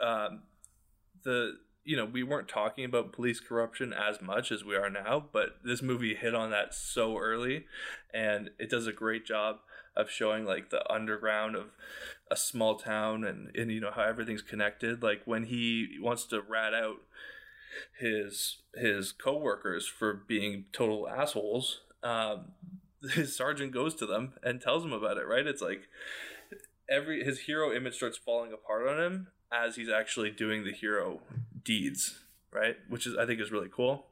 um, 0.00 0.42
the 1.24 1.58
you 1.84 1.96
know 1.96 2.04
we 2.04 2.22
weren't 2.22 2.48
talking 2.48 2.84
about 2.84 3.12
police 3.12 3.40
corruption 3.40 3.92
as 3.92 4.20
much 4.20 4.50
as 4.50 4.64
we 4.64 4.76
are 4.76 4.90
now, 4.90 5.24
but 5.32 5.58
this 5.64 5.82
movie 5.82 6.14
hit 6.14 6.34
on 6.34 6.50
that 6.50 6.74
so 6.74 7.18
early, 7.18 7.66
and 8.12 8.50
it 8.58 8.70
does 8.70 8.86
a 8.86 8.92
great 8.92 9.26
job 9.26 9.58
of 9.96 10.10
showing 10.10 10.44
like 10.44 10.70
the 10.70 10.90
underground 10.92 11.54
of 11.54 11.66
a 12.30 12.36
small 12.36 12.76
town 12.76 13.24
and 13.24 13.54
and 13.54 13.70
you 13.70 13.80
know 13.80 13.92
how 13.94 14.02
everything's 14.02 14.42
connected. 14.42 15.02
Like 15.02 15.22
when 15.24 15.44
he 15.44 15.98
wants 16.00 16.24
to 16.26 16.40
rat 16.40 16.74
out 16.74 16.96
his 17.98 18.58
his 18.74 19.12
coworkers 19.12 19.86
for 19.86 20.14
being 20.14 20.66
total 20.72 21.08
assholes. 21.08 21.80
Um, 22.02 22.52
his 23.14 23.36
sergeant 23.36 23.72
goes 23.72 23.94
to 23.96 24.06
them 24.06 24.32
and 24.42 24.60
tells 24.60 24.84
him 24.84 24.92
about 24.92 25.18
it. 25.18 25.26
Right? 25.26 25.46
It's 25.46 25.62
like 25.62 25.88
every 26.88 27.24
his 27.24 27.40
hero 27.40 27.72
image 27.72 27.96
starts 27.96 28.18
falling 28.18 28.52
apart 28.52 28.88
on 28.88 29.00
him 29.00 29.28
as 29.52 29.76
he's 29.76 29.88
actually 29.88 30.30
doing 30.30 30.64
the 30.64 30.72
hero 30.72 31.20
deeds. 31.64 32.24
Right? 32.52 32.76
Which 32.88 33.06
is 33.06 33.16
I 33.16 33.26
think 33.26 33.40
is 33.40 33.50
really 33.50 33.70
cool. 33.70 34.06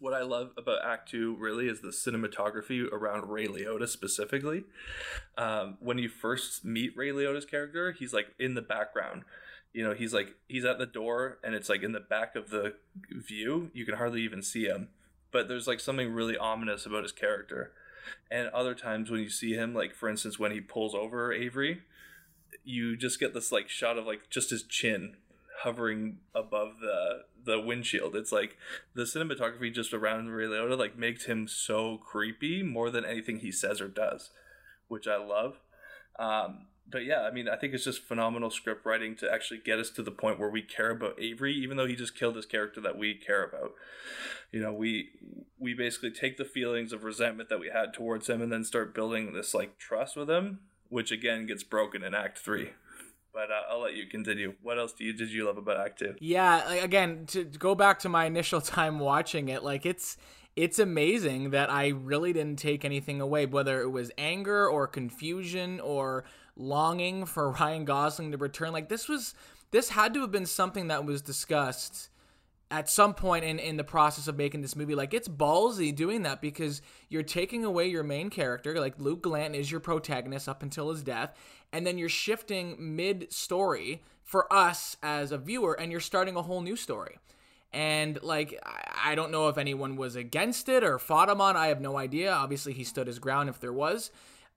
What 0.00 0.14
I 0.14 0.22
love 0.22 0.52
about 0.56 0.84
Act 0.84 1.10
Two 1.10 1.36
really 1.36 1.66
is 1.68 1.80
the 1.80 1.88
cinematography 1.88 2.90
around 2.90 3.28
Ray 3.28 3.46
Liotta 3.46 3.88
specifically. 3.88 4.64
Um, 5.36 5.76
when 5.80 5.98
you 5.98 6.08
first 6.08 6.64
meet 6.64 6.96
Ray 6.96 7.10
Liotta's 7.10 7.44
character, 7.44 7.92
he's 7.92 8.12
like 8.12 8.28
in 8.38 8.54
the 8.54 8.62
background 8.62 9.24
you 9.72 9.84
know 9.84 9.94
he's 9.94 10.14
like 10.14 10.34
he's 10.48 10.64
at 10.64 10.78
the 10.78 10.86
door 10.86 11.38
and 11.44 11.54
it's 11.54 11.68
like 11.68 11.82
in 11.82 11.92
the 11.92 12.00
back 12.00 12.34
of 12.34 12.50
the 12.50 12.74
view 13.10 13.70
you 13.74 13.84
can 13.84 13.96
hardly 13.96 14.22
even 14.22 14.42
see 14.42 14.64
him 14.64 14.88
but 15.30 15.48
there's 15.48 15.66
like 15.66 15.80
something 15.80 16.12
really 16.12 16.36
ominous 16.36 16.86
about 16.86 17.02
his 17.02 17.12
character 17.12 17.72
and 18.30 18.48
other 18.48 18.74
times 18.74 19.10
when 19.10 19.20
you 19.20 19.30
see 19.30 19.54
him 19.54 19.74
like 19.74 19.94
for 19.94 20.08
instance 20.08 20.38
when 20.38 20.52
he 20.52 20.60
pulls 20.60 20.94
over 20.94 21.32
avery 21.32 21.82
you 22.64 22.96
just 22.96 23.18
get 23.18 23.34
this 23.34 23.50
like 23.50 23.68
shot 23.68 23.98
of 23.98 24.06
like 24.06 24.28
just 24.30 24.50
his 24.50 24.62
chin 24.62 25.16
hovering 25.62 26.18
above 26.34 26.80
the 26.80 27.24
the 27.44 27.58
windshield. 27.58 28.14
It's 28.14 28.32
like 28.32 28.56
the 28.94 29.04
cinematography 29.04 29.72
just 29.72 29.94
around 29.94 30.28
ray 30.30 30.44
liotta 30.44 30.78
like 30.78 30.98
makes 30.98 31.24
him 31.24 31.48
so 31.48 31.96
creepy 31.98 32.62
more 32.62 32.90
than 32.90 33.04
anything 33.04 33.38
he 33.38 33.50
says 33.50 33.80
or 33.80 33.88
does 33.88 34.30
which 34.88 35.06
i 35.06 35.16
love. 35.16 35.60
Um, 36.18 36.66
but 36.90 37.04
yeah, 37.04 37.22
I 37.22 37.30
mean, 37.30 37.48
I 37.48 37.56
think 37.56 37.74
it's 37.74 37.84
just 37.84 38.02
phenomenal 38.02 38.50
script 38.50 38.86
writing 38.86 39.14
to 39.16 39.32
actually 39.32 39.60
get 39.60 39.78
us 39.78 39.90
to 39.90 40.02
the 40.02 40.10
point 40.10 40.38
where 40.38 40.48
we 40.48 40.62
care 40.62 40.90
about 40.90 41.20
Avery, 41.20 41.54
even 41.54 41.76
though 41.76 41.86
he 41.86 41.94
just 41.94 42.14
killed 42.14 42.36
his 42.36 42.46
character 42.46 42.80
that 42.80 42.96
we 42.96 43.14
care 43.14 43.44
about. 43.44 43.72
You 44.52 44.60
know, 44.60 44.72
we 44.72 45.10
we 45.58 45.74
basically 45.74 46.10
take 46.10 46.38
the 46.38 46.44
feelings 46.44 46.92
of 46.92 47.04
resentment 47.04 47.48
that 47.50 47.60
we 47.60 47.68
had 47.68 47.92
towards 47.92 48.28
him 48.28 48.40
and 48.40 48.50
then 48.50 48.64
start 48.64 48.94
building 48.94 49.32
this 49.32 49.52
like 49.52 49.78
trust 49.78 50.16
with 50.16 50.30
him, 50.30 50.60
which 50.88 51.12
again 51.12 51.46
gets 51.46 51.62
broken 51.62 52.02
in 52.02 52.14
Act 52.14 52.38
Three. 52.38 52.70
But 53.32 53.50
uh, 53.50 53.70
I'll 53.70 53.80
let 53.80 53.94
you 53.94 54.06
continue. 54.06 54.54
What 54.62 54.78
else 54.78 54.92
do 54.92 55.04
you 55.04 55.12
did 55.12 55.30
you 55.30 55.44
love 55.44 55.58
about 55.58 55.78
Act 55.78 55.98
Two? 55.98 56.14
Yeah, 56.20 56.64
like, 56.66 56.82
again, 56.82 57.26
to 57.28 57.44
go 57.44 57.74
back 57.74 57.98
to 58.00 58.08
my 58.08 58.24
initial 58.24 58.60
time 58.62 58.98
watching 58.98 59.48
it, 59.48 59.62
like 59.62 59.84
it's 59.84 60.16
it's 60.56 60.78
amazing 60.78 61.50
that 61.50 61.70
I 61.70 61.88
really 61.88 62.32
didn't 62.32 62.58
take 62.58 62.84
anything 62.84 63.20
away, 63.20 63.46
whether 63.46 63.80
it 63.80 63.90
was 63.90 64.10
anger 64.18 64.68
or 64.68 64.88
confusion 64.88 65.78
or 65.78 66.24
longing 66.58 67.24
for 67.24 67.50
Ryan 67.52 67.84
Gosling 67.84 68.32
to 68.32 68.36
return. 68.36 68.72
Like 68.72 68.88
this 68.88 69.08
was 69.08 69.34
this 69.70 69.90
had 69.90 70.14
to 70.14 70.20
have 70.20 70.30
been 70.30 70.46
something 70.46 70.88
that 70.88 71.04
was 71.04 71.22
discussed 71.22 72.08
at 72.70 72.88
some 72.88 73.14
point 73.14 73.44
in, 73.44 73.58
in 73.58 73.76
the 73.76 73.84
process 73.84 74.28
of 74.28 74.36
making 74.36 74.60
this 74.60 74.76
movie. 74.76 74.94
Like 74.94 75.14
it's 75.14 75.28
ballsy 75.28 75.94
doing 75.94 76.22
that 76.22 76.40
because 76.40 76.82
you're 77.08 77.22
taking 77.22 77.64
away 77.64 77.88
your 77.88 78.02
main 78.02 78.30
character, 78.30 78.78
like 78.78 78.98
Luke 78.98 79.22
Glanton 79.22 79.54
is 79.54 79.70
your 79.70 79.80
protagonist 79.80 80.48
up 80.48 80.62
until 80.62 80.90
his 80.90 81.02
death, 81.02 81.36
and 81.72 81.86
then 81.86 81.98
you're 81.98 82.08
shifting 82.08 82.76
mid 82.78 83.32
story 83.32 84.02
for 84.22 84.52
us 84.52 84.96
as 85.02 85.32
a 85.32 85.38
viewer, 85.38 85.72
and 85.72 85.90
you're 85.90 86.00
starting 86.00 86.36
a 86.36 86.42
whole 86.42 86.60
new 86.60 86.76
story. 86.76 87.18
And 87.72 88.18
like 88.22 88.58
I 89.04 89.14
don't 89.14 89.30
know 89.30 89.48
if 89.48 89.58
anyone 89.58 89.96
was 89.96 90.16
against 90.16 90.68
it 90.68 90.84
or 90.84 90.98
fought 90.98 91.28
him 91.28 91.40
on. 91.40 91.56
I 91.56 91.68
have 91.68 91.80
no 91.80 91.98
idea. 91.98 92.32
Obviously, 92.32 92.72
he 92.72 92.84
stood 92.84 93.06
his 93.06 93.18
ground 93.18 93.48
if 93.48 93.60
there 93.60 93.72
was. 93.72 94.10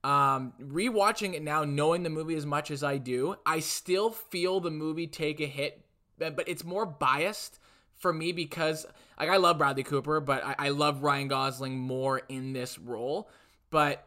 Um, 0.04 0.52
rewatching 0.60 1.34
it 1.34 1.42
now, 1.42 1.64
knowing 1.64 2.02
the 2.02 2.10
movie 2.10 2.34
as 2.34 2.44
much 2.44 2.70
as 2.70 2.82
I 2.82 2.98
do, 2.98 3.36
I 3.46 3.60
still 3.60 4.10
feel 4.10 4.58
the 4.58 4.70
movie 4.70 5.06
take 5.06 5.40
a 5.40 5.46
hit, 5.46 5.84
but 6.18 6.48
it's 6.48 6.64
more 6.64 6.84
biased 6.84 7.60
for 7.96 8.12
me 8.12 8.32
because 8.32 8.84
like 9.18 9.28
I 9.28 9.36
love 9.36 9.58
Bradley 9.58 9.84
Cooper, 9.84 10.20
but 10.20 10.44
I, 10.44 10.54
I 10.58 10.68
love 10.70 11.02
Ryan 11.04 11.28
Gosling 11.28 11.78
more 11.78 12.22
in 12.28 12.52
this 12.52 12.78
role. 12.78 13.30
But 13.70 14.04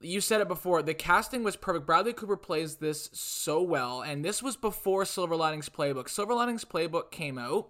you 0.00 0.22
said 0.22 0.40
it 0.40 0.48
before, 0.48 0.82
the 0.82 0.94
casting 0.94 1.44
was 1.44 1.56
perfect. 1.56 1.86
Bradley 1.86 2.14
Cooper 2.14 2.36
plays 2.36 2.76
this 2.76 3.10
so 3.12 3.62
well, 3.62 4.00
and 4.00 4.24
this 4.24 4.42
was 4.42 4.56
before 4.56 5.04
Silver 5.04 5.36
Linings 5.36 5.68
Playbook. 5.68 6.08
Silver 6.08 6.34
Linings 6.34 6.64
Playbook 6.64 7.10
came 7.10 7.36
out 7.36 7.68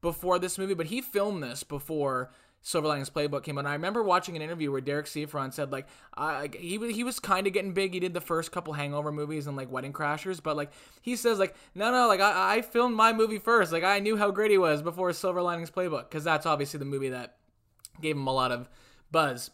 before 0.00 0.38
this 0.38 0.58
movie, 0.58 0.74
but 0.74 0.86
he 0.86 1.00
filmed 1.00 1.42
this 1.42 1.62
before 1.62 2.32
Silver 2.66 2.88
Linings 2.88 3.10
Playbook 3.10 3.42
came 3.42 3.58
out. 3.58 3.60
And 3.60 3.68
I 3.68 3.74
remember 3.74 4.02
watching 4.02 4.36
an 4.36 4.42
interview 4.42 4.72
where 4.72 4.80
Derek 4.80 5.04
Cianfrance 5.04 5.52
said 5.52 5.70
like 5.70 5.86
uh, 6.16 6.48
he 6.58 6.78
he 6.92 7.04
was 7.04 7.20
kind 7.20 7.46
of 7.46 7.52
getting 7.52 7.74
big. 7.74 7.92
He 7.92 8.00
did 8.00 8.14
the 8.14 8.22
first 8.22 8.52
couple 8.52 8.72
Hangover 8.72 9.12
movies 9.12 9.46
and 9.46 9.54
like 9.54 9.70
Wedding 9.70 9.92
Crashers, 9.92 10.42
but 10.42 10.56
like 10.56 10.72
he 11.02 11.14
says 11.14 11.38
like 11.38 11.54
no 11.74 11.92
no 11.92 12.08
like 12.08 12.20
I, 12.20 12.56
I 12.56 12.62
filmed 12.62 12.96
my 12.96 13.12
movie 13.12 13.38
first. 13.38 13.70
Like 13.70 13.84
I 13.84 14.00
knew 14.00 14.16
how 14.16 14.30
great 14.30 14.50
he 14.50 14.56
was 14.56 14.80
before 14.80 15.12
Silver 15.12 15.42
Linings 15.42 15.70
Playbook 15.70 16.08
because 16.08 16.24
that's 16.24 16.46
obviously 16.46 16.78
the 16.78 16.86
movie 16.86 17.10
that 17.10 17.36
gave 18.00 18.16
him 18.16 18.26
a 18.26 18.32
lot 18.32 18.50
of 18.50 18.70
buzz. 19.12 19.50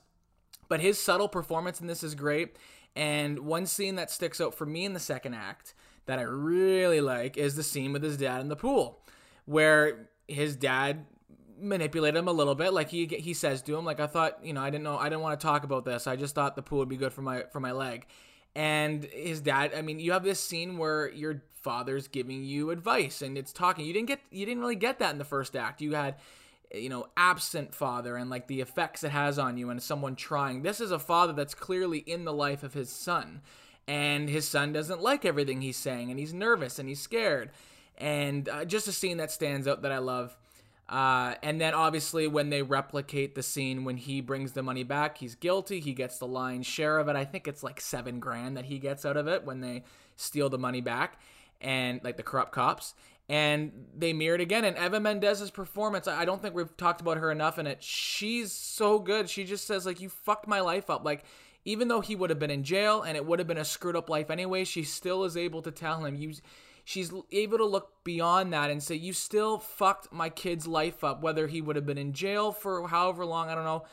But 0.68 0.78
his 0.78 0.96
subtle 0.96 1.28
performance 1.28 1.80
in 1.80 1.88
this 1.88 2.04
is 2.04 2.14
great. 2.14 2.56
And 2.94 3.40
one 3.40 3.66
scene 3.66 3.96
that 3.96 4.10
sticks 4.10 4.40
out 4.40 4.54
for 4.54 4.66
me 4.66 4.84
in 4.84 4.94
the 4.94 5.00
second 5.00 5.34
act 5.34 5.74
that 6.06 6.20
I 6.20 6.22
really 6.22 7.00
like 7.00 7.36
is 7.36 7.56
the 7.56 7.64
scene 7.64 7.92
with 7.92 8.04
his 8.04 8.16
dad 8.16 8.40
in 8.40 8.48
the 8.48 8.56
pool, 8.56 9.02
where 9.46 10.10
his 10.28 10.54
dad 10.54 11.06
manipulate 11.60 12.16
him 12.16 12.28
a 12.28 12.32
little 12.32 12.54
bit. 12.54 12.72
Like 12.72 12.88
he 12.88 13.06
he 13.06 13.34
says 13.34 13.62
to 13.62 13.76
him, 13.76 13.84
like 13.84 14.00
I 14.00 14.06
thought, 14.06 14.44
you 14.44 14.52
know, 14.52 14.60
I 14.60 14.70
didn't 14.70 14.84
know, 14.84 14.98
I 14.98 15.08
didn't 15.08 15.22
want 15.22 15.38
to 15.38 15.46
talk 15.46 15.64
about 15.64 15.84
this. 15.84 16.06
I 16.06 16.16
just 16.16 16.34
thought 16.34 16.56
the 16.56 16.62
pool 16.62 16.78
would 16.78 16.88
be 16.88 16.96
good 16.96 17.12
for 17.12 17.22
my 17.22 17.44
for 17.52 17.60
my 17.60 17.72
leg. 17.72 18.06
And 18.54 19.04
his 19.04 19.40
dad, 19.40 19.72
I 19.76 19.82
mean, 19.82 20.00
you 20.00 20.12
have 20.12 20.24
this 20.24 20.40
scene 20.40 20.76
where 20.76 21.08
your 21.10 21.42
father's 21.52 22.08
giving 22.08 22.42
you 22.42 22.70
advice 22.70 23.22
and 23.22 23.38
it's 23.38 23.52
talking. 23.52 23.84
You 23.84 23.92
didn't 23.92 24.08
get, 24.08 24.20
you 24.30 24.46
didn't 24.46 24.60
really 24.60 24.76
get 24.76 24.98
that 24.98 25.12
in 25.12 25.18
the 25.18 25.24
first 25.24 25.54
act. 25.54 25.80
You 25.80 25.94
had, 25.94 26.16
you 26.74 26.88
know, 26.88 27.06
absent 27.16 27.74
father 27.74 28.16
and 28.16 28.30
like 28.30 28.48
the 28.48 28.60
effects 28.60 29.04
it 29.04 29.10
has 29.10 29.38
on 29.38 29.56
you 29.56 29.70
and 29.70 29.82
someone 29.82 30.16
trying. 30.16 30.62
This 30.62 30.80
is 30.80 30.90
a 30.90 30.98
father 30.98 31.32
that's 31.32 31.54
clearly 31.54 31.98
in 31.98 32.24
the 32.24 32.32
life 32.32 32.62
of 32.62 32.74
his 32.74 32.90
son, 32.90 33.42
and 33.86 34.28
his 34.28 34.48
son 34.48 34.72
doesn't 34.72 35.02
like 35.02 35.24
everything 35.24 35.60
he's 35.60 35.76
saying, 35.76 36.10
and 36.10 36.18
he's 36.18 36.32
nervous 36.32 36.78
and 36.78 36.88
he's 36.88 37.00
scared. 37.00 37.50
And 37.98 38.48
uh, 38.48 38.64
just 38.64 38.88
a 38.88 38.92
scene 38.92 39.18
that 39.18 39.30
stands 39.30 39.68
out 39.68 39.82
that 39.82 39.92
I 39.92 39.98
love 39.98 40.36
uh, 40.90 41.36
and 41.40 41.60
then 41.60 41.72
obviously 41.72 42.26
when 42.26 42.50
they 42.50 42.62
replicate 42.62 43.36
the 43.36 43.44
scene 43.44 43.84
when 43.84 43.96
he 43.96 44.20
brings 44.20 44.52
the 44.52 44.62
money 44.62 44.82
back, 44.82 45.18
he's 45.18 45.36
guilty. 45.36 45.78
He 45.78 45.92
gets 45.92 46.18
the 46.18 46.26
lion's 46.26 46.66
share 46.66 46.98
of 46.98 47.06
it. 47.06 47.14
I 47.14 47.24
think 47.24 47.46
it's 47.46 47.62
like 47.62 47.80
seven 47.80 48.18
grand 48.18 48.56
that 48.56 48.64
he 48.64 48.80
gets 48.80 49.06
out 49.06 49.16
of 49.16 49.28
it 49.28 49.44
when 49.44 49.60
they 49.60 49.84
steal 50.16 50.48
the 50.48 50.58
money 50.58 50.80
back, 50.80 51.20
and 51.60 52.00
like 52.02 52.16
the 52.16 52.24
corrupt 52.24 52.50
cops. 52.50 52.94
And 53.28 53.86
they 53.96 54.12
mirror 54.12 54.34
it 54.34 54.40
again. 54.40 54.64
And 54.64 54.76
Eva 54.76 54.98
Mendes's 54.98 55.52
performance, 55.52 56.08
I 56.08 56.24
don't 56.24 56.42
think 56.42 56.56
we've 56.56 56.76
talked 56.76 57.00
about 57.00 57.18
her 57.18 57.30
enough 57.30 57.60
in 57.60 57.68
it. 57.68 57.80
She's 57.84 58.50
so 58.50 58.98
good. 58.98 59.30
She 59.30 59.44
just 59.44 59.68
says 59.68 59.86
like, 59.86 60.00
"You 60.00 60.08
fucked 60.08 60.48
my 60.48 60.60
life 60.60 60.90
up." 60.90 61.04
Like 61.04 61.22
even 61.64 61.86
though 61.86 62.00
he 62.00 62.16
would 62.16 62.30
have 62.30 62.40
been 62.40 62.50
in 62.50 62.64
jail 62.64 63.02
and 63.02 63.16
it 63.16 63.24
would 63.24 63.38
have 63.38 63.46
been 63.46 63.58
a 63.58 63.64
screwed 63.64 63.94
up 63.94 64.10
life 64.10 64.28
anyway, 64.28 64.64
she 64.64 64.82
still 64.82 65.22
is 65.22 65.36
able 65.36 65.62
to 65.62 65.70
tell 65.70 66.04
him, 66.04 66.16
"You." 66.16 66.34
She's 66.90 67.12
able 67.30 67.56
to 67.56 67.64
look 67.64 68.02
beyond 68.02 68.52
that 68.52 68.68
and 68.68 68.82
say, 68.82 68.96
You 68.96 69.12
still 69.12 69.58
fucked 69.58 70.12
my 70.12 70.28
kid's 70.28 70.66
life 70.66 71.04
up, 71.04 71.22
whether 71.22 71.46
he 71.46 71.60
would 71.60 71.76
have 71.76 71.86
been 71.86 71.98
in 71.98 72.12
jail 72.12 72.50
for 72.50 72.88
however 72.88 73.24
long, 73.24 73.48
I 73.48 73.54
don't 73.54 73.64
know. 73.64 73.84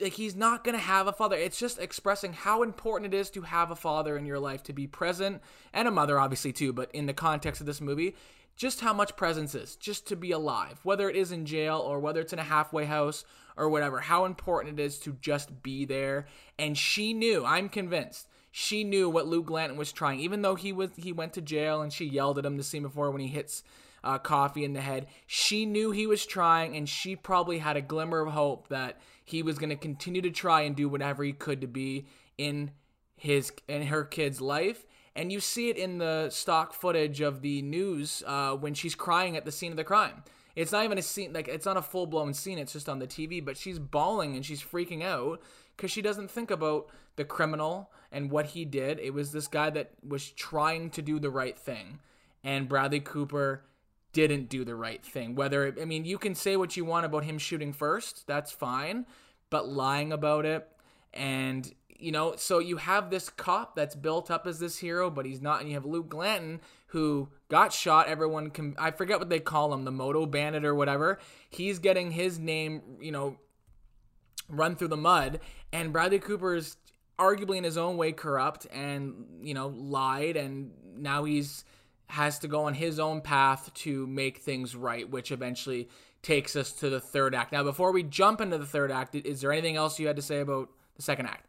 like 0.00 0.14
he's 0.14 0.34
not 0.34 0.64
going 0.64 0.74
to 0.74 0.82
have 0.82 1.06
a 1.06 1.12
father. 1.12 1.36
It's 1.36 1.60
just 1.60 1.78
expressing 1.78 2.32
how 2.32 2.64
important 2.64 3.14
it 3.14 3.16
is 3.16 3.30
to 3.30 3.42
have 3.42 3.70
a 3.70 3.76
father 3.76 4.16
in 4.16 4.26
your 4.26 4.40
life 4.40 4.64
to 4.64 4.72
be 4.72 4.88
present 4.88 5.40
and 5.72 5.86
a 5.86 5.92
mother 5.92 6.18
obviously 6.18 6.52
too, 6.52 6.72
but 6.72 6.90
in 6.92 7.06
the 7.06 7.14
context 7.14 7.60
of 7.60 7.68
this 7.68 7.80
movie, 7.80 8.16
just 8.56 8.80
how 8.80 8.92
much 8.92 9.16
presence 9.16 9.54
is 9.54 9.76
just 9.76 10.08
to 10.08 10.16
be 10.16 10.32
alive, 10.32 10.80
whether 10.82 11.08
it 11.08 11.14
is 11.14 11.30
in 11.30 11.46
jail 11.46 11.78
or 11.78 12.00
whether 12.00 12.20
it's 12.20 12.32
in 12.32 12.38
a 12.40 12.44
halfway 12.44 12.84
house 12.84 13.24
or 13.56 13.68
whatever. 13.68 14.00
How 14.00 14.24
important 14.24 14.80
it 14.80 14.82
is 14.82 14.98
to 15.00 15.16
just 15.20 15.62
be 15.62 15.84
there. 15.84 16.26
And 16.58 16.76
she 16.76 17.12
knew, 17.12 17.44
I'm 17.44 17.68
convinced, 17.68 18.26
she 18.52 18.84
knew 18.84 19.10
what 19.10 19.26
Luke 19.26 19.46
Glanton 19.46 19.76
was 19.76 19.90
trying 19.90 20.20
even 20.20 20.42
though 20.42 20.54
he 20.54 20.72
was 20.72 20.90
he 20.96 21.12
went 21.12 21.32
to 21.32 21.40
jail 21.40 21.82
and 21.82 21.92
she 21.92 22.04
yelled 22.04 22.38
at 22.38 22.46
him 22.46 22.56
the 22.56 22.62
scene 22.62 22.82
before 22.82 23.10
when 23.10 23.20
he 23.20 23.28
hits 23.28 23.64
uh, 24.04 24.18
coffee 24.18 24.64
in 24.64 24.72
the 24.72 24.80
head. 24.80 25.06
She 25.26 25.66
knew 25.66 25.90
he 25.90 26.06
was 26.06 26.26
trying, 26.26 26.76
and 26.76 26.88
she 26.88 27.16
probably 27.16 27.58
had 27.58 27.76
a 27.76 27.82
glimmer 27.82 28.20
of 28.20 28.32
hope 28.32 28.68
that 28.68 29.00
he 29.24 29.42
was 29.42 29.58
going 29.58 29.70
to 29.70 29.76
continue 29.76 30.22
to 30.22 30.30
try 30.30 30.62
and 30.62 30.74
do 30.74 30.88
whatever 30.88 31.22
he 31.24 31.32
could 31.32 31.60
to 31.60 31.66
be 31.66 32.06
in 32.38 32.72
his 33.16 33.52
in 33.68 33.86
her 33.86 34.04
kid's 34.04 34.40
life. 34.40 34.86
And 35.14 35.30
you 35.30 35.40
see 35.40 35.68
it 35.68 35.76
in 35.76 35.98
the 35.98 36.30
stock 36.30 36.72
footage 36.72 37.20
of 37.20 37.42
the 37.42 37.60
news 37.62 38.22
uh, 38.26 38.52
when 38.52 38.74
she's 38.74 38.94
crying 38.94 39.36
at 39.36 39.44
the 39.44 39.52
scene 39.52 39.70
of 39.70 39.76
the 39.76 39.84
crime. 39.84 40.24
It's 40.56 40.72
not 40.72 40.84
even 40.84 40.98
a 40.98 41.02
scene 41.02 41.32
like 41.32 41.48
it's 41.48 41.66
not 41.66 41.76
a 41.76 41.82
full 41.82 42.06
blown 42.06 42.34
scene. 42.34 42.58
It's 42.58 42.72
just 42.72 42.88
on 42.88 42.98
the 42.98 43.06
TV, 43.06 43.44
but 43.44 43.56
she's 43.56 43.78
bawling 43.78 44.34
and 44.36 44.44
she's 44.44 44.62
freaking 44.62 45.02
out 45.02 45.40
because 45.82 45.90
she 45.90 46.00
doesn't 46.00 46.30
think 46.30 46.52
about 46.52 46.88
the 47.16 47.24
criminal 47.24 47.90
and 48.12 48.30
what 48.30 48.46
he 48.46 48.64
did. 48.64 49.00
It 49.00 49.12
was 49.12 49.32
this 49.32 49.48
guy 49.48 49.68
that 49.70 49.90
was 50.06 50.30
trying 50.30 50.90
to 50.90 51.02
do 51.02 51.18
the 51.18 51.28
right 51.28 51.58
thing, 51.58 51.98
and 52.44 52.68
Bradley 52.68 53.00
Cooper 53.00 53.64
didn't 54.12 54.48
do 54.48 54.64
the 54.64 54.76
right 54.76 55.04
thing. 55.04 55.34
Whether, 55.34 55.74
I 55.80 55.84
mean, 55.84 56.04
you 56.04 56.18
can 56.18 56.36
say 56.36 56.56
what 56.56 56.76
you 56.76 56.84
want 56.84 57.04
about 57.04 57.24
him 57.24 57.36
shooting 57.36 57.72
first, 57.72 58.28
that's 58.28 58.52
fine, 58.52 59.06
but 59.50 59.68
lying 59.68 60.12
about 60.12 60.46
it 60.46 60.68
and 61.12 61.74
you 61.88 62.12
know, 62.12 62.34
so 62.36 62.58
you 62.58 62.78
have 62.78 63.10
this 63.10 63.28
cop 63.28 63.76
that's 63.76 63.94
built 63.94 64.28
up 64.28 64.46
as 64.46 64.58
this 64.58 64.78
hero, 64.78 65.08
but 65.08 65.24
he's 65.24 65.40
not, 65.40 65.60
and 65.60 65.68
you 65.68 65.74
have 65.74 65.84
Luke 65.84 66.08
Glanton 66.08 66.60
who 66.86 67.28
got 67.48 67.72
shot. 67.72 68.08
Everyone 68.08 68.50
can, 68.50 68.74
I 68.76 68.90
forget 68.90 69.20
what 69.20 69.28
they 69.28 69.38
call 69.38 69.72
him, 69.72 69.84
the 69.84 69.92
Moto 69.92 70.26
Bandit 70.26 70.64
or 70.64 70.74
whatever. 70.74 71.20
He's 71.48 71.78
getting 71.78 72.10
his 72.10 72.40
name, 72.40 72.82
you 73.00 73.12
know, 73.12 73.36
run 74.52 74.76
through 74.76 74.88
the 74.88 74.96
mud, 74.96 75.40
and 75.72 75.92
Bradley 75.92 76.20
Cooper 76.20 76.54
is 76.54 76.76
arguably 77.18 77.56
in 77.56 77.64
his 77.64 77.76
own 77.76 77.96
way 77.96 78.12
corrupt 78.12 78.66
and 78.72 79.26
you 79.42 79.54
know 79.54 79.68
lied, 79.68 80.36
and 80.36 80.70
now 80.96 81.24
he's 81.24 81.64
has 82.08 82.38
to 82.40 82.46
go 82.46 82.64
on 82.64 82.74
his 82.74 83.00
own 83.00 83.22
path 83.22 83.72
to 83.72 84.06
make 84.06 84.38
things 84.38 84.76
right, 84.76 85.08
which 85.08 85.32
eventually 85.32 85.88
takes 86.20 86.54
us 86.54 86.70
to 86.72 86.90
the 86.90 87.00
third 87.00 87.34
act. 87.34 87.52
Now, 87.52 87.62
before 87.62 87.90
we 87.90 88.02
jump 88.02 88.42
into 88.42 88.58
the 88.58 88.66
third 88.66 88.90
act, 88.90 89.14
is 89.14 89.40
there 89.40 89.50
anything 89.50 89.76
else 89.76 89.98
you 89.98 90.06
had 90.06 90.16
to 90.16 90.22
say 90.22 90.40
about 90.40 90.68
the 90.94 91.00
second 91.00 91.26
act? 91.26 91.46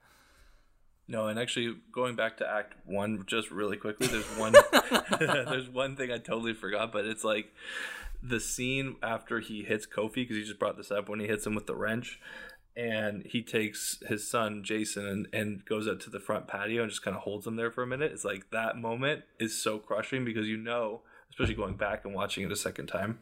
No, 1.05 1.27
and 1.27 1.37
actually 1.37 1.75
going 1.91 2.15
back 2.15 2.37
to 2.37 2.49
act 2.49 2.75
one 2.85 3.25
just 3.27 3.51
really 3.51 3.75
quickly, 3.75 4.07
there's 4.07 4.25
one 4.37 4.53
there's 5.19 5.69
one 5.69 5.97
thing 5.97 6.11
I 6.11 6.17
totally 6.17 6.53
forgot, 6.53 6.93
but 6.93 7.05
it's 7.05 7.25
like 7.25 7.53
the 8.21 8.39
scene 8.39 8.95
after 9.03 9.41
he 9.41 9.63
hits 9.63 9.85
Kofi, 9.85 10.15
because 10.15 10.37
he 10.37 10.43
just 10.43 10.59
brought 10.59 10.77
this 10.77 10.91
up 10.91 11.09
when 11.09 11.19
he 11.19 11.27
hits 11.27 11.45
him 11.45 11.55
with 11.55 11.67
the 11.67 11.75
wrench 11.75 12.21
and 12.75 13.23
he 13.25 13.41
takes 13.43 14.01
his 14.07 14.27
son 14.27 14.63
Jason 14.63 15.05
and, 15.05 15.27
and 15.31 15.65
goes 15.65 15.87
out 15.87 15.99
to 16.01 16.09
the 16.09 16.19
front 16.19 16.47
patio 16.47 16.81
and 16.81 16.89
just 16.89 17.03
kind 17.03 17.15
of 17.15 17.23
holds 17.23 17.45
him 17.45 17.55
there 17.55 17.71
for 17.71 17.83
a 17.83 17.87
minute. 17.87 18.11
It's 18.11 18.25
like 18.25 18.49
that 18.51 18.77
moment 18.77 19.23
is 19.39 19.61
so 19.61 19.77
crushing 19.77 20.25
because 20.25 20.47
you 20.47 20.57
know, 20.57 21.01
especially 21.29 21.55
going 21.55 21.75
back 21.75 22.03
and 22.05 22.15
watching 22.15 22.43
it 22.43 22.51
a 22.51 22.55
second 22.55 22.87
time, 22.87 23.19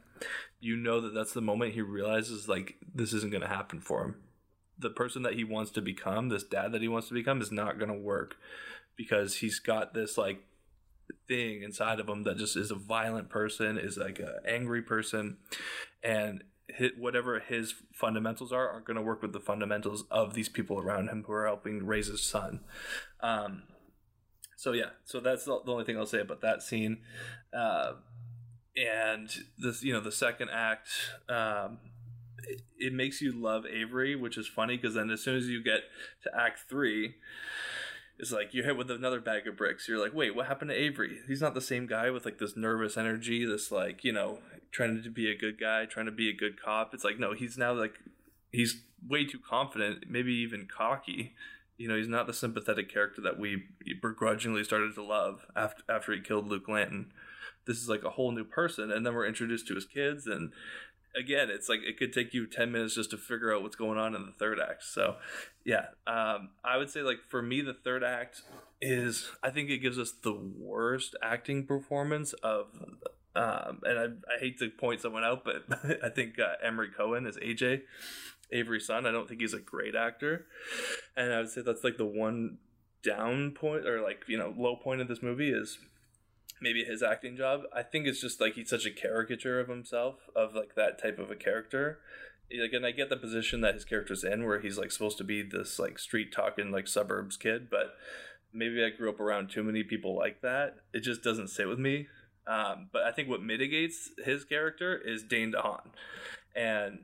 you 0.60 0.78
know 0.78 1.02
that 1.02 1.14
that's 1.14 1.34
the 1.34 1.42
moment 1.42 1.74
he 1.74 1.82
realizes 1.82 2.48
like 2.48 2.78
this 2.94 3.14
isn't 3.14 3.32
going 3.32 3.42
to 3.42 3.48
happen 3.48 3.82
for 3.82 4.04
him. 4.04 4.16
The 4.80 4.90
person 4.90 5.24
that 5.24 5.34
he 5.34 5.44
wants 5.44 5.72
to 5.72 5.82
become, 5.82 6.30
this 6.30 6.44
dad 6.44 6.72
that 6.72 6.82
he 6.82 6.88
wants 6.88 7.10
to 7.10 7.14
become, 7.14 7.42
is 7.42 7.52
not 7.52 7.78
going 7.78 7.92
to 7.92 7.98
work 7.98 8.38
because 8.96 9.38
he's 9.38 9.60
got 9.60 9.94
this 9.94 10.18
like 10.18 10.44
thing 11.28 11.62
inside 11.62 12.00
of 12.00 12.08
him 12.08 12.24
that 12.24 12.38
just 12.38 12.56
is 12.56 12.72
a 12.72 12.76
violent 12.76 13.30
person, 13.30 13.78
is 13.78 13.98
like 13.98 14.20
an 14.20 14.34
angry 14.48 14.82
person, 14.82 15.38
and 16.04 16.44
hit 16.76 16.98
whatever 16.98 17.40
his 17.40 17.74
fundamentals 17.94 18.52
are 18.52 18.70
aren't 18.70 18.86
going 18.86 18.98
to 18.98 19.02
work 19.02 19.22
with 19.22 19.34
the 19.34 19.40
fundamentals 19.40 20.04
of 20.10 20.34
these 20.34 20.50
people 20.50 20.80
around 20.80 21.10
him 21.10 21.24
who 21.26 21.34
are 21.34 21.46
helping 21.46 21.86
raise 21.86 22.08
his 22.08 22.24
son. 22.24 22.62
Um, 23.22 23.64
so 24.56 24.74
yeah, 24.74 24.92
so 25.06 25.20
that's 25.20 25.46
the, 25.46 25.60
the 25.66 25.72
only 25.72 25.86
thing 25.86 25.98
I'll 25.98 26.06
say 26.06 26.22
about 26.22 26.42
that 26.42 26.62
scene. 26.62 27.00
Uh, 27.52 27.94
and 28.76 29.30
this, 29.58 29.84
you 29.84 29.92
know, 29.94 30.00
the 30.00 30.12
second 30.12 30.50
act, 30.52 30.90
um, 31.28 31.80
it, 32.44 32.62
it 32.78 32.94
makes 32.94 33.22
you 33.22 33.32
love 33.32 33.66
Avery, 33.66 34.16
which 34.16 34.38
is 34.38 34.48
funny 34.48 34.78
because 34.78 34.96
then 34.96 35.10
as 35.10 35.22
soon 35.22 35.36
as 35.36 35.48
you 35.48 35.64
get 35.64 35.82
to 36.24 36.32
Act 36.40 36.62
Three, 36.70 37.16
it's 38.20 38.32
like 38.32 38.54
you're 38.54 38.66
hit 38.66 38.78
with 38.78 38.92
another 38.92 39.20
bag 39.20 39.48
of 39.48 39.58
bricks. 39.58 39.88
You're 39.88 40.02
like, 40.02 40.14
wait, 40.14 40.36
what 40.36 40.46
happened 40.46 40.70
to 40.70 40.78
Avery? 40.78 41.18
He's 41.28 41.42
not 41.42 41.56
the 41.56 41.62
same 41.62 41.88
guy 41.88 42.12
with 42.12 42.24
like 42.24 42.38
this 42.38 42.56
nervous 42.56 42.98
energy, 42.98 43.46
this 43.46 43.72
like, 43.72 44.04
you 44.04 44.14
know, 44.14 44.40
trying 44.72 45.02
to 45.02 45.10
be 45.10 45.30
a 45.30 45.38
good 45.38 45.60
guy, 45.60 45.86
trying 45.86 46.06
to 46.06 46.12
be 46.12 46.30
a 46.30 46.34
good 46.34 46.62
cop. 46.62 46.94
It's 46.94 47.04
like, 47.04 47.20
no, 47.20 47.34
he's 47.34 47.58
now 47.58 47.74
like, 47.74 48.00
he's 48.52 48.84
way 49.08 49.26
too 49.26 49.40
confident, 49.40 50.06
maybe 50.10 50.34
even 50.34 50.68
cocky. 50.68 51.36
You 51.78 51.88
know, 51.88 51.98
he's 51.98 52.08
not 52.08 52.28
the 52.28 52.34
sympathetic 52.34 52.92
character 52.92 53.22
that 53.22 53.40
we 53.40 53.64
begrudgingly 54.02 54.64
started 54.64 54.94
to 54.96 55.04
love 55.04 55.46
after 55.56 55.84
after 55.90 56.14
he 56.14 56.22
killed 56.22 56.48
Luke 56.48 56.66
Glanton. 56.68 57.12
This 57.66 57.78
is 57.78 57.90
like 57.90 58.04
a 58.04 58.12
whole 58.12 58.32
new 58.32 58.44
person, 58.44 58.92
and 58.92 59.06
then 59.06 59.14
we're 59.14 59.26
introduced 59.26 59.68
to 59.68 59.76
his 59.76 59.86
kids, 59.86 60.28
and 60.28 60.52
again, 61.16 61.50
it's 61.50 61.70
like 61.70 61.82
it 61.84 61.98
could 61.98 62.14
take 62.14 62.34
you 62.34 62.48
10 62.48 62.72
minutes 62.72 62.96
just 62.96 63.12
to 63.12 63.18
figure 63.18 63.54
out 63.54 63.64
what's 63.64 63.76
going 63.76 63.98
on 63.98 64.16
in 64.16 64.26
the 64.26 64.32
third 64.32 64.60
act. 64.60 64.84
So, 64.84 65.16
yeah, 65.66 65.88
um, 66.08 66.50
I 66.64 66.78
would 66.78 66.90
say, 66.90 67.02
like, 67.02 67.20
for 67.30 67.42
me, 67.42 67.62
the 67.62 67.74
third 67.74 68.04
act 68.04 68.42
is, 68.82 69.30
I 69.44 69.50
think 69.50 69.70
it 69.70 69.80
gives 69.80 70.00
us 70.00 70.12
the 70.12 70.34
worst 70.34 71.16
acting 71.22 71.66
performance 71.66 72.34
of. 72.44 72.68
Um, 73.36 73.80
and 73.84 74.00
I, 74.00 74.36
I 74.36 74.40
hate 74.40 74.60
to 74.60 74.70
point 74.70 75.02
someone 75.02 75.24
out, 75.24 75.46
but 75.46 75.64
I 76.04 76.10
think 76.10 76.40
uh, 76.40 76.54
Emory 76.64 76.90
Cohen 76.96 77.26
is 77.26 77.38
AJ, 77.38 77.82
Avery's 78.52 78.88
son. 78.88 79.06
I 79.06 79.12
don't 79.12 79.28
think 79.28 79.42
he's 79.42 79.54
a 79.54 79.60
great 79.60 79.96
actor. 79.96 80.46
And 81.16 81.34
I 81.34 81.40
would 81.40 81.50
say 81.50 81.62
that's 81.62 81.84
like 81.84 81.98
the 81.98 82.06
one 82.06 82.58
down 83.04 83.52
point 83.52 83.88
or 83.88 84.02
like, 84.02 84.24
you 84.28 84.38
know, 84.38 84.54
low 84.58 84.76
point 84.76 85.02
of 85.02 85.08
this 85.08 85.24
movie 85.24 85.52
is 85.52 85.80
maybe 86.62 86.84
his 86.84 87.02
acting 87.02 87.36
job. 87.36 87.62
I 87.76 87.84
think 87.84 88.06
it's 88.06 88.22
just 88.22 88.42
like 88.42 88.54
he's 88.54 88.70
such 88.70 88.86
a 88.86 88.92
caricature 88.92 89.60
of 89.60 89.70
himself, 89.70 90.16
of 90.36 90.54
like 90.54 90.76
that 90.76 91.02
type 91.02 91.18
of 91.18 91.32
a 91.32 91.36
character. 91.36 92.00
Like, 92.52 92.74
and 92.74 92.86
I 92.86 92.92
get 92.92 93.10
the 93.10 93.18
position 93.18 93.62
that 93.62 93.76
his 93.76 93.86
character's 93.86 94.26
in, 94.26 94.46
where 94.46 94.60
he's 94.60 94.78
like 94.78 94.92
supposed 94.92 95.18
to 95.20 95.24
be 95.24 95.42
this 95.42 95.80
like 95.80 95.98
street 95.98 96.34
talking 96.34 96.70
like 96.72 96.88
suburbs 96.88 97.38
kid, 97.38 97.70
but 97.70 97.96
maybe 98.54 98.84
I 98.84 98.90
grew 98.90 99.10
up 99.10 99.20
around 99.20 99.50
too 99.50 99.64
many 99.64 99.84
people 99.84 100.16
like 100.16 100.42
that. 100.42 100.76
It 100.94 101.00
just 101.00 101.24
doesn't 101.24 101.50
sit 101.50 101.68
with 101.68 101.80
me. 101.80 102.08
Um, 102.48 102.90
but 102.92 103.04
I 103.04 103.12
think 103.12 103.30
what 103.30 103.42
mitigates 103.42 104.10
his 104.24 104.44
character 104.44 104.98
is 104.98 105.24
Dane 105.24 105.54
DeHaan, 105.54 105.88
and 106.56 107.00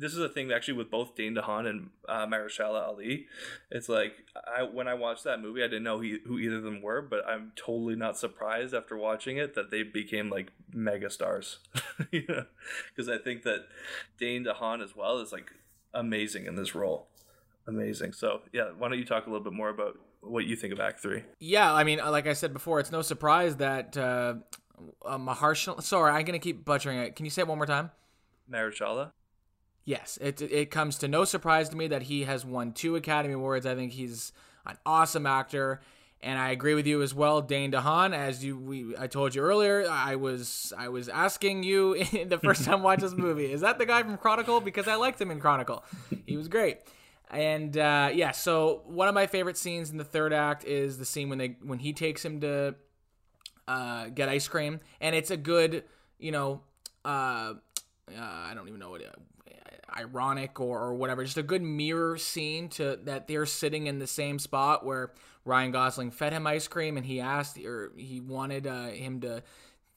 this 0.00 0.12
is 0.12 0.18
a 0.18 0.28
thing 0.28 0.50
actually 0.50 0.74
with 0.74 0.90
both 0.90 1.14
Dane 1.14 1.34
DeHaan 1.34 1.68
and 1.68 1.90
uh, 2.08 2.26
Mahershala 2.26 2.88
Ali. 2.88 3.26
It's 3.70 3.88
like 3.88 4.24
I 4.34 4.62
when 4.62 4.88
I 4.88 4.94
watched 4.94 5.24
that 5.24 5.42
movie, 5.42 5.62
I 5.62 5.66
didn't 5.66 5.82
know 5.82 6.00
he, 6.00 6.18
who 6.26 6.38
either 6.38 6.56
of 6.56 6.62
them 6.62 6.80
were, 6.80 7.02
but 7.02 7.26
I'm 7.28 7.52
totally 7.54 7.96
not 7.96 8.16
surprised 8.16 8.72
after 8.74 8.96
watching 8.96 9.36
it 9.36 9.54
that 9.54 9.70
they 9.70 9.82
became 9.82 10.30
like 10.30 10.52
mega 10.72 11.10
stars. 11.10 11.58
you 12.10 12.24
know, 12.28 12.46
because 12.88 13.10
I 13.10 13.18
think 13.18 13.42
that 13.42 13.66
Dane 14.18 14.44
DeHaan 14.44 14.82
as 14.82 14.96
well 14.96 15.18
is 15.18 15.32
like 15.32 15.50
amazing 15.92 16.46
in 16.46 16.54
this 16.54 16.74
role. 16.74 17.08
Amazing. 17.66 18.14
So 18.14 18.40
yeah, 18.52 18.70
why 18.76 18.88
don't 18.88 18.98
you 18.98 19.04
talk 19.04 19.26
a 19.26 19.30
little 19.30 19.44
bit 19.44 19.52
more 19.52 19.68
about 19.68 19.98
what 20.20 20.44
you 20.44 20.56
think 20.56 20.72
of 20.72 20.80
Act 20.80 21.00
Three? 21.00 21.24
Yeah, 21.38 21.72
I 21.72 21.84
mean, 21.84 21.98
like 21.98 22.26
I 22.26 22.32
said 22.32 22.52
before, 22.52 22.80
it's 22.80 22.92
no 22.92 23.02
surprise 23.02 23.56
that 23.56 23.96
uh, 23.96 24.34
uh, 25.04 25.18
Mahershala. 25.18 25.82
Sorry, 25.82 26.12
I'm 26.12 26.24
gonna 26.24 26.38
keep 26.38 26.64
butchering 26.64 26.98
it. 26.98 27.16
Can 27.16 27.24
you 27.24 27.30
say 27.30 27.42
it 27.42 27.48
one 27.48 27.58
more 27.58 27.66
time? 27.66 27.90
Mahershala. 28.50 29.12
Yes, 29.84 30.18
it 30.20 30.40
it 30.42 30.70
comes 30.70 30.98
to 30.98 31.08
no 31.08 31.24
surprise 31.24 31.68
to 31.70 31.76
me 31.76 31.88
that 31.88 32.02
he 32.02 32.24
has 32.24 32.44
won 32.44 32.72
two 32.72 32.96
Academy 32.96 33.34
Awards. 33.34 33.66
I 33.66 33.74
think 33.74 33.92
he's 33.92 34.32
an 34.66 34.76
awesome 34.84 35.26
actor, 35.26 35.80
and 36.20 36.38
I 36.38 36.50
agree 36.50 36.74
with 36.74 36.86
you 36.86 37.02
as 37.02 37.14
well, 37.14 37.40
Dane 37.40 37.72
DeHaan. 37.72 38.14
As 38.14 38.44
you 38.44 38.58
we 38.58 38.94
I 38.98 39.06
told 39.06 39.34
you 39.34 39.42
earlier, 39.42 39.88
I 39.90 40.16
was 40.16 40.72
I 40.76 40.88
was 40.88 41.08
asking 41.08 41.62
you 41.62 42.04
the 42.26 42.38
first 42.38 42.64
time 42.64 42.80
I 42.80 42.82
watched 42.82 43.02
this 43.02 43.14
movie, 43.14 43.50
is 43.50 43.62
that 43.62 43.78
the 43.78 43.86
guy 43.86 44.02
from 44.02 44.18
Chronicle? 44.18 44.60
Because 44.60 44.86
I 44.86 44.96
liked 44.96 45.20
him 45.20 45.30
in 45.30 45.40
Chronicle. 45.40 45.82
He 46.26 46.36
was 46.36 46.48
great. 46.48 46.78
And 47.30 47.76
uh, 47.76 48.10
yeah, 48.12 48.32
so 48.32 48.82
one 48.86 49.08
of 49.08 49.14
my 49.14 49.26
favorite 49.26 49.56
scenes 49.56 49.90
in 49.90 49.98
the 49.98 50.04
third 50.04 50.32
act 50.32 50.64
is 50.64 50.98
the 50.98 51.04
scene 51.04 51.28
when 51.28 51.38
they 51.38 51.56
when 51.62 51.78
he 51.78 51.92
takes 51.92 52.24
him 52.24 52.40
to 52.40 52.74
uh, 53.68 54.08
get 54.08 54.28
ice 54.28 54.48
cream, 54.48 54.80
and 55.00 55.14
it's 55.14 55.30
a 55.30 55.36
good, 55.36 55.84
you 56.18 56.32
know, 56.32 56.62
uh, 57.04 57.54
uh 58.08 58.18
I 58.18 58.52
don't 58.54 58.66
even 58.66 58.80
know 58.80 58.90
what 58.90 59.02
ironic 59.96 60.60
or, 60.60 60.78
or 60.78 60.94
whatever. 60.94 61.24
Just 61.24 61.36
a 61.36 61.42
good 61.42 61.62
mirror 61.62 62.16
scene 62.18 62.68
to 62.70 62.98
that 63.04 63.28
they're 63.28 63.46
sitting 63.46 63.86
in 63.86 63.98
the 63.98 64.06
same 64.06 64.38
spot 64.38 64.84
where 64.84 65.12
Ryan 65.44 65.70
Gosling 65.70 66.10
fed 66.10 66.32
him 66.32 66.46
ice 66.46 66.68
cream 66.68 66.96
and 66.96 67.06
he 67.06 67.20
asked 67.20 67.58
or 67.58 67.92
he 67.96 68.20
wanted 68.20 68.66
uh, 68.66 68.88
him 68.88 69.20
to 69.20 69.42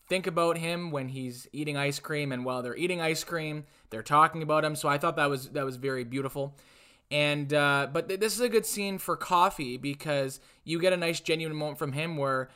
think 0.07 0.27
about 0.27 0.57
him 0.57 0.91
when 0.91 1.09
he's 1.09 1.47
eating 1.51 1.77
ice 1.77 1.99
cream. 1.99 2.31
And 2.31 2.45
while 2.45 2.61
they're 2.61 2.75
eating 2.75 3.01
ice 3.01 3.23
cream 3.23 3.65
they're 3.89 4.03
talking 4.03 4.41
about 4.41 4.63
him. 4.63 4.75
So 4.75 4.89
i 4.89 4.97
thought 4.97 5.15
that 5.17 5.29
was 5.29 5.49
that 5.49 5.65
was 5.65 5.75
very 5.75 6.03
beautiful 6.03 6.55
And 7.11 7.53
uh, 7.53 7.87
but 7.91 8.07
th- 8.07 8.19
this 8.19 8.33
is 8.33 8.39
a 8.39 8.49
good 8.49 8.65
scene 8.65 8.97
for 8.97 9.15
Coffee 9.15 9.77
because 9.77 10.39
you 10.63 10.79
get 10.79 10.93
a 10.93 10.97
nice 10.97 11.19
genuine 11.19 11.55
moment 11.55 11.77
from 11.77 11.93
him 11.93 12.17
where 12.17 12.49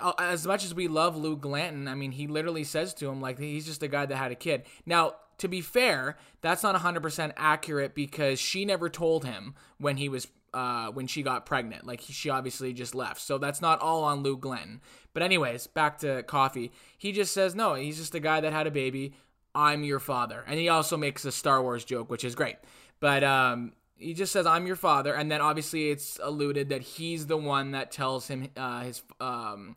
uh, 0.00 0.12
as 0.18 0.46
much 0.46 0.64
as 0.64 0.74
we 0.74 0.88
love 0.88 1.16
Luke 1.16 1.40
Glanton, 1.40 1.88
I 1.88 1.94
mean, 1.94 2.12
he 2.12 2.26
literally 2.26 2.64
says 2.64 2.94
to 2.94 3.08
him 3.08 3.20
like 3.20 3.38
he's 3.38 3.66
just 3.66 3.82
a 3.82 3.88
guy 3.88 4.06
that 4.06 4.16
had 4.16 4.32
a 4.32 4.36
kid. 4.36 4.64
Now, 4.84 5.14
to 5.38 5.48
be 5.48 5.60
fair, 5.60 6.16
that's 6.42 6.62
not 6.62 6.74
100% 6.76 7.32
accurate 7.36 7.94
because 7.94 8.38
she 8.38 8.64
never 8.64 8.88
told 8.88 9.24
him 9.24 9.54
when 9.78 9.96
he 9.96 10.08
was 10.08 10.28
uh, 10.52 10.88
when 10.88 11.06
she 11.06 11.22
got 11.22 11.46
pregnant. 11.46 11.86
Like 11.86 12.00
she 12.02 12.28
obviously 12.30 12.72
just 12.72 12.94
left, 12.94 13.20
so 13.20 13.38
that's 13.38 13.60
not 13.60 13.80
all 13.80 14.04
on 14.04 14.22
Luke 14.22 14.40
Glanton. 14.40 14.80
But 15.12 15.22
anyways, 15.22 15.66
back 15.68 15.98
to 15.98 16.22
Coffee. 16.24 16.72
He 16.98 17.12
just 17.12 17.32
says 17.32 17.54
no. 17.54 17.74
He's 17.74 17.98
just 17.98 18.14
a 18.14 18.20
guy 18.20 18.40
that 18.40 18.52
had 18.52 18.66
a 18.66 18.70
baby. 18.70 19.14
I'm 19.54 19.82
your 19.82 19.98
father, 19.98 20.44
and 20.46 20.60
he 20.60 20.68
also 20.68 20.96
makes 20.96 21.24
a 21.24 21.32
Star 21.32 21.60
Wars 21.62 21.84
joke, 21.84 22.10
which 22.10 22.24
is 22.24 22.34
great. 22.34 22.56
But 23.00 23.24
um, 23.24 23.72
he 24.00 24.14
just 24.14 24.32
says 24.32 24.46
I'm 24.46 24.66
your 24.66 24.76
father, 24.76 25.14
and 25.14 25.30
then 25.30 25.40
obviously 25.40 25.90
it's 25.90 26.18
alluded 26.22 26.70
that 26.70 26.82
he's 26.82 27.26
the 27.26 27.36
one 27.36 27.72
that 27.72 27.92
tells 27.92 28.28
him 28.28 28.48
uh, 28.56 28.82
his 28.82 29.02
um, 29.20 29.76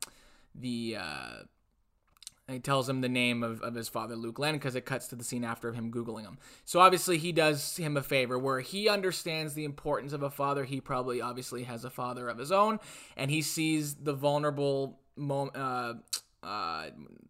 the 0.56 0.98
uh, 1.00 1.34
he 2.48 2.60
tells 2.60 2.90
him 2.90 3.02
the 3.02 3.10
name 3.10 3.44
of, 3.44 3.62
of 3.62 3.76
his 3.76 3.88
father, 3.88 4.16
Luke 4.16 4.36
Glenn, 4.36 4.54
because 4.54 4.76
it 4.76 4.86
cuts 4.86 5.08
to 5.08 5.16
the 5.16 5.24
scene 5.24 5.44
after 5.44 5.72
him 5.72 5.92
Googling 5.92 6.24
him. 6.24 6.38
So 6.66 6.80
obviously 6.80 7.18
he 7.18 7.32
does 7.32 7.78
him 7.78 7.96
a 7.96 8.02
favor 8.02 8.38
where 8.38 8.60
he 8.60 8.90
understands 8.90 9.54
the 9.54 9.66
importance 9.66 10.14
of 10.14 10.24
a 10.24 10.30
father. 10.30 10.66
He 10.66 10.82
probably 10.82 11.22
obviously 11.22 11.64
has 11.64 11.86
a 11.86 11.90
father 11.90 12.28
of 12.28 12.38
his 12.38 12.52
own, 12.52 12.80
and 13.16 13.32
he 13.32 13.42
sees 13.42 13.96
the 13.96 14.14
vulnerable 14.14 15.00
moment. 15.16 15.56
Uh, 15.56 15.94
uh, 16.44 16.90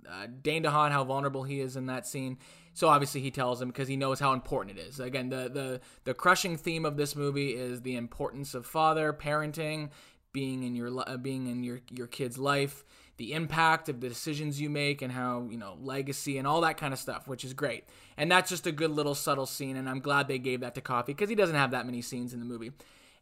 uh, 0.10 0.28
Dane 0.42 0.64
DeHaan, 0.64 0.90
how 0.90 1.04
vulnerable 1.04 1.44
he 1.44 1.60
is 1.60 1.76
in 1.76 1.86
that 1.86 2.08
scene. 2.08 2.40
So 2.74 2.88
obviously 2.88 3.22
he 3.22 3.32
tells 3.32 3.62
him 3.62 3.70
because 3.70 3.88
he 3.88 3.96
knows 3.96 4.20
how 4.20 4.34
important 4.34 4.78
it 4.78 4.82
is. 4.82 5.00
Again, 5.00 5.30
the 5.30 5.50
the 5.50 5.82
the 6.04 6.14
crushing 6.14 6.58
theme 6.58 6.86
of 6.86 6.98
this 6.98 7.16
movie 7.16 7.52
is 7.52 7.82
the 7.82 7.96
importance 7.96 8.54
of 8.54 8.66
father 8.66 9.14
parenting, 9.14 9.90
being 10.32 10.64
in 10.64 10.76
your 10.76 10.92
uh, 11.08 11.18
being 11.18 11.48
in 11.48 11.64
your 11.64 11.82
your 11.92 12.08
kid's 12.08 12.38
life 12.38 12.84
the 13.18 13.34
impact 13.34 13.90
of 13.90 14.02
the 14.02 14.10
decisions 14.10 14.60
you 14.60 14.70
make 14.70 15.02
and 15.02 15.12
how 15.12 15.48
you 15.50 15.58
know 15.58 15.78
legacy 15.80 16.38
and 16.38 16.48
all 16.48 16.62
that 16.62 16.78
kind 16.78 16.94
of 16.94 17.00
stuff 17.00 17.28
which 17.28 17.46
is 17.46 17.54
great. 17.54 17.86
And 18.18 18.32
that's 18.32 18.50
just 18.50 18.68
a 18.68 18.72
good 18.72 18.92
little 18.92 19.16
subtle 19.16 19.46
scene 19.46 19.78
and 19.78 19.88
i'm 19.88 20.00
glad 20.00 20.28
they 20.28 20.40
gave 20.40 20.62
that 20.62 20.76
to 20.76 20.82
coffee 20.82 21.14
because 21.14 21.30
he 21.30 21.36
doesn't 21.36 21.56
have 21.56 21.72
that 21.72 21.86
many 21.86 22.02
scenes 22.02 22.34
in 22.34 22.40
the 22.40 22.46
movie. 22.46 22.72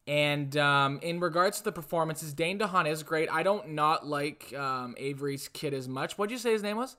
And 0.08 0.58
um, 0.58 1.00
in 1.04 1.20
regards 1.20 1.60
to 1.60 1.66
the 1.66 1.72
performances 1.72 2.34
dane 2.34 2.58
dehaan 2.58 2.88
is 2.88 3.04
great. 3.04 3.30
I 3.32 3.44
don't 3.44 3.72
not 3.72 4.08
like 4.08 4.54
um, 4.54 4.96
avery's 4.98 5.48
kid 5.48 5.74
as 5.74 5.88
much. 5.88 6.18
What'd 6.18 6.32
you 6.32 6.38
say 6.38 6.54
his 6.54 6.64
name 6.64 6.78
was 6.78 6.96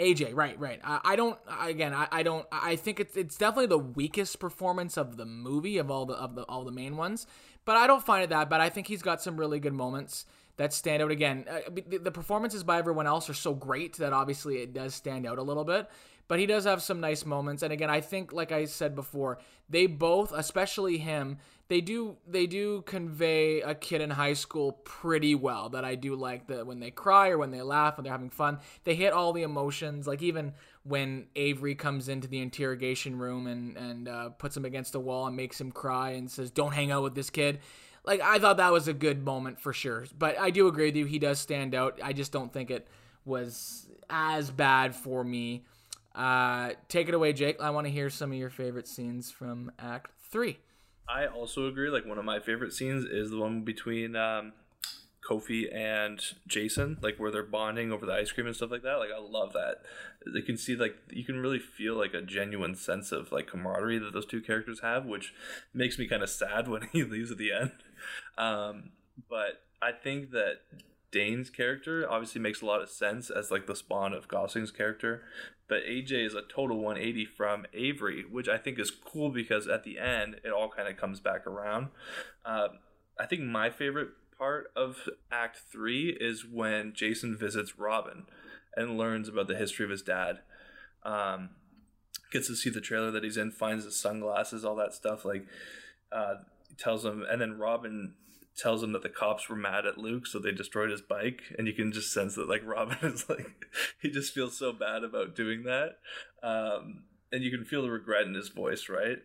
AJ, 0.00 0.34
right, 0.34 0.58
right. 0.58 0.80
I, 0.82 1.00
I 1.04 1.16
don't. 1.16 1.38
Again, 1.60 1.92
I, 1.92 2.08
I 2.10 2.22
don't. 2.22 2.46
I 2.50 2.76
think 2.76 3.00
it's 3.00 3.16
it's 3.16 3.36
definitely 3.36 3.66
the 3.66 3.78
weakest 3.78 4.40
performance 4.40 4.96
of 4.96 5.16
the 5.16 5.26
movie 5.26 5.76
of 5.78 5.90
all 5.90 6.06
the 6.06 6.14
of 6.14 6.34
the 6.34 6.42
all 6.44 6.64
the 6.64 6.72
main 6.72 6.96
ones. 6.96 7.26
But 7.66 7.76
I 7.76 7.86
don't 7.86 8.04
find 8.04 8.24
it 8.24 8.30
that 8.30 8.48
bad. 8.48 8.60
I 8.60 8.70
think 8.70 8.86
he's 8.86 9.02
got 9.02 9.20
some 9.20 9.36
really 9.36 9.60
good 9.60 9.74
moments 9.74 10.24
that 10.60 10.74
stand 10.74 11.02
out 11.02 11.10
again. 11.10 11.46
Uh, 11.50 11.60
the, 12.02 12.10
performances 12.10 12.62
by 12.62 12.76
everyone 12.76 13.06
else 13.06 13.30
are 13.30 13.34
so 13.34 13.54
great 13.54 13.96
that 13.96 14.12
obviously 14.12 14.58
it 14.58 14.74
does 14.74 14.94
stand 14.94 15.26
out 15.26 15.38
a 15.38 15.42
little 15.42 15.64
bit. 15.64 15.88
But 16.28 16.38
he 16.38 16.44
does 16.44 16.64
have 16.64 16.82
some 16.82 17.00
nice 17.00 17.24
moments, 17.24 17.62
and 17.62 17.72
again, 17.72 17.88
I 17.88 18.02
think, 18.02 18.30
like 18.30 18.52
I 18.52 18.66
said 18.66 18.94
before, 18.94 19.38
they 19.70 19.86
both, 19.86 20.32
especially 20.32 20.98
him, 20.98 21.38
they 21.68 21.80
do 21.80 22.18
they 22.28 22.46
do 22.46 22.82
convey 22.82 23.62
a 23.62 23.74
kid 23.74 24.00
in 24.00 24.10
high 24.10 24.34
school 24.34 24.72
pretty 24.84 25.34
well. 25.34 25.70
That 25.70 25.84
I 25.84 25.94
do 25.94 26.14
like 26.14 26.46
that 26.48 26.66
when 26.66 26.78
they 26.78 26.90
cry 26.90 27.30
or 27.30 27.38
when 27.38 27.52
they 27.52 27.62
laugh 27.62 27.96
when 27.96 28.04
they're 28.04 28.12
having 28.12 28.30
fun, 28.30 28.58
they 28.84 28.94
hit 28.94 29.12
all 29.12 29.32
the 29.32 29.42
emotions. 29.42 30.06
Like 30.06 30.22
even 30.22 30.52
when 30.82 31.28
Avery 31.36 31.74
comes 31.74 32.08
into 32.08 32.28
the 32.28 32.40
interrogation 32.40 33.18
room 33.18 33.46
and 33.46 33.76
and 33.76 34.08
uh, 34.08 34.28
puts 34.30 34.56
him 34.56 34.64
against 34.64 34.92
the 34.92 35.00
wall 35.00 35.26
and 35.26 35.34
makes 35.34 35.60
him 35.60 35.72
cry 35.72 36.10
and 36.10 36.30
says, 36.30 36.50
"Don't 36.50 36.74
hang 36.74 36.90
out 36.90 37.02
with 37.02 37.14
this 37.14 37.30
kid." 37.30 37.60
Like 38.04 38.20
I 38.20 38.38
thought 38.38 38.56
that 38.58 38.72
was 38.72 38.88
a 38.88 38.92
good 38.92 39.24
moment 39.24 39.60
for 39.60 39.72
sure. 39.72 40.06
But 40.16 40.38
I 40.38 40.50
do 40.50 40.66
agree 40.66 40.86
with 40.86 40.96
you; 40.96 41.06
he 41.06 41.18
does 41.18 41.38
stand 41.38 41.74
out. 41.74 41.98
I 42.02 42.12
just 42.12 42.32
don't 42.32 42.52
think 42.52 42.70
it 42.70 42.86
was 43.24 43.88
as 44.08 44.50
bad 44.50 44.94
for 44.94 45.24
me. 45.24 45.64
Uh, 46.14 46.70
take 46.88 47.08
it 47.08 47.14
away, 47.14 47.32
Jake. 47.32 47.60
I 47.60 47.70
want 47.70 47.86
to 47.86 47.92
hear 47.92 48.10
some 48.10 48.32
of 48.32 48.38
your 48.38 48.50
favorite 48.50 48.88
scenes 48.88 49.30
from 49.30 49.70
Act 49.78 50.10
Three. 50.30 50.58
I 51.08 51.26
also 51.26 51.66
agree. 51.66 51.90
Like 51.90 52.06
one 52.06 52.18
of 52.18 52.24
my 52.24 52.40
favorite 52.40 52.72
scenes 52.72 53.04
is 53.04 53.30
the 53.30 53.38
one 53.38 53.62
between 53.62 54.16
um, 54.16 54.52
Kofi 55.30 55.72
and 55.72 56.20
Jason, 56.46 56.98
like 57.02 57.18
where 57.18 57.30
they're 57.30 57.42
bonding 57.42 57.92
over 57.92 58.04
the 58.04 58.12
ice 58.12 58.32
cream 58.32 58.46
and 58.46 58.56
stuff 58.56 58.70
like 58.70 58.82
that. 58.82 58.96
Like 58.96 59.10
I 59.14 59.20
love 59.20 59.52
that. 59.52 59.82
You 60.26 60.42
can 60.42 60.56
see 60.56 60.74
like 60.74 60.96
you 61.10 61.24
can 61.24 61.38
really 61.38 61.58
feel 61.58 61.96
like 61.96 62.14
a 62.14 62.22
genuine 62.22 62.74
sense 62.74 63.12
of 63.12 63.30
like 63.30 63.46
camaraderie 63.46 63.98
that 63.98 64.12
those 64.12 64.26
two 64.26 64.40
characters 64.40 64.80
have, 64.80 65.06
which 65.06 65.32
makes 65.72 65.98
me 65.98 66.08
kind 66.08 66.22
of 66.22 66.30
sad 66.30 66.68
when 66.68 66.88
he 66.92 67.04
leaves 67.04 67.30
at 67.30 67.38
the 67.38 67.52
end. 67.52 67.72
Um, 68.36 68.90
but 69.28 69.62
I 69.80 69.92
think 69.92 70.30
that 70.32 70.60
Dane's 71.12 71.50
character 71.50 72.08
obviously 72.08 72.40
makes 72.40 72.62
a 72.62 72.66
lot 72.66 72.82
of 72.82 72.88
sense 72.88 73.30
as 73.30 73.50
like 73.50 73.66
the 73.66 73.76
spawn 73.76 74.12
of 74.12 74.28
Gosling's 74.28 74.70
character, 74.70 75.22
but 75.68 75.84
AJ 75.84 76.26
is 76.26 76.34
a 76.34 76.42
total 76.42 76.78
180 76.78 77.24
from 77.24 77.66
Avery, 77.72 78.24
which 78.28 78.48
I 78.48 78.58
think 78.58 78.78
is 78.78 78.90
cool 78.90 79.30
because 79.30 79.68
at 79.68 79.84
the 79.84 79.98
end 79.98 80.40
it 80.44 80.50
all 80.50 80.68
kind 80.68 80.88
of 80.88 80.96
comes 80.96 81.20
back 81.20 81.46
around. 81.46 81.88
Uh, 82.44 82.68
I 83.18 83.26
think 83.26 83.42
my 83.42 83.70
favorite 83.70 84.08
part 84.40 84.72
of 84.74 85.08
Act 85.30 85.58
Three 85.70 86.16
is 86.18 86.46
when 86.46 86.94
Jason 86.94 87.36
visits 87.36 87.78
Robin 87.78 88.24
and 88.74 88.96
learns 88.96 89.28
about 89.28 89.48
the 89.48 89.56
history 89.56 89.84
of 89.84 89.90
his 89.90 90.02
dad. 90.02 90.38
Um, 91.02 91.50
gets 92.32 92.46
to 92.46 92.56
see 92.56 92.70
the 92.70 92.80
trailer 92.80 93.10
that 93.10 93.22
he's 93.22 93.36
in, 93.36 93.50
finds 93.50 93.84
the 93.84 93.92
sunglasses, 93.92 94.64
all 94.64 94.76
that 94.76 94.94
stuff. 94.94 95.26
Like, 95.26 95.46
uh, 96.10 96.36
tells 96.78 97.04
him, 97.04 97.24
and 97.30 97.40
then 97.40 97.58
Robin 97.58 98.14
tells 98.56 98.82
him 98.82 98.92
that 98.92 99.02
the 99.02 99.08
cops 99.10 99.48
were 99.48 99.56
mad 99.56 99.84
at 99.84 99.98
Luke, 99.98 100.26
so 100.26 100.38
they 100.38 100.52
destroyed 100.52 100.90
his 100.90 101.02
bike, 101.02 101.42
and 101.58 101.66
you 101.66 101.74
can 101.74 101.92
just 101.92 102.12
sense 102.12 102.34
that 102.36 102.48
like 102.48 102.62
Robin 102.64 102.98
is 103.02 103.28
like 103.28 103.66
he 104.00 104.10
just 104.10 104.32
feels 104.32 104.56
so 104.56 104.72
bad 104.72 105.04
about 105.04 105.36
doing 105.36 105.64
that, 105.64 105.98
um, 106.42 107.02
and 107.30 107.42
you 107.42 107.50
can 107.50 107.64
feel 107.66 107.82
the 107.82 107.90
regret 107.90 108.26
in 108.26 108.34
his 108.34 108.48
voice, 108.48 108.88
right? 108.88 109.18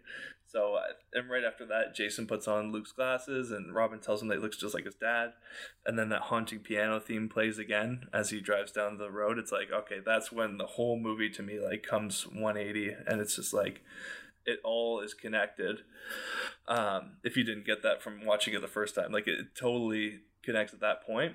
So, 0.55 0.75
uh, 0.75 0.93
and 1.11 1.29
right 1.29 1.43
after 1.43 1.65
that, 1.65 1.93
Jason 1.93 2.27
puts 2.27 2.47
on 2.47 2.71
Luke's 2.71 2.93
glasses, 2.93 3.51
and 3.51 3.75
Robin 3.75 3.99
tells 3.99 4.21
him 4.21 4.29
that 4.29 4.35
he 4.35 4.41
looks 4.41 4.55
just 4.55 4.73
like 4.73 4.85
his 4.85 4.95
dad. 4.95 5.33
And 5.85 5.99
then 5.99 6.07
that 6.09 6.21
haunting 6.21 6.59
piano 6.59 7.01
theme 7.01 7.27
plays 7.27 7.59
again 7.59 8.07
as 8.13 8.29
he 8.29 8.39
drives 8.39 8.71
down 8.71 8.97
the 8.97 9.11
road. 9.11 9.37
It's 9.37 9.51
like, 9.51 9.69
okay, 9.69 9.97
that's 10.05 10.31
when 10.31 10.57
the 10.57 10.65
whole 10.65 10.97
movie 10.97 11.29
to 11.31 11.43
me 11.43 11.59
like 11.59 11.83
comes 11.83 12.25
180, 12.25 12.95
and 13.05 13.19
it's 13.19 13.35
just 13.35 13.53
like 13.53 13.81
it 14.45 14.59
all 14.63 15.01
is 15.01 15.13
connected. 15.13 15.79
Um, 16.69 17.17
if 17.25 17.35
you 17.35 17.43
didn't 17.43 17.65
get 17.65 17.83
that 17.83 18.01
from 18.01 18.25
watching 18.25 18.53
it 18.53 18.61
the 18.61 18.69
first 18.69 18.95
time, 18.95 19.11
like 19.11 19.27
it 19.27 19.57
totally 19.59 20.21
connects 20.41 20.73
at 20.73 20.79
that 20.79 21.05
point. 21.05 21.33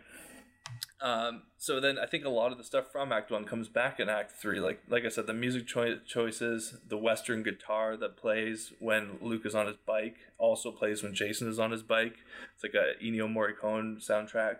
Um, 1.02 1.42
so 1.56 1.80
then 1.80 1.98
I 1.98 2.04
think 2.04 2.26
a 2.26 2.30
lot 2.30 2.52
of 2.52 2.58
the 2.58 2.64
stuff 2.64 2.92
from 2.92 3.10
Act 3.10 3.30
One 3.30 3.44
comes 3.44 3.68
back 3.68 3.98
in 3.98 4.10
Act 4.10 4.32
Three. 4.32 4.60
Like 4.60 4.82
like 4.88 5.04
I 5.04 5.08
said, 5.08 5.26
the 5.26 5.32
music 5.32 5.66
cho- 5.66 5.98
choices, 6.06 6.76
the 6.86 6.98
Western 6.98 7.42
guitar 7.42 7.96
that 7.96 8.18
plays 8.18 8.72
when 8.80 9.18
Luke 9.22 9.46
is 9.46 9.54
on 9.54 9.66
his 9.66 9.76
bike, 9.76 10.16
also 10.38 10.70
plays 10.70 11.02
when 11.02 11.14
Jason 11.14 11.48
is 11.48 11.58
on 11.58 11.70
his 11.70 11.82
bike. 11.82 12.16
It's 12.54 12.62
like 12.62 12.74
a 12.74 13.02
Ennio 13.02 13.32
Morricone 13.32 14.06
soundtrack. 14.06 14.56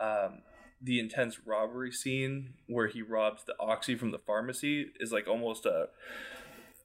Um, 0.00 0.40
the 0.82 0.98
intense 0.98 1.40
robbery 1.46 1.92
scene 1.92 2.54
where 2.66 2.88
he 2.88 3.02
robs 3.02 3.44
the 3.44 3.54
oxy 3.60 3.94
from 3.94 4.10
the 4.10 4.18
pharmacy 4.18 4.86
is 4.98 5.12
like 5.12 5.28
almost 5.28 5.66
a 5.66 5.88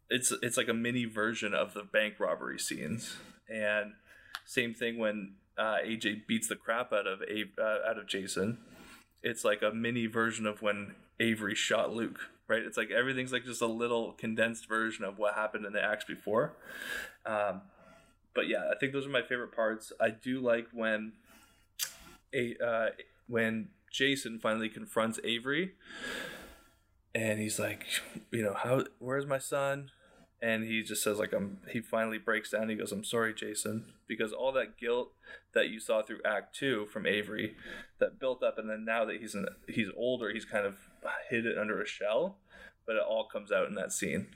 it's 0.10 0.32
it's 0.42 0.58
like 0.58 0.68
a 0.68 0.74
mini 0.74 1.06
version 1.06 1.54
of 1.54 1.74
the 1.74 1.84
bank 1.84 2.20
robbery 2.20 2.60
scenes 2.60 3.16
and 3.50 3.94
same 4.46 4.74
thing 4.74 5.00
when 5.00 5.36
uh, 5.58 5.78
AJ 5.86 6.28
beats 6.28 6.48
the 6.48 6.56
crap 6.56 6.92
out 6.92 7.08
of 7.08 7.22
uh, 7.22 7.90
out 7.90 7.98
of 7.98 8.06
Jason 8.06 8.58
it's 9.24 9.44
like 9.44 9.62
a 9.62 9.72
mini 9.72 10.08
version 10.08 10.46
of 10.46 10.62
when 10.62 10.96
Avery 11.20 11.56
shot 11.56 11.94
Luke, 11.94 12.20
right? 12.48 12.62
It's 12.62 12.78
like 12.78 12.92
everything's 12.92 13.32
like 13.32 13.46
just 13.46 13.62
a 13.62 13.68
little 13.68 14.14
condensed 14.14 14.68
version 14.68 15.06
of 15.06 15.18
what 15.18 15.36
happened 15.36 15.66
in 15.66 15.74
the 15.74 15.84
acts 15.84 16.06
before. 16.06 16.54
Um, 17.26 17.62
but 18.34 18.48
yeah, 18.48 18.70
I 18.72 18.78
think 18.78 18.94
those 18.94 19.06
are 19.06 19.10
my 19.10 19.22
favorite 19.22 19.56
parts. 19.56 19.92
I 20.00 20.10
do 20.10 20.40
like 20.40 20.68
when 20.74 21.14
a 22.34 22.56
uh, 22.64 22.90
when 23.28 23.70
Jason 23.92 24.40
finally 24.40 24.70
confronts 24.70 25.20
Avery, 25.24 25.74
and 27.16 27.40
he's 27.40 27.58
like, 27.58 27.86
you 28.32 28.44
know, 28.44 28.54
how 28.54 28.84
where's 29.00 29.26
my 29.26 29.40
son? 29.40 29.90
And 30.42 30.64
he 30.64 30.84
just 30.84 31.04
says 31.04 31.20
like 31.20 31.34
I'm 31.34 31.60
he 31.72 31.82
finally 31.82 32.18
breaks 32.18 32.52
down. 32.52 32.70
He 32.70 32.76
goes 32.76 32.92
I'm 32.92 33.04
sorry 33.04 33.34
Jason 33.34 33.94
because 34.08 34.32
all 34.32 34.52
that 34.54 34.78
guilt 34.78 35.14
that 35.54 35.70
you 35.70 35.80
saw 35.80 36.02
through 36.02 36.20
act 36.26 36.56
2 36.56 36.88
from 36.88 37.06
Avery 37.06 37.56
that 38.00 38.20
built 38.20 38.44
up 38.44 38.58
and 38.58 38.70
then 38.70 38.86
now 38.86 39.06
that 39.06 39.18
he's 39.22 39.36
in, 39.36 39.48
he's 39.68 39.88
older 39.96 40.32
he's 40.32 40.46
kind 40.46 40.66
of 40.66 40.76
hid 41.30 41.46
it 41.46 41.58
under 41.58 41.82
a 41.82 41.88
shell 41.88 42.38
but 42.86 42.96
it 42.96 43.04
all 43.08 43.28
comes 43.28 43.52
out 43.52 43.68
in 43.68 43.76
that 43.76 43.92
scene. 43.92 44.28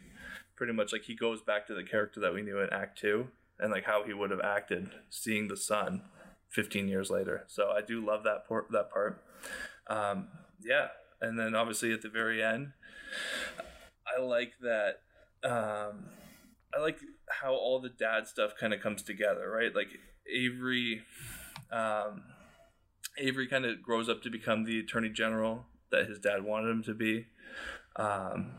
Pretty 0.55 0.73
much 0.73 0.91
like 0.91 1.03
he 1.03 1.15
goes 1.15 1.41
back 1.41 1.67
to 1.67 1.73
the 1.73 1.83
character 1.83 2.19
that 2.19 2.33
we 2.33 2.41
knew 2.41 2.59
in 2.59 2.69
act 2.71 2.99
2 2.99 3.27
and 3.59 3.71
like 3.71 3.85
how 3.85 4.03
he 4.03 4.13
would 4.13 4.31
have 4.31 4.41
acted 4.41 4.89
seeing 5.09 5.47
the 5.47 5.57
son 5.57 6.01
15 6.49 6.87
years 6.87 7.09
later. 7.09 7.43
So 7.47 7.69
I 7.69 7.81
do 7.81 8.03
love 8.03 8.23
that 8.23 8.47
part 8.47 8.71
that 8.71 8.89
part. 8.89 9.21
Um, 9.87 10.29
yeah. 10.61 10.87
And 11.21 11.37
then 11.37 11.53
obviously 11.55 11.91
at 11.91 12.01
the 12.01 12.09
very 12.09 12.41
end 12.41 12.71
I 14.07 14.21
like 14.21 14.53
that 14.61 15.01
um, 15.43 16.05
I 16.73 16.79
like 16.79 16.99
how 17.29 17.53
all 17.53 17.79
the 17.79 17.89
dad 17.89 18.27
stuff 18.27 18.53
kind 18.59 18.73
of 18.73 18.81
comes 18.81 19.01
together, 19.01 19.49
right? 19.49 19.73
Like 19.73 19.89
Avery, 20.31 21.03
um, 21.71 22.23
Avery 23.17 23.47
kind 23.47 23.65
of 23.65 23.81
grows 23.81 24.09
up 24.09 24.21
to 24.23 24.29
become 24.29 24.65
the 24.65 24.79
attorney 24.79 25.09
general 25.09 25.65
that 25.91 26.07
his 26.07 26.19
dad 26.19 26.43
wanted 26.43 26.69
him 26.69 26.83
to 26.83 26.93
be. 26.93 27.27
Um, 27.95 28.51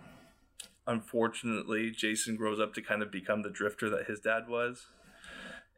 unfortunately, 0.86 1.90
Jason 1.90 2.36
grows 2.36 2.58
up 2.60 2.74
to 2.74 2.82
kind 2.82 3.02
of 3.02 3.10
become 3.10 3.42
the 3.42 3.50
drifter 3.50 3.88
that 3.90 4.06
his 4.06 4.20
dad 4.20 4.48
was. 4.48 4.86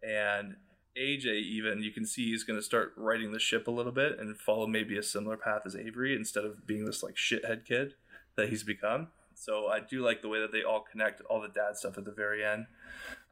And 0.02 0.56
AJ, 0.98 1.42
even, 1.42 1.82
you 1.82 1.90
can 1.90 2.06
see 2.06 2.30
he's 2.30 2.44
going 2.44 2.58
to 2.58 2.64
start 2.64 2.92
righting 2.96 3.32
the 3.32 3.38
ship 3.38 3.66
a 3.66 3.70
little 3.70 3.92
bit 3.92 4.18
and 4.18 4.36
follow 4.38 4.66
maybe 4.66 4.98
a 4.98 5.02
similar 5.02 5.36
path 5.36 5.62
as 5.64 5.76
Avery 5.76 6.14
instead 6.14 6.44
of 6.44 6.66
being 6.66 6.84
this 6.84 7.02
like 7.02 7.14
shithead 7.14 7.64
kid 7.64 7.94
that 8.36 8.48
he's 8.48 8.64
become. 8.64 9.08
So 9.42 9.66
I 9.66 9.80
do 9.80 10.04
like 10.04 10.22
the 10.22 10.28
way 10.28 10.40
that 10.40 10.52
they 10.52 10.62
all 10.62 10.80
connect 10.80 11.20
all 11.22 11.40
the 11.40 11.48
dad 11.48 11.76
stuff 11.76 11.98
at 11.98 12.04
the 12.04 12.12
very 12.12 12.44
end. 12.44 12.66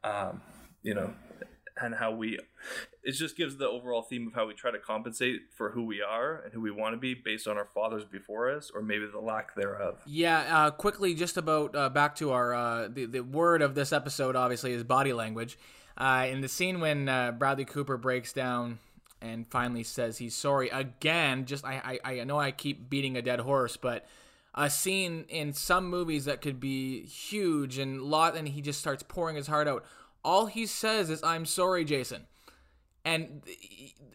Um, 0.03 0.41
you 0.83 0.93
know, 0.93 1.13
and 1.81 1.95
how 1.95 2.11
we 2.11 2.37
it 3.03 3.11
just 3.13 3.37
gives 3.37 3.57
the 3.57 3.67
overall 3.67 4.01
theme 4.01 4.27
of 4.27 4.33
how 4.33 4.47
we 4.47 4.53
try 4.53 4.71
to 4.71 4.79
compensate 4.79 5.41
for 5.55 5.71
who 5.71 5.85
we 5.85 6.01
are 6.01 6.41
and 6.43 6.53
who 6.53 6.61
we 6.61 6.71
want 6.71 6.93
to 6.93 6.97
be 6.97 7.13
based 7.13 7.47
on 7.47 7.57
our 7.57 7.67
fathers 7.73 8.03
before 8.03 8.51
us 8.51 8.71
or 8.73 8.81
maybe 8.81 9.05
the 9.07 9.19
lack 9.19 9.55
thereof 9.55 9.99
yeah 10.05 10.65
uh, 10.65 10.71
quickly 10.71 11.13
just 11.13 11.37
about 11.37 11.75
uh, 11.75 11.89
back 11.89 12.15
to 12.15 12.31
our 12.31 12.53
uh, 12.53 12.87
the, 12.87 13.05
the 13.05 13.21
word 13.21 13.61
of 13.61 13.75
this 13.75 13.93
episode 13.93 14.35
obviously 14.35 14.73
is 14.73 14.83
body 14.83 15.13
language 15.13 15.57
uh, 15.97 16.27
in 16.29 16.41
the 16.41 16.47
scene 16.49 16.79
when 16.79 17.07
uh, 17.07 17.31
bradley 17.31 17.65
cooper 17.65 17.97
breaks 17.97 18.33
down 18.33 18.79
and 19.21 19.47
finally 19.47 19.83
says 19.83 20.17
he's 20.17 20.35
sorry 20.35 20.69
again 20.69 21.45
just 21.45 21.63
I, 21.65 21.99
I 22.03 22.11
i 22.11 22.23
know 22.23 22.39
i 22.39 22.51
keep 22.51 22.89
beating 22.89 23.17
a 23.17 23.21
dead 23.21 23.39
horse 23.39 23.77
but 23.77 24.05
a 24.53 24.69
scene 24.69 25.25
in 25.29 25.53
some 25.53 25.87
movies 25.87 26.25
that 26.25 26.41
could 26.41 26.59
be 26.59 27.05
huge 27.05 27.77
and 27.77 28.01
lot 28.01 28.35
and 28.35 28.49
he 28.49 28.61
just 28.61 28.79
starts 28.79 29.01
pouring 29.01 29.35
his 29.35 29.47
heart 29.47 29.67
out 29.67 29.85
all 30.23 30.45
he 30.45 30.65
says 30.65 31.09
is, 31.09 31.23
I'm 31.23 31.45
sorry, 31.45 31.85
Jason. 31.85 32.27
And 33.03 33.41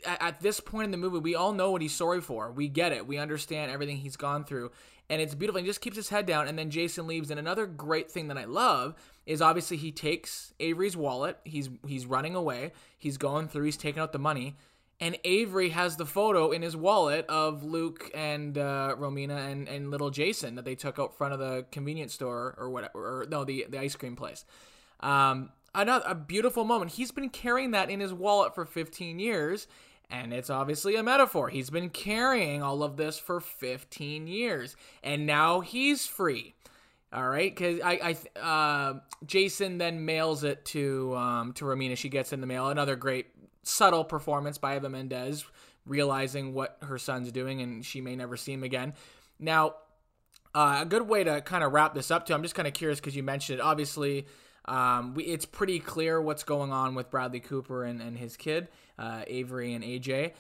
at 0.05 0.41
this 0.41 0.61
point 0.61 0.87
in 0.87 0.91
the 0.93 0.97
movie, 0.97 1.18
we 1.18 1.34
all 1.34 1.53
know 1.53 1.72
what 1.72 1.82
he's 1.82 1.95
sorry 1.95 2.20
for. 2.20 2.53
We 2.53 2.68
get 2.68 2.93
it. 2.93 3.07
We 3.07 3.18
understand 3.18 3.70
everything 3.70 3.97
he's 3.97 4.16
gone 4.16 4.45
through. 4.45 4.70
And 5.09 5.20
it's 5.20 5.34
beautiful. 5.34 5.61
He 5.61 5.66
just 5.66 5.80
keeps 5.80 5.97
his 5.97 6.09
head 6.09 6.26
down. 6.26 6.47
And 6.47 6.59
then 6.59 6.70
Jason 6.70 7.07
leaves. 7.07 7.30
And 7.30 7.41
another 7.41 7.66
great 7.66 8.11
thing 8.11 8.28
that 8.28 8.39
I 8.39 8.45
love 8.45 8.95
is 9.24 9.43
obviously 9.43 9.76
he 9.76 9.91
takes 9.91 10.53
Avery's 10.61 10.97
wallet. 10.97 11.39
He's 11.45 11.68
he's 11.87 12.07
running 12.07 12.34
away. 12.34 12.72
He's 12.97 13.18
going 13.18 13.49
through. 13.49 13.64
He's 13.64 13.76
taking 13.76 14.01
out 14.01 14.12
the 14.12 14.18
money. 14.18 14.57
And 14.99 15.19
Avery 15.25 15.71
has 15.71 15.97
the 15.97 16.07
photo 16.07 16.53
in 16.53 16.63
his 16.63 16.75
wallet 16.75 17.27
of 17.29 17.63
Luke 17.63 18.11
and 18.15 18.57
uh, 18.57 18.95
Romina 18.99 19.53
and, 19.53 19.69
and 19.69 19.91
little 19.91 20.11
Jason 20.11 20.55
that 20.55 20.65
they 20.65 20.75
took 20.75 20.99
out 20.99 21.15
front 21.15 21.35
of 21.35 21.39
the 21.39 21.67
convenience 21.71 22.15
store 22.15 22.55
or 22.57 22.71
whatever. 22.71 23.23
Or 23.23 23.27
no, 23.29 23.45
the 23.45 23.67
the 23.69 23.79
ice 23.79 23.95
cream 23.95 24.17
place. 24.17 24.47
Um, 25.01 25.51
another 25.75 26.05
a 26.09 26.15
beautiful 26.15 26.65
moment. 26.65 26.93
He's 26.93 27.11
been 27.11 27.29
carrying 27.29 27.73
that 27.73 27.91
in 27.91 28.01
his 28.01 28.15
wallet 28.15 28.55
for 28.55 28.65
15 28.65 29.19
years, 29.19 29.67
and 30.09 30.33
it's 30.33 30.49
obviously 30.49 30.97
a 30.97 31.03
metaphor. 31.03 31.51
He's 31.51 31.69
been 31.69 31.91
carrying 31.91 32.63
all 32.63 32.83
of 32.83 32.97
this 32.97 33.19
for 33.19 33.41
15 33.41 34.27
years, 34.27 34.77
and 35.03 35.27
now 35.27 35.61
he's 35.61 36.07
free. 36.07 36.55
All 37.13 37.29
right, 37.29 37.55
because 37.55 37.81
I, 37.83 38.17
I, 38.37 38.39
uh, 38.39 38.99
Jason 39.25 39.79
then 39.79 40.05
mails 40.05 40.43
it 40.43 40.65
to 40.67 41.15
um, 41.17 41.53
to 41.55 41.65
Romina. 41.65 41.97
She 41.97 42.09
gets 42.09 42.33
in 42.33 42.41
the 42.41 42.47
mail. 42.47 42.69
Another 42.69 42.97
great 42.97 43.27
subtle 43.67 44.05
performance 44.05 44.59
by 44.59 44.77
Eva 44.77 44.89
Mendes, 44.89 45.45
realizing 45.85 46.55
what 46.55 46.79
her 46.83 46.99
son's 46.99 47.33
doing, 47.33 47.61
and 47.61 47.85
she 47.85 48.01
may 48.01 48.17
never 48.17 48.37
see 48.37 48.53
him 48.53 48.62
again. 48.62 48.95
Now, 49.39 49.75
uh, 50.55 50.79
a 50.83 50.87
good 50.87 51.09
way 51.09 51.25
to 51.25 51.41
kind 51.43 51.62
of 51.62 51.73
wrap 51.73 51.95
this 51.95 52.11
up 52.11 52.27
too. 52.27 52.35
I'm 52.35 52.43
just 52.43 52.55
kind 52.55 52.69
of 52.69 52.75
curious 52.75 53.01
because 53.01 53.17
you 53.17 53.23
mentioned 53.23 53.59
it. 53.59 53.62
Obviously, 53.62 54.27
um, 54.64 55.14
we, 55.14 55.25
it's 55.25 55.45
pretty 55.45 55.79
clear 55.79 56.21
what's 56.21 56.45
going 56.45 56.73
on 56.73 56.95
with 56.95 57.11
Bradley 57.11 57.41
Cooper 57.41 57.85
and, 57.85 58.01
and 58.01 58.17
his 58.17 58.37
kid, 58.37 58.69
uh, 58.99 59.23
Avery 59.27 59.75
and 59.75 59.85
AJ. 59.85 60.33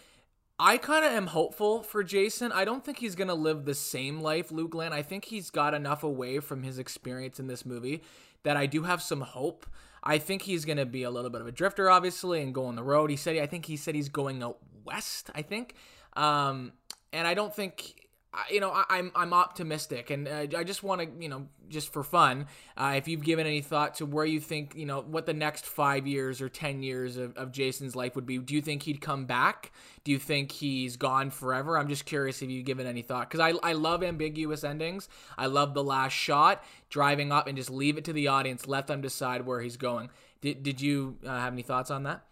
I 0.58 0.78
kind 0.78 1.04
of 1.04 1.12
am 1.12 1.26
hopeful 1.26 1.82
for 1.82 2.02
Jason. 2.02 2.50
I 2.50 2.64
don't 2.64 2.82
think 2.82 2.98
he's 2.98 3.14
going 3.14 3.28
to 3.28 3.34
live 3.34 3.66
the 3.66 3.74
same 3.74 4.20
life 4.20 4.50
Luke 4.50 4.70
Glenn. 4.70 4.92
I 4.92 5.02
think 5.02 5.26
he's 5.26 5.50
got 5.50 5.74
enough 5.74 6.02
away 6.02 6.40
from 6.40 6.62
his 6.62 6.78
experience 6.78 7.38
in 7.38 7.46
this 7.46 7.66
movie 7.66 8.02
that 8.42 8.56
I 8.56 8.64
do 8.64 8.84
have 8.84 9.02
some 9.02 9.20
hope. 9.20 9.66
I 10.06 10.18
think 10.18 10.42
he's 10.42 10.64
going 10.64 10.78
to 10.78 10.86
be 10.86 11.02
a 11.02 11.10
little 11.10 11.30
bit 11.30 11.40
of 11.40 11.48
a 11.48 11.52
drifter, 11.52 11.90
obviously, 11.90 12.40
and 12.40 12.54
go 12.54 12.66
on 12.66 12.76
the 12.76 12.82
road. 12.84 13.10
He 13.10 13.16
said, 13.16 13.36
I 13.38 13.46
think 13.46 13.66
he 13.66 13.76
said 13.76 13.96
he's 13.96 14.08
going 14.08 14.40
out 14.40 14.58
west, 14.84 15.30
I 15.34 15.42
think. 15.42 15.74
Um, 16.14 16.72
and 17.12 17.26
I 17.26 17.34
don't 17.34 17.52
think 17.52 18.05
you 18.50 18.60
know, 18.60 18.70
I, 18.70 18.80
am 18.80 18.86
I'm, 18.88 19.12
I'm 19.14 19.32
optimistic, 19.32 20.10
and 20.10 20.28
uh, 20.28 20.46
I 20.56 20.64
just 20.64 20.82
want 20.82 21.00
to, 21.00 21.22
you 21.22 21.28
know, 21.28 21.46
just 21.68 21.92
for 21.92 22.02
fun, 22.02 22.46
uh, 22.76 22.94
if 22.96 23.08
you've 23.08 23.22
given 23.22 23.46
any 23.46 23.60
thought 23.60 23.96
to 23.96 24.06
where 24.06 24.24
you 24.24 24.40
think, 24.40 24.74
you 24.74 24.86
know, 24.86 25.00
what 25.00 25.26
the 25.26 25.34
next 25.34 25.66
five 25.66 26.06
years 26.06 26.40
or 26.40 26.48
ten 26.48 26.82
years 26.82 27.16
of, 27.16 27.36
of 27.36 27.52
Jason's 27.52 27.96
life 27.96 28.14
would 28.14 28.26
be. 28.26 28.38
Do 28.38 28.54
you 28.54 28.60
think 28.60 28.82
he'd 28.82 29.00
come 29.00 29.24
back? 29.24 29.72
Do 30.04 30.12
you 30.12 30.18
think 30.18 30.52
he's 30.52 30.96
gone 30.96 31.30
forever? 31.30 31.78
I'm 31.78 31.88
just 31.88 32.04
curious 32.04 32.42
if 32.42 32.50
you've 32.50 32.64
given 32.64 32.86
any 32.86 33.02
thought 33.02 33.30
because 33.30 33.40
I 33.40 33.68
I 33.68 33.72
love 33.72 34.02
ambiguous 34.02 34.64
endings. 34.64 35.08
I 35.38 35.46
love 35.46 35.74
the 35.74 35.84
last 35.84 36.12
shot, 36.12 36.62
driving 36.90 37.32
up 37.32 37.46
and 37.46 37.56
just 37.56 37.70
leave 37.70 37.98
it 37.98 38.04
to 38.06 38.12
the 38.12 38.28
audience, 38.28 38.66
let 38.66 38.86
them 38.86 39.00
decide 39.00 39.46
where 39.46 39.60
he's 39.60 39.76
going. 39.76 40.10
Did 40.40 40.62
did 40.62 40.80
you 40.80 41.16
uh, 41.26 41.38
have 41.38 41.52
any 41.52 41.62
thoughts 41.62 41.90
on 41.90 42.02
that? 42.04 42.24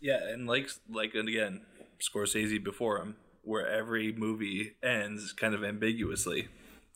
Yeah, 0.00 0.18
and 0.22 0.46
like 0.46 0.70
like 0.90 1.14
and 1.14 1.28
again, 1.28 1.62
Scorsese 2.00 2.62
before 2.62 2.98
him 2.98 3.16
where 3.42 3.66
every 3.66 4.12
movie 4.12 4.76
ends 4.82 5.32
kind 5.32 5.54
of 5.54 5.64
ambiguously. 5.64 6.48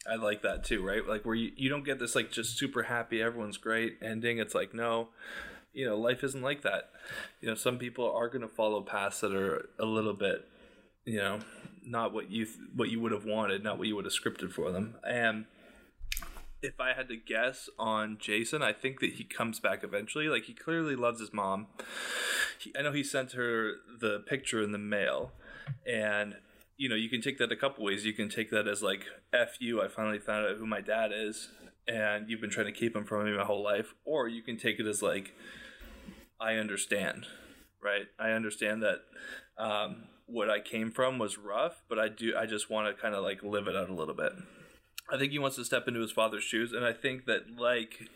I 0.09 0.15
like 0.15 0.43
that 0.43 0.65
too, 0.65 0.87
right? 0.87 1.07
Like 1.07 1.25
where 1.25 1.35
you, 1.35 1.53
you 1.57 1.69
don't 1.69 1.85
get 1.85 1.99
this 1.99 2.15
like 2.15 2.31
just 2.31 2.57
super 2.57 2.85
happy, 2.85 3.21
everyone's 3.21 3.57
great 3.57 3.99
ending. 4.01 4.39
It's 4.39 4.55
like, 4.55 4.73
no, 4.73 5.09
you 5.73 5.85
know, 5.85 5.97
life 5.99 6.23
isn't 6.23 6.43
like 6.43 6.63
that. 6.63 6.91
You 7.41 7.49
know, 7.49 7.55
some 7.55 7.79
people 7.79 8.11
are 8.11 8.29
going 8.29 8.43
to 8.43 8.49
follow 8.49 8.81
paths 8.83 9.21
that 9.21 9.35
are 9.35 9.69
a 9.79 9.85
little 9.85 10.15
bit, 10.15 10.47
you 11.05 11.19
know, 11.19 11.41
not 11.85 12.13
what 12.13 12.31
you 12.31 12.45
th- 12.45 12.59
what 12.75 12.89
you 12.91 13.01
would 13.01 13.13
have 13.13 13.25
wanted, 13.25 13.63
not 13.63 13.79
what 13.79 13.89
you 13.89 13.97
would 13.97 14.05
have 14.05 14.15
scripted 14.15 14.53
for 14.53 14.71
them. 14.71 14.95
And 15.07 15.47
if 16.63 16.81
I 16.81 16.95
had 16.95 17.09
to 17.09 17.17
guess 17.17 17.69
on 17.79 18.17
Jason, 18.19 18.63
I 18.63 18.73
think 18.73 19.01
that 19.01 19.15
he 19.15 19.25
comes 19.25 19.61
back 19.61 19.85
eventually. 19.85 20.29
Like 20.29 20.45
he 20.45 20.55
clearly 20.55 20.97
loves 20.97 21.21
his 21.21 21.33
mom. 21.33 21.67
He, 22.59 22.73
I 22.79 22.83
know 22.83 22.93
he 22.93 23.05
sent 23.05 23.33
her 23.33 23.75
the 24.01 24.21
picture 24.21 24.63
in 24.63 24.73
the 24.73 24.79
mail 24.79 25.33
and 25.87 26.35
you 26.77 26.89
know 26.89 26.95
you 26.95 27.09
can 27.09 27.21
take 27.21 27.39
that 27.39 27.53
a 27.53 27.57
couple 27.57 27.85
ways. 27.85 28.05
You 28.05 28.13
can 28.13 28.29
take 28.29 28.51
that 28.51 28.67
as 28.67 28.83
like 28.83 29.05
f 29.33 29.57
you 29.61 29.83
i 29.83 29.89
finally 29.89 30.19
found 30.19 30.47
out 30.47 30.57
who 30.57 30.67
my 30.67 30.81
dad 30.81 31.11
is 31.15 31.49
and 31.89 32.29
you've 32.29 32.41
been 32.41 32.51
trying 32.51 32.67
to 32.67 32.73
keep 32.73 32.97
him 32.97 33.05
from 33.05 33.25
me 33.25 33.37
my 33.37 33.45
whole 33.45 33.63
life. 33.63 33.95
Or 34.05 34.29
you 34.29 34.43
can 34.43 34.57
take 34.57 34.79
it 34.81 34.87
as 34.87 35.03
like 35.03 35.35
i 36.41 36.55
understand 36.55 37.27
right? 37.83 38.07
I 38.19 38.31
understand 38.31 38.83
that 38.83 39.03
um, 39.59 40.05
what 40.27 40.51
i 40.51 40.59
came 40.61 40.91
from 40.91 41.19
was 41.19 41.39
rough 41.39 41.83
but 41.89 41.99
i 41.99 42.09
do 42.09 42.35
i 42.37 42.47
just 42.47 42.69
want 42.69 42.89
to 42.89 43.01
kind 43.01 43.15
of 43.15 43.23
like 43.23 43.45
live 43.45 43.69
it 43.69 43.77
out 43.77 43.89
a 43.89 43.95
little 43.95 44.15
bit. 44.15 44.33
I 45.11 45.19
think 45.19 45.33
he 45.33 45.39
wants 45.39 45.57
to 45.57 45.65
step 45.65 45.87
into 45.87 46.01
his 46.01 46.11
father's 46.11 46.43
shoes, 46.43 46.73
and 46.73 46.85
I 46.85 46.93
think 46.93 47.27
that 47.27 47.59
like 47.59 48.09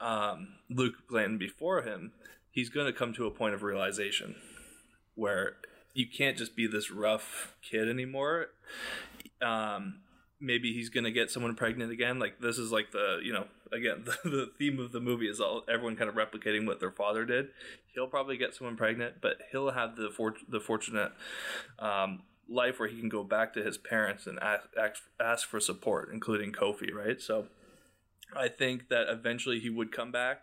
um, 0.00 0.54
Luke 0.68 1.06
Glanton 1.08 1.38
before 1.38 1.82
him, 1.82 2.12
he's 2.50 2.68
going 2.68 2.86
to 2.86 2.92
come 2.92 3.12
to 3.14 3.26
a 3.26 3.30
point 3.30 3.54
of 3.54 3.62
realization 3.62 4.36
where 5.14 5.56
you 5.94 6.06
can't 6.06 6.36
just 6.36 6.56
be 6.56 6.66
this 6.66 6.90
rough 6.90 7.54
kid 7.62 7.88
anymore. 7.88 8.48
Um, 9.42 10.00
maybe 10.40 10.72
he's 10.72 10.88
gonna 10.88 11.10
get 11.10 11.30
someone 11.30 11.54
pregnant 11.54 11.92
again. 11.92 12.18
Like 12.18 12.40
this 12.40 12.58
is 12.58 12.72
like 12.72 12.92
the 12.92 13.20
you 13.22 13.32
know 13.32 13.46
again 13.72 14.04
the, 14.24 14.30
the 14.30 14.50
theme 14.58 14.78
of 14.78 14.92
the 14.92 15.00
movie 15.00 15.28
is 15.28 15.40
all 15.40 15.64
everyone 15.68 15.96
kind 15.96 16.08
of 16.08 16.16
replicating 16.16 16.66
what 16.66 16.80
their 16.80 16.90
father 16.90 17.24
did. 17.24 17.48
He'll 17.94 18.06
probably 18.06 18.36
get 18.36 18.54
someone 18.54 18.76
pregnant, 18.76 19.16
but 19.20 19.38
he'll 19.50 19.70
have 19.70 19.96
the 19.96 20.10
for, 20.10 20.34
the 20.48 20.60
fortunate 20.60 21.12
um, 21.78 22.22
life 22.48 22.78
where 22.78 22.88
he 22.88 22.98
can 22.98 23.08
go 23.08 23.24
back 23.24 23.52
to 23.54 23.62
his 23.62 23.78
parents 23.78 24.26
and 24.26 24.38
ask, 24.40 24.68
ask 24.78 25.02
ask 25.20 25.48
for 25.48 25.60
support, 25.60 26.10
including 26.12 26.52
Kofi. 26.52 26.92
Right, 26.92 27.20
so. 27.20 27.46
I 28.32 28.46
think 28.46 28.90
that 28.90 29.08
eventually 29.08 29.58
he 29.58 29.70
would 29.70 29.90
come 29.90 30.12
back. 30.12 30.42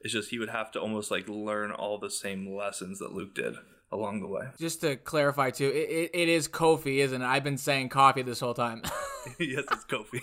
It's 0.00 0.12
just 0.12 0.30
he 0.30 0.40
would 0.40 0.48
have 0.48 0.72
to 0.72 0.80
almost 0.80 1.08
like 1.12 1.28
learn 1.28 1.70
all 1.70 1.96
the 1.96 2.10
same 2.10 2.52
lessons 2.52 2.98
that 2.98 3.12
Luke 3.12 3.32
did 3.32 3.54
along 3.90 4.20
the 4.20 4.26
way. 4.26 4.48
Just 4.58 4.80
to 4.82 4.96
clarify 4.96 5.50
too, 5.50 5.68
it, 5.68 5.90
it, 5.90 6.10
it 6.14 6.28
is 6.28 6.48
Kofi, 6.48 6.98
isn't 6.98 7.22
it? 7.22 7.24
I've 7.24 7.44
been 7.44 7.58
saying 7.58 7.88
coffee 7.88 8.22
this 8.22 8.40
whole 8.40 8.54
time. 8.54 8.82
yes, 9.38 9.64
it's 9.70 9.84
Kofi. 9.84 10.20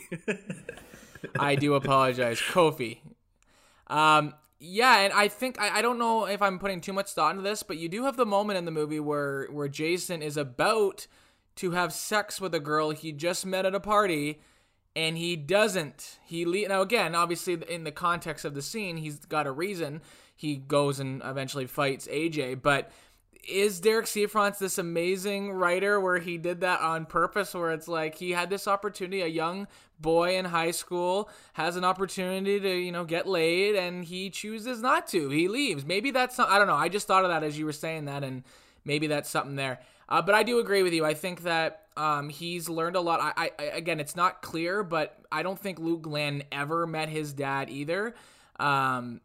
I 1.37 1.55
do 1.55 1.73
apologize, 1.75 2.39
Kofi. 2.39 2.99
Um, 3.87 4.33
yeah, 4.59 4.99
and 4.99 5.13
I 5.13 5.27
think 5.27 5.59
I, 5.59 5.77
I 5.79 5.81
don't 5.81 5.99
know 5.99 6.25
if 6.25 6.41
I'm 6.41 6.59
putting 6.59 6.81
too 6.81 6.93
much 6.93 7.11
thought 7.11 7.31
into 7.31 7.43
this, 7.43 7.63
but 7.63 7.77
you 7.77 7.89
do 7.89 8.05
have 8.05 8.17
the 8.17 8.25
moment 8.25 8.57
in 8.57 8.65
the 8.65 8.71
movie 8.71 8.99
where 8.99 9.47
where 9.51 9.67
Jason 9.67 10.21
is 10.21 10.37
about 10.37 11.07
to 11.57 11.71
have 11.71 11.93
sex 11.93 12.41
with 12.41 12.53
a 12.53 12.59
girl 12.59 12.91
he 12.91 13.11
just 13.11 13.45
met 13.45 13.65
at 13.65 13.75
a 13.75 13.79
party 13.79 14.41
and 14.95 15.17
he 15.17 15.35
doesn't. 15.35 16.19
He 16.25 16.45
le- 16.45 16.67
now 16.67 16.81
again, 16.81 17.15
obviously 17.15 17.57
in 17.67 17.83
the 17.83 17.91
context 17.91 18.45
of 18.45 18.53
the 18.53 18.61
scene, 18.61 18.97
he's 18.97 19.19
got 19.19 19.47
a 19.47 19.51
reason. 19.51 20.01
He 20.35 20.57
goes 20.57 20.99
and 20.99 21.21
eventually 21.23 21.65
fights 21.65 22.07
AJ, 22.07 22.61
but 22.61 22.91
is 23.47 23.79
Derek 23.79 24.05
Cianfrance 24.05 24.57
this 24.57 24.77
amazing 24.77 25.51
writer 25.51 25.99
where 25.99 26.19
he 26.19 26.37
did 26.37 26.61
that 26.61 26.81
on 26.81 27.05
purpose? 27.05 27.53
Where 27.53 27.71
it's 27.71 27.87
like 27.87 28.15
he 28.15 28.31
had 28.31 28.49
this 28.49 28.67
opportunity, 28.67 29.21
a 29.21 29.27
young 29.27 29.67
boy 29.99 30.37
in 30.37 30.45
high 30.45 30.71
school 30.71 31.29
has 31.53 31.75
an 31.75 31.83
opportunity 31.83 32.59
to 32.59 32.69
you 32.69 32.91
know 32.91 33.05
get 33.05 33.27
laid, 33.27 33.75
and 33.75 34.05
he 34.05 34.29
chooses 34.29 34.81
not 34.81 35.07
to. 35.07 35.29
He 35.29 35.47
leaves. 35.47 35.85
Maybe 35.85 36.11
that's 36.11 36.37
not, 36.37 36.49
I 36.49 36.57
don't 36.57 36.67
know. 36.67 36.75
I 36.75 36.89
just 36.89 37.07
thought 37.07 37.23
of 37.23 37.29
that 37.29 37.43
as 37.43 37.57
you 37.57 37.65
were 37.65 37.73
saying 37.73 38.05
that, 38.05 38.23
and 38.23 38.43
maybe 38.83 39.07
that's 39.07 39.29
something 39.29 39.55
there. 39.55 39.79
Uh, 40.07 40.21
but 40.21 40.35
I 40.35 40.43
do 40.43 40.59
agree 40.59 40.83
with 40.83 40.93
you. 40.93 41.05
I 41.05 41.13
think 41.13 41.43
that 41.43 41.87
um, 41.97 42.29
he's 42.29 42.69
learned 42.69 42.95
a 42.95 43.01
lot. 43.01 43.19
I, 43.21 43.51
I 43.57 43.63
again, 43.63 43.99
it's 43.99 44.15
not 44.15 44.41
clear, 44.41 44.83
but 44.83 45.17
I 45.31 45.43
don't 45.43 45.59
think 45.59 45.79
Luke 45.79 46.03
Glenn 46.03 46.43
ever 46.51 46.85
met 46.85 47.09
his 47.09 47.33
dad 47.33 47.69
either. 47.69 48.15
Um, 48.59 49.21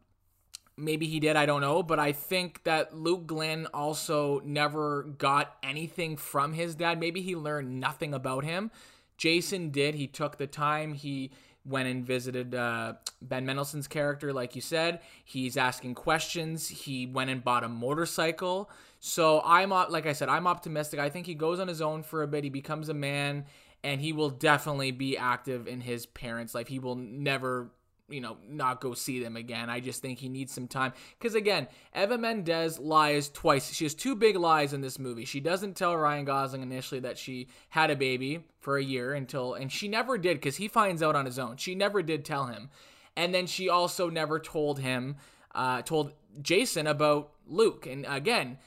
maybe 0.80 1.06
he 1.06 1.20
did, 1.20 1.36
I 1.36 1.46
don't 1.46 1.60
know, 1.60 1.82
but 1.82 1.98
I 1.98 2.12
think 2.12 2.64
that 2.64 2.96
Luke 2.96 3.26
Glenn 3.26 3.66
also 3.72 4.40
never 4.44 5.02
got 5.02 5.56
anything 5.62 6.16
from 6.16 6.54
his 6.54 6.74
dad. 6.74 6.98
Maybe 6.98 7.20
he 7.22 7.36
learned 7.36 7.78
nothing 7.78 8.14
about 8.14 8.44
him. 8.44 8.70
Jason 9.16 9.70
did. 9.70 9.94
He 9.94 10.06
took 10.06 10.38
the 10.38 10.46
time. 10.46 10.94
He 10.94 11.30
went 11.64 11.88
and 11.88 12.04
visited 12.04 12.54
uh, 12.54 12.94
Ben 13.20 13.44
Mendelsohn's 13.44 13.86
character, 13.86 14.32
like 14.32 14.54
you 14.54 14.62
said. 14.62 15.00
He's 15.24 15.56
asking 15.56 15.94
questions. 15.94 16.68
He 16.68 17.06
went 17.06 17.30
and 17.30 17.44
bought 17.44 17.64
a 17.64 17.68
motorcycle. 17.68 18.70
So 18.98 19.42
I'm 19.44 19.70
like 19.70 20.06
I 20.06 20.12
said, 20.12 20.28
I'm 20.28 20.46
optimistic. 20.46 21.00
I 21.00 21.10
think 21.10 21.26
he 21.26 21.34
goes 21.34 21.60
on 21.60 21.68
his 21.68 21.82
own 21.82 22.02
for 22.02 22.22
a 22.22 22.26
bit. 22.26 22.44
He 22.44 22.50
becomes 22.50 22.88
a 22.88 22.94
man, 22.94 23.44
and 23.84 24.00
he 24.00 24.12
will 24.12 24.30
definitely 24.30 24.90
be 24.90 25.16
active 25.16 25.66
in 25.66 25.82
his 25.82 26.06
parents' 26.06 26.54
life. 26.54 26.68
He 26.68 26.78
will 26.78 26.96
never 26.96 27.70
you 28.10 28.20
know, 28.20 28.36
not 28.48 28.80
go 28.80 28.94
see 28.94 29.22
them 29.22 29.36
again. 29.36 29.70
I 29.70 29.80
just 29.80 30.02
think 30.02 30.18
he 30.18 30.28
needs 30.28 30.52
some 30.52 30.68
time. 30.68 30.92
Because 31.18 31.34
again, 31.34 31.68
Eva 31.94 32.18
Mendes 32.18 32.78
lies 32.78 33.28
twice. 33.28 33.72
She 33.72 33.84
has 33.84 33.94
two 33.94 34.14
big 34.14 34.36
lies 34.36 34.72
in 34.72 34.80
this 34.80 34.98
movie. 34.98 35.24
She 35.24 35.40
doesn't 35.40 35.76
tell 35.76 35.96
Ryan 35.96 36.24
Gosling 36.24 36.62
initially 36.62 37.00
that 37.00 37.18
she 37.18 37.48
had 37.70 37.90
a 37.90 37.96
baby 37.96 38.44
for 38.60 38.76
a 38.76 38.84
year 38.84 39.14
until, 39.14 39.54
and 39.54 39.70
she 39.70 39.88
never 39.88 40.18
did 40.18 40.36
because 40.36 40.56
he 40.56 40.68
finds 40.68 41.02
out 41.02 41.16
on 41.16 41.24
his 41.24 41.38
own. 41.38 41.56
She 41.56 41.74
never 41.74 42.02
did 42.02 42.24
tell 42.24 42.46
him. 42.46 42.70
And 43.16 43.34
then 43.34 43.46
she 43.46 43.68
also 43.68 44.08
never 44.08 44.38
told 44.38 44.78
him, 44.78 45.16
uh, 45.54 45.82
told 45.82 46.12
Jason 46.40 46.86
about 46.86 47.32
Luke. 47.46 47.86
And 47.86 48.06
again, 48.08 48.58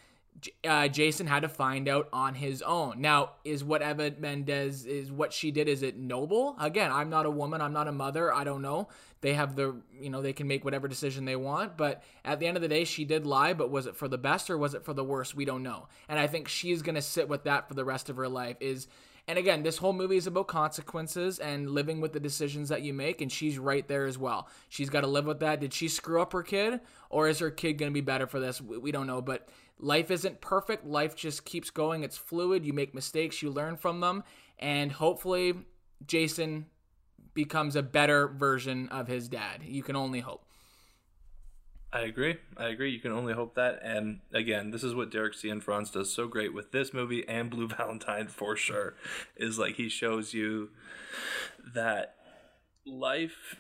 uh, 0.64 0.88
Jason 0.88 1.28
had 1.28 1.42
to 1.42 1.50
find 1.50 1.88
out 1.88 2.08
on 2.14 2.36
his 2.36 2.62
own. 2.62 3.02
Now, 3.02 3.32
is 3.44 3.64
what 3.64 3.82
Eva 3.82 4.14
Mendes 4.20 4.86
is 4.86 5.12
what 5.12 5.34
she 5.34 5.52
did? 5.52 5.68
Is 5.68 5.84
it 5.84 5.98
noble? 5.98 6.56
Again, 6.60 6.92
I'm 6.92 7.10
not 7.10 7.26
a 7.26 7.32
woman. 7.32 7.62
I'm 7.62 7.74
not 7.74 7.88
a 7.88 7.92
mother. 7.92 8.34
I 8.34 8.44
don't 8.44 8.62
know. 8.62 8.88
They 9.22 9.34
have 9.34 9.56
the 9.56 9.76
you 10.00 10.10
know 10.10 10.22
they 10.22 10.34
can 10.34 10.48
make 10.48 10.66
whatever 10.66 10.88
decision 10.88 11.26
they 11.26 11.36
want. 11.36 11.78
But 11.78 12.04
at 12.26 12.40
the 12.40 12.48
end 12.48 12.58
of 12.58 12.62
the 12.62 12.68
day, 12.68 12.84
she 12.84 13.06
did 13.06 13.26
lie. 13.26 13.54
But 13.54 13.72
was 13.72 13.86
it 13.86 13.96
for 13.96 14.08
the 14.08 14.18
best 14.18 14.50
or 14.50 14.58
was 14.58 14.74
it 14.74 14.84
for 14.84 14.94
the 14.94 15.04
worst? 15.04 15.36
We 15.36 15.46
don't 15.46 15.64
know. 15.64 15.88
And 16.10 16.20
I 16.20 16.28
think 16.28 16.48
she's 16.48 16.82
gonna 16.82 17.02
sit 17.02 17.30
with 17.30 17.44
that 17.46 17.68
for 17.68 17.74
the 17.74 17.86
rest 17.86 18.10
of 18.10 18.18
her 18.18 18.28
life. 18.28 18.58
Is 18.60 18.88
and 19.28 19.40
again, 19.40 19.64
this 19.64 19.78
whole 19.78 19.94
movie 19.94 20.18
is 20.18 20.28
about 20.28 20.48
consequences 20.48 21.40
and 21.40 21.70
living 21.70 22.02
with 22.02 22.12
the 22.12 22.20
decisions 22.20 22.68
that 22.70 22.82
you 22.82 22.94
make, 22.94 23.22
and 23.22 23.32
she's 23.32 23.58
right 23.58 23.88
there 23.88 24.06
as 24.06 24.18
well. 24.18 24.50
She's 24.68 24.90
got 24.90 25.02
to 25.02 25.08
live 25.08 25.26
with 25.26 25.40
that. 25.40 25.62
Did 25.62 25.74
she 25.74 25.88
screw 25.88 26.22
up 26.22 26.34
her 26.34 26.44
kid, 26.44 26.82
or 27.10 27.30
is 27.30 27.40
her 27.40 27.50
kid 27.50 27.74
going 27.74 27.90
to 27.90 27.94
be 27.94 28.02
better 28.02 28.28
for 28.28 28.42
this? 28.42 28.60
We 28.60 28.92
don't 28.92 29.08
know, 29.08 29.22
but 29.22 29.48
life 29.80 30.12
isn't 30.12 30.42
perfect. 30.42 30.86
Life 30.86 31.16
just 31.16 31.46
keeps 31.46 31.70
going. 31.70 32.04
It's 32.04 32.18
fluid. 32.18 32.66
You 32.66 32.74
make 32.74 32.94
mistakes, 32.94 33.42
you 33.42 33.50
learn 33.50 33.78
from 33.78 34.00
them, 34.00 34.24
and 34.60 34.92
hopefully, 34.92 35.54
Jason 36.06 36.68
becomes 37.34 37.76
a 37.76 37.84
better 37.84 38.28
version 38.28 38.90
of 38.90 39.08
his 39.08 39.28
dad. 39.28 39.62
You 39.64 39.84
can 39.84 39.96
only 39.96 40.20
hope. 40.20 40.46
I 41.92 42.02
agree. 42.02 42.38
I 42.58 42.66
agree. 42.66 42.90
You 42.92 43.00
can 43.00 43.12
only 43.12 43.34
hope 43.34 43.54
that. 43.54 43.80
And 43.84 44.22
again, 44.34 44.72
this 44.72 44.84
is 44.84 44.96
what 44.96 45.12
Derek 45.12 45.34
Cianfrance 45.34 45.92
does 45.92 46.12
so 46.12 46.28
great 46.28 46.52
with 46.52 46.72
this 46.72 46.92
movie 46.92 47.28
and 47.28 47.52
Blue 47.52 47.68
Valentine 47.78 48.28
for 48.28 48.56
sure. 48.56 48.96
Is 49.38 49.60
like 49.60 49.76
he 49.76 49.90
shows 49.90 50.34
you 50.34 50.70
that 51.74 52.16
life 52.86 53.56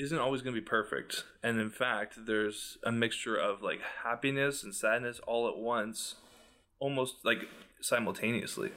isn't 0.00 0.18
always 0.18 0.40
going 0.40 0.54
to 0.54 0.60
be 0.60 0.64
perfect. 0.66 1.24
And 1.42 1.60
in 1.60 1.70
fact, 1.70 2.26
there's 2.26 2.78
a 2.82 2.90
mixture 2.90 3.36
of 3.36 3.62
like 3.62 3.80
happiness 4.02 4.62
and 4.62 4.74
sadness 4.74 5.20
all 5.26 5.46
at 5.46 5.58
once, 5.58 6.14
almost 6.78 7.16
like 7.22 7.48
simultaneously. 7.82 8.72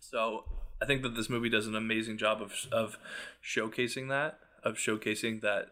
So 0.00 0.44
I 0.82 0.84
think 0.84 1.02
that 1.02 1.16
this 1.16 1.30
movie 1.30 1.48
does 1.48 1.66
an 1.66 1.74
amazing 1.74 2.18
job 2.18 2.42
of, 2.42 2.52
of 2.70 2.98
showcasing 3.42 4.08
that, 4.10 4.38
of 4.62 4.76
showcasing 4.76 5.40
that, 5.40 5.68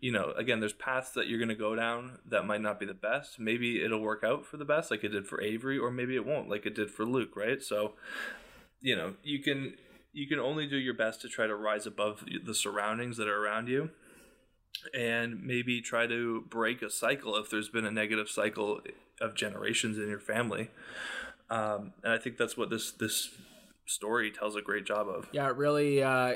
you 0.00 0.12
know, 0.12 0.32
again, 0.36 0.60
there's 0.60 0.72
paths 0.72 1.10
that 1.10 1.26
you're 1.26 1.38
going 1.38 1.48
to 1.48 1.54
go 1.54 1.74
down 1.74 2.18
that 2.28 2.46
might 2.46 2.60
not 2.60 2.78
be 2.78 2.86
the 2.86 2.94
best. 2.94 3.40
Maybe 3.40 3.82
it'll 3.82 4.00
work 4.00 4.22
out 4.24 4.46
for 4.46 4.58
the 4.58 4.64
best, 4.64 4.92
like 4.92 5.02
it 5.02 5.08
did 5.08 5.26
for 5.26 5.40
Avery, 5.40 5.78
or 5.78 5.90
maybe 5.90 6.14
it 6.14 6.24
won't, 6.24 6.48
like 6.48 6.66
it 6.66 6.74
did 6.76 6.90
for 6.90 7.04
Luke, 7.04 7.34
right? 7.34 7.62
So, 7.62 7.94
you 8.80 8.94
know, 8.94 9.14
you 9.24 9.40
can 9.40 9.74
you 10.12 10.26
can 10.26 10.38
only 10.38 10.66
do 10.66 10.76
your 10.76 10.94
best 10.94 11.20
to 11.22 11.28
try 11.28 11.46
to 11.46 11.54
rise 11.54 11.86
above 11.86 12.24
the 12.44 12.54
surroundings 12.54 13.16
that 13.16 13.28
are 13.28 13.42
around 13.42 13.68
you 13.68 13.90
and 14.94 15.42
maybe 15.42 15.80
try 15.80 16.06
to 16.06 16.44
break 16.48 16.82
a 16.82 16.90
cycle 16.90 17.36
if 17.36 17.50
there's 17.50 17.68
been 17.68 17.84
a 17.84 17.90
negative 17.90 18.28
cycle 18.28 18.80
of 19.20 19.34
generations 19.34 19.98
in 19.98 20.08
your 20.08 20.20
family. 20.20 20.70
Um, 21.50 21.92
and 22.02 22.12
i 22.12 22.18
think 22.18 22.38
that's 22.38 22.56
what 22.56 22.70
this 22.70 22.92
this 22.92 23.30
story 23.84 24.30
tells 24.30 24.56
a 24.56 24.62
great 24.62 24.86
job 24.86 25.08
of. 25.08 25.28
Yeah 25.32 25.52
really 25.54 26.02
uh, 26.02 26.34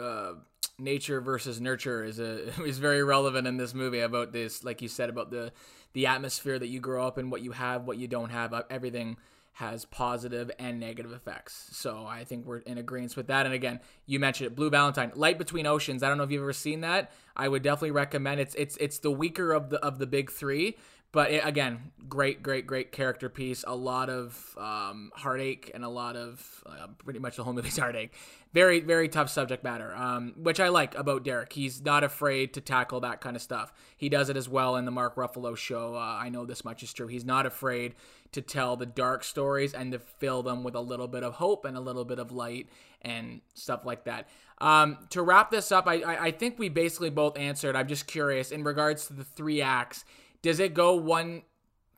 uh, 0.00 0.34
nature 0.78 1.20
versus 1.20 1.60
nurture 1.60 2.04
is 2.04 2.18
a 2.18 2.48
is 2.64 2.78
very 2.78 3.02
relevant 3.02 3.46
in 3.46 3.56
this 3.56 3.74
movie 3.74 4.00
about 4.00 4.32
this 4.32 4.64
like 4.64 4.80
you 4.80 4.88
said 4.88 5.10
about 5.10 5.30
the 5.30 5.52
the 5.92 6.06
atmosphere 6.06 6.58
that 6.58 6.68
you 6.68 6.80
grow 6.80 7.06
up 7.06 7.18
in 7.18 7.30
what 7.30 7.42
you 7.42 7.52
have 7.52 7.84
what 7.84 7.98
you 7.98 8.08
don't 8.08 8.30
have 8.30 8.54
uh, 8.54 8.62
everything 8.70 9.16
has 9.54 9.84
positive 9.84 10.50
and 10.58 10.80
negative 10.80 11.12
effects. 11.12 11.68
So 11.72 12.06
I 12.08 12.24
think 12.24 12.44
we're 12.44 12.58
in 12.58 12.76
agreement 12.76 13.16
with 13.16 13.28
that. 13.28 13.46
And 13.46 13.54
again, 13.54 13.78
you 14.04 14.18
mentioned 14.18 14.48
it, 14.48 14.56
Blue 14.56 14.68
Valentine, 14.68 15.12
Light 15.14 15.38
Between 15.38 15.64
Oceans. 15.64 16.02
I 16.02 16.08
don't 16.08 16.18
know 16.18 16.24
if 16.24 16.32
you've 16.32 16.42
ever 16.42 16.52
seen 16.52 16.80
that. 16.80 17.12
I 17.36 17.46
would 17.46 17.62
definitely 17.62 17.92
recommend. 17.92 18.40
It's 18.40 18.54
it's 18.56 18.76
it's 18.78 18.98
the 18.98 19.12
weaker 19.12 19.52
of 19.52 19.70
the 19.70 19.78
of 19.78 19.98
the 19.98 20.06
big 20.06 20.32
three, 20.32 20.76
but 21.14 21.30
it, 21.30 21.46
again, 21.46 21.92
great, 22.08 22.42
great, 22.42 22.66
great 22.66 22.90
character 22.90 23.28
piece. 23.28 23.64
A 23.68 23.74
lot 23.74 24.10
of 24.10 24.56
um, 24.58 25.12
heartache 25.14 25.70
and 25.72 25.84
a 25.84 25.88
lot 25.88 26.16
of 26.16 26.64
uh, 26.66 26.88
pretty 27.04 27.20
much 27.20 27.36
the 27.36 27.44
whole 27.44 27.52
movie's 27.52 27.78
heartache. 27.78 28.12
Very, 28.52 28.80
very 28.80 29.08
tough 29.08 29.30
subject 29.30 29.62
matter, 29.62 29.94
um, 29.94 30.34
which 30.36 30.58
I 30.58 30.68
like 30.68 30.96
about 30.96 31.22
Derek. 31.22 31.52
He's 31.52 31.80
not 31.80 32.02
afraid 32.02 32.52
to 32.54 32.60
tackle 32.60 32.98
that 33.00 33.20
kind 33.20 33.36
of 33.36 33.42
stuff. 33.42 33.72
He 33.96 34.08
does 34.08 34.28
it 34.28 34.36
as 34.36 34.48
well 34.48 34.74
in 34.74 34.86
the 34.86 34.90
Mark 34.90 35.14
Ruffalo 35.14 35.56
show. 35.56 35.94
Uh, 35.94 35.98
I 35.98 36.30
know 36.30 36.44
this 36.44 36.64
much 36.64 36.82
is 36.82 36.92
true. 36.92 37.06
He's 37.06 37.24
not 37.24 37.46
afraid 37.46 37.94
to 38.32 38.42
tell 38.42 38.76
the 38.76 38.86
dark 38.86 39.22
stories 39.22 39.72
and 39.72 39.92
to 39.92 40.00
fill 40.00 40.42
them 40.42 40.64
with 40.64 40.74
a 40.74 40.80
little 40.80 41.06
bit 41.06 41.22
of 41.22 41.34
hope 41.34 41.64
and 41.64 41.76
a 41.76 41.80
little 41.80 42.04
bit 42.04 42.18
of 42.18 42.32
light 42.32 42.68
and 43.02 43.40
stuff 43.54 43.84
like 43.84 44.04
that. 44.06 44.28
Um, 44.58 44.98
to 45.10 45.22
wrap 45.22 45.52
this 45.52 45.70
up, 45.70 45.86
I, 45.86 46.00
I, 46.00 46.24
I 46.24 46.30
think 46.32 46.58
we 46.58 46.68
basically 46.68 47.10
both 47.10 47.38
answered. 47.38 47.76
I'm 47.76 47.86
just 47.86 48.08
curious 48.08 48.50
in 48.50 48.64
regards 48.64 49.06
to 49.06 49.12
the 49.12 49.24
three 49.24 49.62
acts 49.62 50.04
does 50.44 50.60
it 50.60 50.74
go 50.74 50.94
one, 50.94 51.42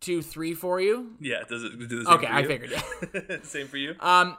two, 0.01 0.23
three 0.23 0.55
for 0.55 0.81
you? 0.81 1.17
Yeah. 1.21 1.43
Does 1.49 1.65
it 1.65 1.77
do 1.79 1.87
the 1.99 2.05
same 2.05 2.15
Okay, 2.15 2.29
I 2.31 2.45
figured. 2.45 2.71
Yeah. 2.71 3.37
same 3.43 3.67
for 3.67 3.77
you. 3.77 3.97
Um, 3.99 4.37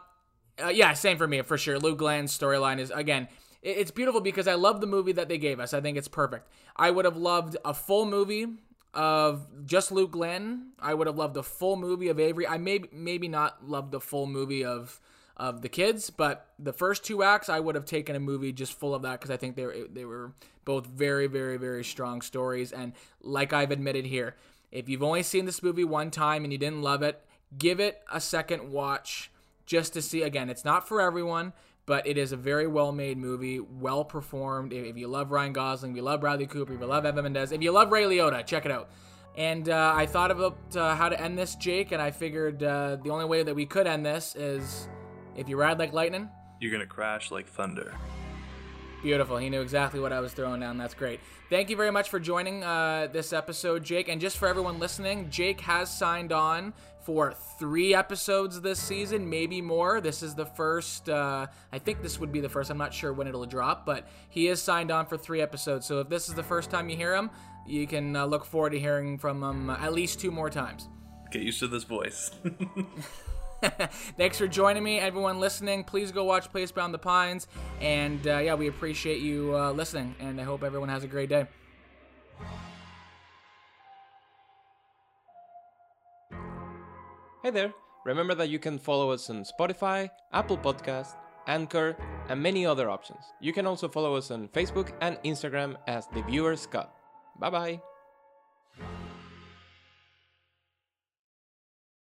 uh, 0.64 0.70
yeah, 0.70 0.94
same 0.94 1.18
for 1.18 1.28
me 1.28 1.42
for 1.42 1.58
sure. 1.58 1.78
Luke 1.78 2.00
Glenn's 2.00 2.36
storyline 2.36 2.80
is 2.80 2.90
again. 2.90 3.28
It's 3.62 3.92
beautiful 3.92 4.22
because 4.22 4.48
I 4.48 4.54
love 4.54 4.80
the 4.80 4.88
movie 4.88 5.12
that 5.12 5.28
they 5.28 5.38
gave 5.38 5.60
us. 5.60 5.74
I 5.74 5.82
think 5.82 5.98
it's 5.98 6.08
perfect. 6.08 6.48
I 6.78 6.90
would 6.90 7.04
have 7.04 7.18
loved 7.18 7.58
a 7.66 7.74
full 7.74 8.06
movie 8.06 8.48
of 8.94 9.46
just 9.66 9.92
Luke 9.92 10.12
Glenn. 10.12 10.72
I 10.80 10.94
would 10.94 11.08
have 11.08 11.18
loved 11.18 11.36
a 11.36 11.44
full 11.44 11.76
movie 11.76 12.08
of 12.08 12.18
Avery. 12.18 12.48
I 12.48 12.58
may 12.60 12.84
maybe 12.94 13.28
not 13.28 13.68
loved 13.68 13.92
the 13.92 14.00
full 14.00 14.26
movie 14.26 14.64
of 14.64 15.02
of 15.38 15.62
the 15.62 15.70
kids, 15.70 16.10
but 16.10 16.48
the 16.58 16.74
first 16.74 17.04
two 17.04 17.22
acts 17.22 17.48
I 17.48 17.60
would 17.60 17.76
have 17.76 17.86
taken 17.86 18.16
a 18.16 18.20
movie 18.20 18.52
just 18.52 18.74
full 18.74 18.96
of 18.96 19.04
that 19.04 19.20
because 19.20 19.30
I 19.30 19.38
think 19.38 19.56
they 19.56 19.66
were, 19.66 19.76
they 19.92 20.04
were 20.04 20.32
both 20.66 20.88
very 20.88 21.28
very 21.28 21.58
very 21.58 21.84
strong 21.84 22.22
stories 22.22 22.72
and 22.72 22.94
like 23.22 23.54
I've 23.54 23.72
admitted 23.72 24.06
here, 24.06 24.36
if 24.72 24.90
you've 24.90 25.04
only 25.04 25.24
seen 25.24 25.46
this 25.46 25.62
movie 25.62 25.84
one 25.84 26.10
time 26.10 26.44
and 26.44 26.52
you 26.52 26.58
didn't 26.58 26.82
love 26.82 27.04
it, 27.04 27.24
give 27.58 27.80
it 27.80 28.02
a 28.12 28.20
second 28.20 28.72
watch 28.72 29.32
just 29.68 29.94
to 29.94 30.02
see 30.02 30.24
again, 30.24 30.50
it's 30.50 30.66
not 30.66 30.88
for 30.88 31.00
everyone, 31.00 31.54
but 31.86 32.08
it 32.08 32.18
is 32.18 32.32
a 32.32 32.38
very 32.38 32.66
well 32.66 32.92
made 32.92 33.18
movie, 33.18 33.60
well 33.60 34.04
performed. 34.04 34.74
If, 34.74 34.98
you 34.98 35.08
love 35.08 35.32
Ryan 35.32 35.54
Gosling, 35.54 35.92
if 35.92 35.98
you 35.98 36.04
love 36.04 36.22
Bradley 36.22 36.48
Cooper, 36.48 36.74
if 36.74 36.82
you 36.82 36.88
love 36.88 37.06
Eva 37.06 37.22
Mendes, 37.22 37.52
if 37.52 37.62
you 37.62 37.72
love 37.72 37.92
Ray 37.92 38.04
Liotta, 38.04 38.46
check 38.46 38.66
it 38.66 38.72
out. 38.72 38.90
And 39.36 39.70
uh, 39.70 39.94
I 39.96 40.08
thought 40.08 40.32
about 40.32 40.58
uh, 40.76 40.96
how 40.96 41.10
to 41.10 41.22
end 41.22 41.38
this, 41.38 41.54
Jake, 41.56 41.92
and 41.92 42.02
I 42.02 42.10
figured 42.10 42.64
uh, 42.64 42.98
the 43.04 43.12
only 43.12 43.26
way 43.26 43.44
that 43.44 43.54
we 43.54 43.68
could 43.68 43.86
end 43.86 44.04
this 44.04 44.36
is 44.36 44.88
if 45.38 45.48
you 45.48 45.58
ride 45.58 45.80
like 45.80 45.94
lightning, 45.94 46.30
you're 46.60 46.72
going 46.72 46.82
to 46.82 46.88
crash 46.88 47.32
like 47.32 47.48
thunder. 47.48 47.94
Beautiful. 49.04 49.38
He 49.38 49.50
knew 49.50 49.62
exactly 49.62 50.00
what 50.00 50.12
I 50.12 50.20
was 50.20 50.34
throwing 50.34 50.60
down. 50.60 50.78
That's 50.78 50.96
great. 50.96 51.20
Thank 51.50 51.70
you 51.70 51.78
very 51.78 51.92
much 51.92 52.10
for 52.10 52.20
joining 52.20 52.64
uh, 52.64 53.08
this 53.12 53.32
episode, 53.32 53.84
Jake. 53.84 54.10
And 54.10 54.20
just 54.20 54.38
for 54.38 54.48
everyone 54.48 54.80
listening, 54.80 55.30
Jake 55.30 55.62
has 55.62 55.96
signed 55.96 56.32
on 56.32 56.74
for 57.02 57.34
three 57.58 57.94
episodes 57.94 58.60
this 58.60 58.80
season, 58.80 59.30
maybe 59.30 59.62
more. 59.62 60.02
This 60.02 60.24
is 60.24 60.36
the 60.36 60.46
first, 60.46 61.08
uh, 61.08 61.48
I 61.72 61.80
think 61.80 62.02
this 62.02 62.20
would 62.20 62.32
be 62.32 62.42
the 62.42 62.50
first. 62.50 62.70
I'm 62.70 62.78
not 62.78 62.94
sure 62.94 63.14
when 63.14 63.28
it'll 63.28 63.46
drop, 63.46 63.86
but 63.86 64.08
he 64.30 64.48
is 64.48 64.62
signed 64.62 64.92
on 64.92 65.06
for 65.06 65.16
three 65.16 65.42
episodes. 65.42 65.86
So 65.86 66.00
if 66.00 66.10
this 66.10 66.28
is 66.28 66.34
the 66.34 66.44
first 66.44 66.70
time 66.72 66.90
you 66.90 66.98
hear 66.98 67.16
him, 67.16 67.30
you 67.66 67.86
can 67.86 68.16
uh, 68.16 68.26
look 68.26 68.46
forward 68.46 68.72
to 68.72 68.80
hearing 68.80 69.18
from 69.18 69.44
him 69.44 69.70
at 69.70 69.94
least 69.94 70.20
two 70.20 70.32
more 70.32 70.50
times. 70.50 70.90
Get 71.32 71.44
used 71.44 71.60
to 71.60 71.68
this 71.68 71.84
voice. 71.84 72.32
Thanks 74.18 74.38
for 74.38 74.48
joining 74.48 74.84
me, 74.84 75.00
everyone 75.00 75.40
listening. 75.40 75.84
Please 75.84 76.12
go 76.12 76.24
watch 76.24 76.52
Place 76.52 76.72
Beyond 76.72 76.94
the 76.94 77.00
Pines, 77.00 77.48
and 77.82 78.26
uh, 78.28 78.38
yeah, 78.38 78.54
we 78.54 78.68
appreciate 78.68 79.22
you 79.22 79.56
uh, 79.56 79.72
listening. 79.72 80.16
And 80.20 80.40
I 80.40 80.44
hope 80.44 80.64
everyone 80.64 80.90
has 80.90 81.04
a 81.04 81.08
great 81.08 81.30
day. 81.30 81.48
Hey 87.44 87.52
there! 87.52 87.74
Remember 88.06 88.36
that 88.36 88.50
you 88.50 88.60
can 88.60 88.78
follow 88.78 89.12
us 89.12 89.30
on 89.30 89.44
Spotify, 89.44 90.10
Apple 90.34 90.58
Podcast, 90.58 91.16
Anchor, 91.48 91.96
and 92.30 92.42
many 92.42 92.66
other 92.66 92.90
options. 92.90 93.24
You 93.40 93.54
can 93.54 93.66
also 93.66 93.88
follow 93.88 94.16
us 94.16 94.32
on 94.32 94.50
Facebook 94.50 94.92
and 95.02 95.18
Instagram 95.24 95.78
as 95.88 96.08
The 96.08 96.22
Viewer's 96.24 96.68
Cut. 96.68 96.94
Bye 97.40 97.50
bye! 97.50 97.82